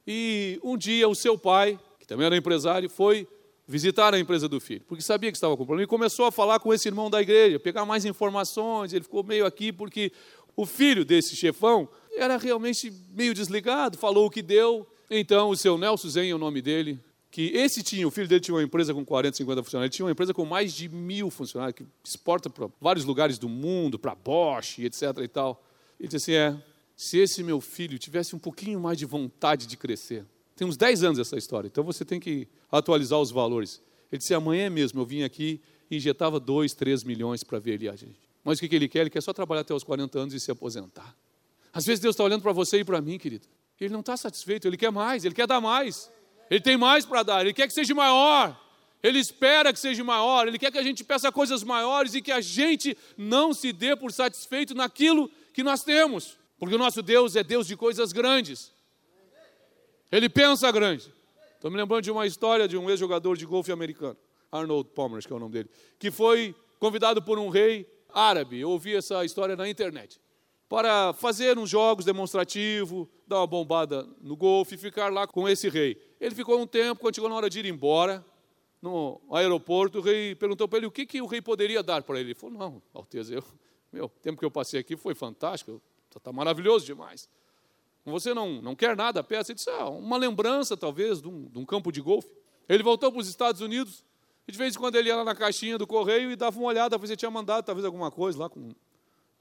E 0.07 0.57
um 0.63 0.77
dia 0.77 1.09
o 1.09 1.13
seu 1.13 1.37
pai, 1.37 1.77
que 1.99 2.07
também 2.07 2.25
era 2.25 2.37
empresário, 2.37 2.89
foi 2.89 3.27
visitar 3.67 4.13
a 4.13 4.19
empresa 4.19 4.47
do 4.47 4.61
filho, 4.61 4.83
porque 4.87 5.03
sabia 5.03 5.29
que 5.29 5.37
estava 5.37 5.57
com 5.57 5.65
problema, 5.65 5.83
e 5.83 5.87
começou 5.87 6.25
a 6.25 6.31
falar 6.31 6.59
com 6.59 6.73
esse 6.73 6.87
irmão 6.87 7.09
da 7.09 7.21
igreja, 7.21 7.59
pegar 7.59 7.85
mais 7.85 8.05
informações, 8.05 8.93
ele 8.93 9.03
ficou 9.03 9.23
meio 9.23 9.45
aqui 9.45 9.71
porque 9.71 10.11
o 10.55 10.65
filho 10.65 11.05
desse 11.05 11.35
chefão 11.35 11.87
era 12.15 12.37
realmente 12.37 12.91
meio 13.09 13.33
desligado, 13.33 13.97
falou 13.97 14.27
o 14.27 14.29
que 14.29 14.41
deu. 14.41 14.87
Então, 15.09 15.49
o 15.49 15.57
seu 15.57 15.77
Nelson 15.77 16.09
Zen 16.09 16.29
é 16.29 16.33
o 16.33 16.37
nome 16.37 16.61
dele, 16.61 16.99
que 17.31 17.47
esse 17.53 17.81
tinha, 17.81 18.05
o 18.07 18.11
filho 18.11 18.27
dele 18.27 18.41
tinha 18.41 18.55
uma 18.55 18.63
empresa 18.63 18.93
com 18.93 19.05
40, 19.05 19.37
50 19.37 19.63
funcionários, 19.63 19.93
ele 19.93 19.95
tinha 19.95 20.05
uma 20.05 20.11
empresa 20.11 20.33
com 20.33 20.45
mais 20.45 20.73
de 20.73 20.89
mil 20.89 21.29
funcionários, 21.29 21.75
que 21.75 21.85
exporta 22.03 22.49
para 22.49 22.69
vários 22.79 23.05
lugares 23.05 23.37
do 23.37 23.47
mundo, 23.47 23.97
para 23.97 24.13
Bosch, 24.13 24.79
etc. 24.79 25.03
e 25.23 25.27
tal. 25.27 25.63
Ele 25.99 26.09
disse 26.09 26.17
assim: 26.17 26.33
é, 26.33 26.61
se 26.95 27.17
esse 27.17 27.41
meu 27.41 27.61
filho 27.61 27.97
tivesse 27.97 28.35
um 28.35 28.39
pouquinho 28.39 28.79
mais 28.79 28.97
de 28.97 29.05
vontade 29.05 29.65
de 29.65 29.77
crescer, 29.77 30.25
tem 30.55 30.67
uns 30.67 30.75
10 30.75 31.03
anos 31.03 31.19
essa 31.19 31.37
história, 31.37 31.67
então 31.67 31.83
você 31.83 32.03
tem 32.03 32.19
que 32.19 32.47
atualizar 32.69 33.19
os 33.19 33.31
valores. 33.31 33.81
Ele 34.11 34.19
disse: 34.19 34.33
amanhã 34.33 34.69
mesmo 34.69 34.99
eu 34.99 35.05
vim 35.05 35.23
aqui 35.23 35.61
e 35.89 35.95
injetava 35.95 36.39
2, 36.39 36.73
3 36.73 37.05
milhões 37.05 37.43
para 37.43 37.59
ver 37.59 37.75
ele 37.75 37.87
a 37.87 37.95
gente. 37.95 38.19
Mas 38.43 38.59
o 38.59 38.67
que 38.67 38.75
ele 38.75 38.89
quer? 38.89 39.01
Ele 39.01 39.09
quer 39.09 39.21
só 39.21 39.31
trabalhar 39.31 39.61
até 39.61 39.73
os 39.73 39.83
40 39.83 40.19
anos 40.19 40.33
e 40.33 40.39
se 40.39 40.51
aposentar. 40.51 41.15
Às 41.73 41.85
vezes 41.85 41.99
Deus 41.99 42.13
está 42.13 42.23
olhando 42.23 42.41
para 42.41 42.51
você 42.51 42.79
e 42.79 42.83
para 42.83 43.01
mim, 43.01 43.17
querido. 43.17 43.47
Ele 43.79 43.93
não 43.93 44.01
está 44.01 44.15
satisfeito, 44.15 44.67
ele 44.67 44.77
quer 44.77 44.91
mais, 44.91 45.25
ele 45.25 45.33
quer 45.33 45.47
dar 45.47 45.59
mais. 45.59 46.11
Ele 46.49 46.61
tem 46.61 46.77
mais 46.77 47.05
para 47.05 47.23
dar, 47.23 47.41
ele 47.41 47.53
quer 47.53 47.67
que 47.67 47.73
seja 47.73 47.95
maior. 47.95 48.59
Ele 49.01 49.17
espera 49.17 49.73
que 49.73 49.79
seja 49.79 50.03
maior, 50.03 50.47
ele 50.47 50.59
quer 50.59 50.71
que 50.71 50.77
a 50.77 50.83
gente 50.83 51.03
peça 51.03 51.31
coisas 51.31 51.63
maiores 51.63 52.13
e 52.13 52.21
que 52.21 52.31
a 52.31 52.41
gente 52.41 52.95
não 53.17 53.53
se 53.53 53.73
dê 53.73 53.95
por 53.95 54.11
satisfeito 54.11 54.75
naquilo 54.75 55.31
que 55.53 55.63
nós 55.63 55.83
temos. 55.83 56.37
Porque 56.59 56.75
o 56.75 56.77
nosso 56.77 57.01
Deus 57.01 57.35
é 57.35 57.43
Deus 57.43 57.65
de 57.65 57.75
coisas 57.75 58.11
grandes. 58.11 58.71
Ele 60.11 60.29
pensa 60.29 60.71
grande. 60.71 61.11
Estou 61.55 61.71
me 61.71 61.77
lembrando 61.77 62.03
de 62.03 62.11
uma 62.11 62.27
história 62.27 62.67
de 62.67 62.77
um 62.77 62.89
ex-jogador 62.89 63.35
de 63.35 63.45
golfe 63.45 63.71
americano, 63.71 64.17
Arnold 64.51 64.89
Palmer, 64.93 65.25
que 65.25 65.33
é 65.33 65.35
o 65.35 65.39
nome 65.39 65.53
dele, 65.53 65.69
que 65.97 66.11
foi 66.11 66.53
convidado 66.79 67.21
por 67.23 67.39
um 67.39 67.49
rei 67.49 67.87
árabe. 68.13 68.59
Eu 68.59 68.69
ouvi 68.69 68.93
essa 68.93 69.25
história 69.25 69.55
na 69.55 69.67
internet 69.67 70.19
para 70.71 71.11
fazer 71.11 71.59
uns 71.59 71.69
jogos 71.69 72.05
demonstrativos, 72.05 73.05
dar 73.27 73.39
uma 73.39 73.47
bombada 73.47 74.07
no 74.21 74.37
golfe 74.37 74.75
e 74.75 74.77
ficar 74.77 75.11
lá 75.11 75.27
com 75.27 75.49
esse 75.49 75.67
rei. 75.67 76.01
Ele 76.17 76.33
ficou 76.33 76.57
um 76.57 76.65
tempo, 76.65 77.01
quando 77.01 77.13
chegou 77.13 77.29
na 77.29 77.35
hora 77.35 77.49
de 77.49 77.59
ir 77.59 77.65
embora, 77.65 78.25
no 78.81 79.19
aeroporto, 79.33 79.99
o 79.99 80.01
rei 80.01 80.33
perguntou 80.33 80.69
para 80.69 80.77
ele 80.77 80.85
o 80.85 80.91
que, 80.91 81.05
que 81.05 81.21
o 81.21 81.25
rei 81.25 81.41
poderia 81.41 81.83
dar 81.83 82.03
para 82.03 82.21
ele. 82.21 82.29
Ele 82.29 82.35
falou, 82.35 82.57
não, 82.57 82.81
Alteza, 82.93 83.33
eu, 83.33 83.43
meu, 83.91 84.05
o 84.05 84.09
tempo 84.21 84.39
que 84.39 84.45
eu 84.45 84.49
passei 84.49 84.79
aqui 84.79 84.95
foi 84.95 85.13
fantástico, 85.13 85.81
está 86.15 86.31
maravilhoso 86.31 86.85
demais. 86.85 87.29
Você 88.05 88.33
não, 88.33 88.61
não 88.61 88.73
quer 88.73 88.95
nada, 88.95 89.21
peça. 89.21 89.51
Ele 89.51 89.57
disse, 89.57 89.69
ah, 89.71 89.89
uma 89.89 90.15
lembrança, 90.15 90.77
talvez, 90.77 91.21
de 91.21 91.27
um, 91.27 91.49
de 91.49 91.59
um 91.59 91.65
campo 91.65 91.91
de 91.91 91.99
golfe. 91.99 92.29
Ele 92.69 92.81
voltou 92.81 93.11
para 93.11 93.19
os 93.19 93.27
Estados 93.27 93.59
Unidos, 93.59 94.05
e 94.47 94.53
de 94.53 94.57
vez 94.57 94.73
em 94.73 94.79
quando 94.79 94.95
ele 94.95 95.09
ia 95.09 95.17
lá 95.17 95.25
na 95.25 95.35
caixinha 95.35 95.77
do 95.77 95.85
correio 95.85 96.31
e 96.31 96.37
dava 96.37 96.57
uma 96.57 96.69
olhada, 96.69 96.91
talvez 96.91 97.09
ele 97.09 97.17
tinha 97.17 97.29
mandado 97.29 97.65
talvez 97.65 97.83
alguma 97.83 98.09
coisa 98.09 98.39
lá 98.39 98.49
com, 98.49 98.69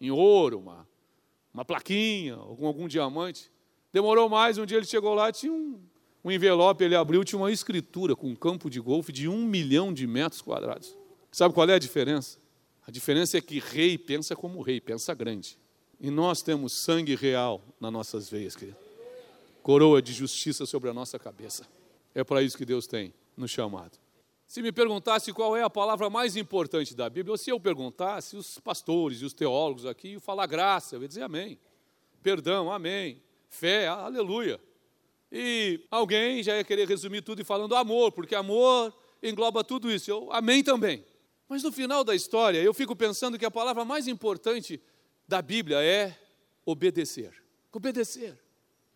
em 0.01 0.11
ouro, 0.11 0.59
uma, 0.59 0.90
uma 1.53 1.65
plaquinha, 1.65 2.35
algum, 2.35 2.67
algum 2.67 2.89
diamante. 2.89 3.51
Demorou 3.93 4.29
mais, 4.29 4.59
um 4.59 4.65
dia 4.65 4.77
ele 4.77 4.87
chegou 4.87 5.15
lá, 5.15 5.33
tinha 5.33 5.53
um, 5.53 5.81
um 6.25 6.31
envelope, 6.31 6.83
ele 6.85 6.95
abriu, 6.95 7.25
tinha 7.25 7.39
uma 7.39 7.51
escritura 7.51 8.15
com 8.15 8.29
um 8.29 8.37
campo 8.37 8.71
de 8.71 8.81
golfe 8.81 9.13
de 9.13 9.29
um 9.29 9.45
milhão 9.45 9.93
de 9.93 10.07
metros 10.07 10.41
quadrados. 10.41 10.97
Sabe 11.33 11.55
qual 11.55 11.69
é 11.69 11.75
a 11.75 11.79
diferença? 11.79 12.39
A 12.87 12.91
diferença 12.91 13.39
é 13.39 13.41
que 13.41 13.59
rei 13.59 13.99
pensa 13.99 14.35
como 14.35 14.63
rei, 14.63 14.81
pensa 14.81 15.15
grande. 15.15 15.59
E 16.01 16.11
nós 16.11 16.43
temos 16.43 16.73
sangue 16.73 17.15
real 17.15 17.63
nas 17.79 17.93
nossas 17.93 18.29
veias, 18.29 18.57
querido. 18.57 18.77
Coroa 19.63 20.01
de 20.01 20.13
justiça 20.13 20.65
sobre 20.65 20.89
a 20.89 20.95
nossa 20.95 21.19
cabeça. 21.19 21.67
É 22.15 22.25
para 22.25 22.43
isso 22.43 22.57
que 22.57 22.65
Deus 22.65 22.87
tem 22.87 23.13
nos 23.37 23.51
chamado. 23.51 23.99
Se 24.51 24.61
me 24.63 24.73
perguntasse 24.73 25.33
qual 25.33 25.57
é 25.57 25.63
a 25.63 25.71
palavra 25.71 26.11
mais 26.11 26.35
importante 26.35 26.93
da 26.93 27.09
Bíblia, 27.09 27.35
ou 27.35 27.39
se 27.39 27.51
eu 27.51 27.61
perguntasse, 27.61 28.37
os 28.37 28.59
pastores 28.59 29.23
e 29.23 29.25
os 29.25 29.33
teólogos 29.33 29.87
aqui 29.87 30.09
iam 30.09 30.21
falar 30.21 30.45
graça, 30.49 30.97
eu 30.97 31.03
ia 31.03 31.07
dizer 31.07 31.23
amém. 31.23 31.57
Perdão, 32.21 32.69
amém. 32.69 33.23
Fé, 33.49 33.87
aleluia. 33.87 34.61
E 35.31 35.87
alguém 35.89 36.43
já 36.43 36.57
ia 36.57 36.65
querer 36.65 36.89
resumir 36.89 37.23
tudo 37.23 37.41
e 37.41 37.45
falando 37.45 37.77
amor, 37.77 38.11
porque 38.11 38.35
amor 38.35 38.93
engloba 39.23 39.63
tudo 39.63 39.89
isso. 39.89 40.11
Eu, 40.11 40.33
amém 40.33 40.65
também. 40.65 41.05
Mas 41.49 41.63
no 41.63 41.71
final 41.71 42.03
da 42.03 42.17
história, 42.17 42.61
eu 42.61 42.75
fico 42.75 42.97
pensando 42.97 43.39
que 43.39 43.47
a 43.47 43.53
palavra 43.53 43.85
mais 43.85 44.09
importante 44.09 44.83
da 45.29 45.41
Bíblia 45.41 45.81
é 45.81 46.19
obedecer. 46.67 47.33
Obedecer. 47.73 48.37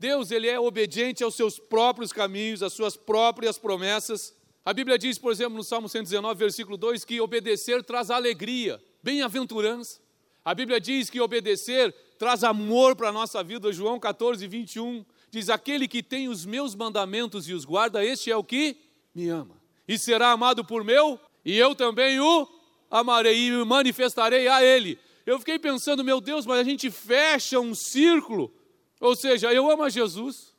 Deus, 0.01 0.33
ele 0.33 0.49
é 0.49 0.59
obediente 0.59 1.23
aos 1.23 1.37
seus 1.37 1.61
próprios 1.61 2.13
caminhos, 2.13 2.61
às 2.61 2.73
suas 2.73 2.97
próprias 2.97 3.57
promessas. 3.57 4.35
A 4.65 4.73
Bíblia 4.73 4.99
diz, 4.99 5.19
por 5.19 5.31
exemplo, 5.31 5.57
no 5.57 5.63
Salmo 5.63 5.91
119, 5.91 6.39
versículo 6.39 6.79
2, 6.79 7.05
que 7.05 7.21
obedecer 7.21 7.85
traz 7.85 8.11
alegria, 8.11 8.83
bem-aventurança. 9.03 10.01
A 10.43 10.55
Bíblia 10.55 10.81
diz 10.81 11.11
que 11.11 11.21
obedecer 11.21 11.95
traz 12.19 12.43
amor 12.43 12.97
para 12.97 13.11
a 13.11 13.13
nossa 13.13 13.43
vida. 13.45 13.71
João 13.73 14.01
14, 14.01 14.47
21 14.47 15.05
diz: 15.31 15.51
Aquele 15.51 15.87
que 15.87 16.03
tem 16.03 16.29
os 16.29 16.47
meus 16.47 16.75
mandamentos 16.75 17.47
e 17.47 17.53
os 17.53 17.67
guarda, 17.67 18.03
este 18.03 18.31
é 18.31 18.37
o 18.37 18.43
que 18.43 18.77
me 19.15 19.29
ama. 19.29 19.61
E 19.87 19.99
será 19.99 20.31
amado 20.31 20.65
por 20.65 20.83
meu, 20.83 21.21
e 21.45 21.59
eu 21.59 21.75
também 21.75 22.19
o 22.19 22.49
amarei 22.91 23.49
e 23.49 23.51
me 23.51 23.65
manifestarei 23.67 24.49
a 24.49 24.65
ele. 24.65 24.99
Eu 25.27 25.39
fiquei 25.39 25.59
pensando, 25.59 26.03
meu 26.03 26.23
Deus, 26.23 26.47
mas 26.47 26.59
a 26.59 26.65
gente 26.65 26.91
fecha 26.91 27.61
um 27.61 27.75
círculo. 27.75 28.51
Ou 28.99 29.15
seja, 29.15 29.53
eu 29.53 29.71
amo 29.71 29.83
a 29.83 29.91
Jesus, 29.91 30.54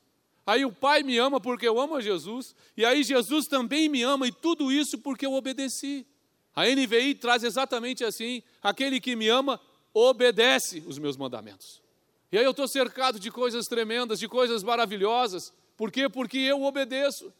Aí 0.46 0.64
o 0.64 0.72
Pai 0.72 1.02
me 1.02 1.18
ama 1.18 1.42
porque 1.42 1.68
eu 1.68 1.80
amo 1.80 1.96
a 1.96 2.02
Jesus, 2.02 2.56
e 2.78 2.86
aí 2.86 3.04
Jesus 3.04 3.48
também 3.48 3.90
me 3.90 4.04
ama, 4.04 4.28
e 4.28 4.32
tudo 4.32 4.72
isso 4.72 5.00
porque 5.00 5.26
eu 5.26 5.34
obedeci. 5.34 6.06
A 6.56 6.66
NVI 6.66 7.16
traz 7.16 7.44
exatamente 7.44 8.04
assim: 8.04 8.44
aquele 8.62 9.02
que 9.02 9.16
me 9.16 9.28
ama 9.28 9.60
obedece 9.94 10.84
os 10.86 11.00
meus 11.00 11.18
mandamentos. 11.18 11.82
E 12.32 12.38
aí 12.38 12.44
eu 12.44 12.52
estou 12.52 12.68
cercado 12.68 13.20
de 13.20 13.32
coisas 13.32 13.66
tremendas, 13.66 14.20
de 14.20 14.28
coisas 14.28 14.62
maravilhosas. 14.64 15.54
Por 15.78 15.92
quê? 15.92 16.08
Porque 16.08 16.38
eu 16.38 16.64
obedeço. 16.64 17.34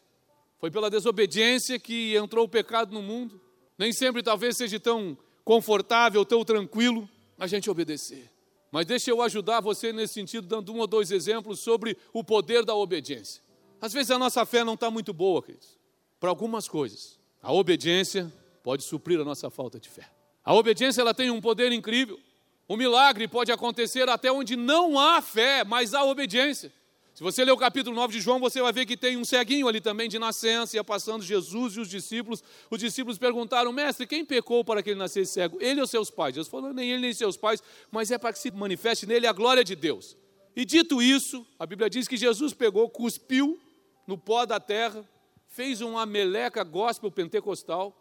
Foi 0.58 0.72
pela 0.72 0.90
desobediência 0.90 1.78
que 1.78 2.16
entrou 2.16 2.46
o 2.46 2.50
pecado 2.50 2.94
no 2.94 3.02
mundo. 3.02 3.40
Nem 3.78 3.92
sempre 3.92 4.24
talvez 4.24 4.56
seja 4.58 4.80
tão 4.80 5.18
confortável, 5.44 6.26
tão 6.26 6.44
tranquilo 6.44 7.10
a 7.38 7.46
gente 7.46 7.70
obedecer. 7.70 8.32
Mas 8.76 8.86
deixa 8.86 9.10
eu 9.10 9.22
ajudar 9.22 9.62
você 9.62 9.94
nesse 9.94 10.16
sentido, 10.16 10.48
dando 10.48 10.74
um 10.74 10.80
ou 10.80 10.86
dois 10.86 11.10
exemplos 11.10 11.62
sobre 11.62 11.98
o 12.12 12.22
poder 12.22 12.66
da 12.66 12.76
obediência. 12.76 13.42
Às 13.80 13.94
vezes 13.94 14.12
a 14.12 14.20
nossa 14.20 14.46
fé 14.46 14.66
não 14.66 14.74
está 14.74 14.92
muito 14.92 15.14
boa, 15.14 15.42
queridos, 15.42 15.80
para 16.20 16.30
algumas 16.30 16.68
coisas. 16.68 17.18
A 17.42 17.54
obediência 17.54 18.30
pode 18.62 18.84
suprir 18.84 19.18
a 19.18 19.24
nossa 19.24 19.50
falta 19.50 19.80
de 19.80 19.88
fé. 19.88 20.12
A 20.44 20.54
obediência 20.54 21.00
ela 21.00 21.14
tem 21.14 21.32
um 21.32 21.40
poder 21.40 21.72
incrível. 21.72 22.20
O 22.68 22.76
milagre 22.76 23.30
pode 23.30 23.50
acontecer 23.50 24.10
até 24.10 24.30
onde 24.30 24.58
não 24.58 25.00
há 25.00 25.22
fé, 25.22 25.64
mas 25.64 25.94
há 25.94 26.04
obediência. 26.04 26.70
Se 27.16 27.24
você 27.24 27.46
ler 27.46 27.54
o 27.54 27.58
capítulo 27.58 27.96
9 27.96 28.12
de 28.12 28.20
João, 28.20 28.42
você 28.42 28.62
vai 28.62 28.74
ver 28.74 28.86
que 28.86 28.98
tem 28.98 29.16
um 29.16 29.24
ceguinho 29.24 29.70
ali 29.70 29.80
também 29.80 30.10
de 30.10 30.20
nascença, 30.20 30.76
ia 30.76 30.84
passando 30.84 31.24
Jesus 31.24 31.78
e 31.78 31.80
os 31.80 31.88
discípulos. 31.88 32.44
Os 32.70 32.78
discípulos 32.78 33.18
perguntaram, 33.18 33.72
mestre, 33.72 34.06
quem 34.06 34.26
pecou 34.26 34.66
para 34.66 34.84
que 34.84 34.90
ele 34.90 35.00
nascesse 35.00 35.32
cego? 35.32 35.58
Ele 35.62 35.80
ou 35.80 35.88
seus 35.88 36.12
pais? 36.12 36.36
Jesus 36.36 36.52
falou, 36.52 36.74
nem 36.74 36.92
ele 36.92 37.00
nem 37.00 37.14
seus 37.14 37.38
pais, 37.38 37.64
mas 37.90 38.12
é 38.12 38.18
para 38.18 38.34
que 38.34 38.40
se 38.40 38.52
manifeste 38.52 39.06
nele 39.06 39.26
a 39.26 39.32
glória 39.32 39.64
de 39.64 39.78
Deus. 39.78 40.18
E 40.54 40.66
dito 40.66 41.02
isso, 41.02 41.48
a 41.58 41.66
Bíblia 41.66 41.90
diz 41.90 42.06
que 42.06 42.18
Jesus 42.18 42.54
pegou, 42.54 42.90
cuspiu 42.90 43.58
no 44.06 44.18
pó 44.18 44.46
da 44.46 44.60
terra, 44.60 45.10
fez 45.48 45.80
uma 45.80 46.06
meleca 46.06 46.66
gospel 46.66 47.10
pentecostal 47.10 47.98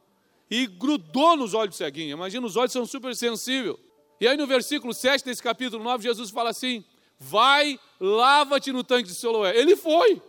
e 0.51 0.67
grudou 0.67 1.37
nos 1.37 1.55
olhos 1.55 1.77
do 1.77 1.79
ceguinho. 1.79 2.15
Imagina, 2.15 2.45
os 2.45 2.57
olhos 2.57 2.73
são 2.73 2.85
super 2.85 3.15
sensíveis. 3.15 3.77
E 4.21 4.27
aí 4.27 4.37
no 4.37 4.45
versículo 4.49 4.93
7 4.93 5.25
desse 5.25 5.41
capítulo 5.41 5.85
9, 5.85 6.03
Jesus 6.03 6.31
fala 6.31 6.51
assim: 6.51 6.85
vai, 7.19 7.79
lava-te 8.01 8.73
no 8.73 8.85
tanque 8.85 9.09
de 9.09 9.15
Siloé. 9.15 9.57
Ele 9.57 9.77
foi, 9.77 10.21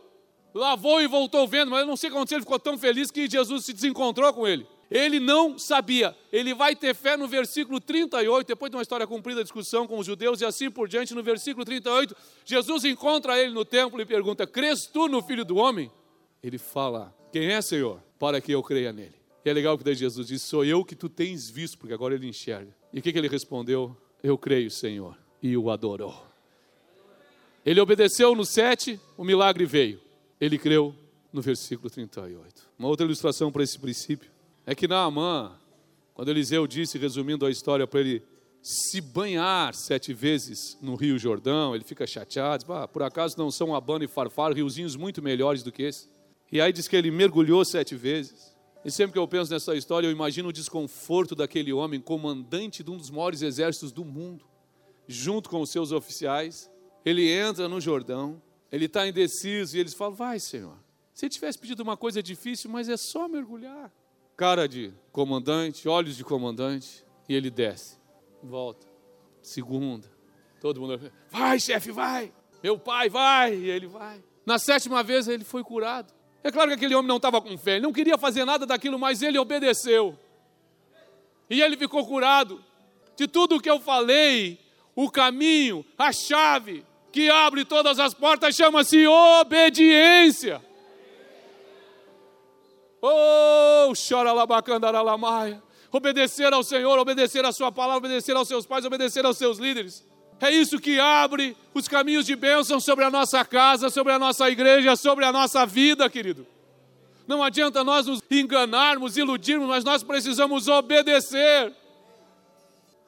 lavou 0.54 1.02
e 1.02 1.08
voltou 1.08 1.48
vendo, 1.48 1.72
mas 1.72 1.82
eu 1.82 1.88
não 1.88 1.98
sei 1.98 2.10
como 2.10 2.26
ele 2.30 2.42
ficou 2.42 2.60
tão 2.60 2.78
feliz 2.78 3.12
que 3.12 3.30
Jesus 3.30 3.66
se 3.66 3.74
desencontrou 3.74 4.32
com 4.34 4.48
ele. 4.48 4.66
Ele 4.90 5.20
não 5.20 5.58
sabia, 5.58 6.16
ele 6.32 6.54
vai 6.54 6.76
ter 6.76 6.94
fé 6.94 7.18
no 7.18 7.28
versículo 7.28 7.82
38, 7.82 8.48
depois 8.48 8.70
de 8.70 8.78
uma 8.78 8.84
história 8.84 9.08
cumprida, 9.08 9.42
discussão 9.42 9.88
com 9.88 9.98
os 9.98 10.06
judeus 10.06 10.42
e 10.42 10.46
assim 10.46 10.70
por 10.70 10.88
diante, 10.88 11.16
no 11.16 11.24
versículo 11.24 11.66
38, 11.66 12.16
Jesus 12.46 12.86
encontra 12.86 13.38
ele 13.40 13.52
no 13.52 13.66
templo 13.66 14.00
e 14.00 14.06
pergunta: 14.06 14.46
Crês 14.46 14.86
tu 14.86 15.08
no 15.08 15.24
filho 15.24 15.44
do 15.44 15.58
homem? 15.58 15.92
Ele 16.44 16.60
fala: 16.60 17.16
Quem 17.32 17.48
é, 17.48 17.62
Senhor? 17.62 18.00
Para 18.20 18.40
que 18.40 18.52
eu 18.52 18.62
creia 18.62 18.94
nele. 18.94 19.16
E 19.44 19.50
é 19.50 19.54
legal 19.54 19.78
que 19.78 19.84
daí 19.84 19.96
Jesus 19.96 20.28
diz: 20.28 20.44
Sou 20.44 20.64
eu 20.64 20.86
que 20.86 20.96
tu 20.96 21.10
tens 21.10 21.50
visto, 21.50 21.80
porque 21.80 21.94
agora 21.94 22.14
ele 22.14 22.28
enxerga. 22.28 22.76
E 22.94 23.00
o 23.00 23.02
que, 23.02 23.12
que 23.12 23.18
ele 23.18 23.28
respondeu? 23.28 23.98
Eu 24.22 24.38
creio, 24.38 24.70
Senhor. 24.70 25.18
E 25.42 25.58
o 25.58 25.70
adorou. 25.70 26.16
Ele 27.66 27.82
obedeceu 27.82 28.36
no 28.36 28.46
7, 28.46 29.00
o 29.18 29.24
milagre 29.24 29.66
veio. 29.66 30.00
Ele 30.40 30.58
creu 30.58 30.94
no 31.34 31.42
versículo 31.42 31.90
38. 31.90 32.64
Uma 32.78 32.88
outra 32.88 33.06
ilustração 33.06 33.52
para 33.52 33.64
esse 33.64 33.80
princípio 33.80 34.30
é 34.68 34.76
que 34.76 34.88
Naamã, 34.88 35.52
quando 36.14 36.30
Eliseu 36.30 36.68
disse, 36.68 37.00
resumindo 37.00 37.44
a 37.44 37.50
história, 37.50 37.88
para 37.88 38.02
ele 38.02 38.22
se 38.62 39.02
banhar 39.02 39.74
sete 39.74 40.14
vezes 40.14 40.78
no 40.80 40.96
Rio 40.96 41.18
Jordão, 41.18 41.74
ele 41.74 41.84
fica 41.84 42.06
chateado, 42.06 42.66
diz, 42.66 42.88
por 42.88 43.02
acaso 43.02 43.36
não 43.38 43.50
são 43.50 43.76
Abano 43.76 44.04
e 44.04 44.08
Farfar, 44.08 44.54
riozinhos 44.54 44.96
muito 44.96 45.22
melhores 45.22 45.64
do 45.64 45.72
que 45.72 45.84
esse? 45.84 46.08
E 46.52 46.62
aí 46.62 46.72
diz 46.72 46.88
que 46.88 46.96
ele 46.96 47.10
mergulhou 47.10 47.66
sete 47.66 47.96
vezes. 47.96 48.56
E 48.84 48.92
sempre 48.92 49.14
que 49.14 49.20
eu 49.20 49.28
penso 49.28 49.52
nessa 49.52 49.76
história, 49.76 50.06
eu 50.06 50.12
imagino 50.12 50.50
o 50.50 50.54
desconforto 50.54 51.34
daquele 51.34 51.74
homem, 51.74 52.00
comandante 52.00 52.84
de 52.84 52.92
um 52.92 52.98
dos 52.98 53.10
maiores 53.10 53.42
exércitos 53.42 53.92
do 53.92 54.06
mundo, 54.06 54.46
junto 55.08 55.50
com 55.50 55.62
os 55.62 55.72
seus 55.72 55.92
oficiais, 55.92 56.70
ele 57.06 57.32
entra 57.32 57.70
no 57.70 57.80
Jordão, 57.80 58.42
ele 58.72 58.86
está 58.86 59.08
indeciso 59.08 59.78
e 59.78 59.80
eles 59.80 59.94
falam: 59.94 60.16
Vai, 60.16 60.40
Senhor. 60.40 60.76
Se 61.14 61.30
tivesse 61.30 61.58
pedido 61.58 61.82
uma 61.82 61.96
coisa 61.96 62.22
difícil, 62.22 62.70
mas 62.70 62.90
é 62.90 62.98
só 62.98 63.28
mergulhar. 63.28 63.90
Cara 64.36 64.68
de 64.68 64.92
comandante, 65.14 65.88
olhos 65.88 66.18
de 66.18 66.26
comandante, 66.26 67.06
e 67.30 67.34
ele 67.34 67.50
desce, 67.50 67.98
volta. 68.44 68.86
Segunda, 69.42 70.12
todo 70.60 70.82
mundo, 70.82 71.12
vai, 71.30 71.58
chefe, 71.58 71.92
vai. 71.92 72.34
Meu 72.62 72.78
pai, 72.78 73.08
vai. 73.08 73.56
E 73.56 73.70
ele 73.70 73.88
vai. 73.88 74.22
Na 74.46 74.60
sétima 74.60 75.04
vez 75.04 75.28
ele 75.28 75.44
foi 75.44 75.64
curado. 75.64 76.14
É 76.44 76.52
claro 76.52 76.70
que 76.70 76.76
aquele 76.76 76.96
homem 76.96 77.08
não 77.08 77.16
estava 77.16 77.42
com 77.42 77.58
fé, 77.58 77.74
ele 77.74 77.82
não 77.82 77.94
queria 77.94 78.18
fazer 78.18 78.44
nada 78.44 78.66
daquilo, 78.66 79.00
mas 79.00 79.22
ele 79.22 79.40
obedeceu. 79.40 80.20
E 81.50 81.62
ele 81.62 81.78
ficou 81.78 82.06
curado. 82.06 82.62
De 83.16 83.28
tudo 83.28 83.56
o 83.56 83.62
que 83.62 83.70
eu 83.70 83.80
falei, 83.80 84.60
o 84.94 85.10
caminho, 85.10 85.86
a 85.98 86.12
chave 86.12 86.86
que 87.16 87.30
abre 87.30 87.64
todas 87.64 87.98
as 87.98 88.14
portas 88.14 88.54
chama-se 88.54 89.08
obediência. 89.08 90.62
Oh, 93.02 93.94
chora 93.96 94.34
labacandaralamaia. 94.34 95.64
Obedecer 95.94 96.52
ao 96.52 96.62
Senhor, 96.62 97.00
obedecer 97.00 97.46
à 97.46 97.54
Sua 97.54 97.72
palavra, 97.72 98.00
obedecer 98.00 98.36
aos 98.36 98.50
seus 98.50 98.66
pais, 98.66 98.84
obedecer 98.84 99.26
aos 99.26 99.38
seus 99.38 99.58
líderes. 99.58 100.06
É 100.42 100.52
isso 100.52 100.78
que 100.78 101.00
abre 101.00 101.56
os 101.74 101.88
caminhos 101.88 102.26
de 102.26 102.36
bênção 102.36 102.82
sobre 102.82 103.06
a 103.06 103.10
nossa 103.10 103.46
casa, 103.46 103.90
sobre 103.90 104.12
a 104.12 104.20
nossa 104.20 104.50
igreja, 104.50 104.98
sobre 104.98 105.24
a 105.24 105.32
nossa 105.32 105.66
vida, 105.66 106.10
querido. 106.10 106.46
Não 107.26 107.42
adianta 107.42 107.82
nós 107.82 108.08
nos 108.08 108.22
enganarmos, 108.30 109.16
iludirmos, 109.16 109.70
mas 109.70 109.86
nós 109.86 110.04
precisamos 110.04 110.68
obedecer. 110.68 111.74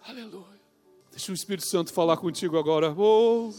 Aleluia. 0.08 0.47
Deixa 1.18 1.32
o 1.32 1.34
Espírito 1.34 1.66
Santo 1.66 1.92
falar 1.92 2.16
contigo 2.18 2.60
agora. 2.60 2.94
Oh, 2.96 3.52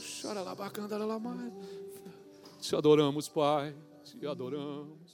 Te 2.61 2.76
adoramos, 2.76 3.28
Pai. 3.28 3.74
Te 4.04 4.24
adoramos. 4.28 5.07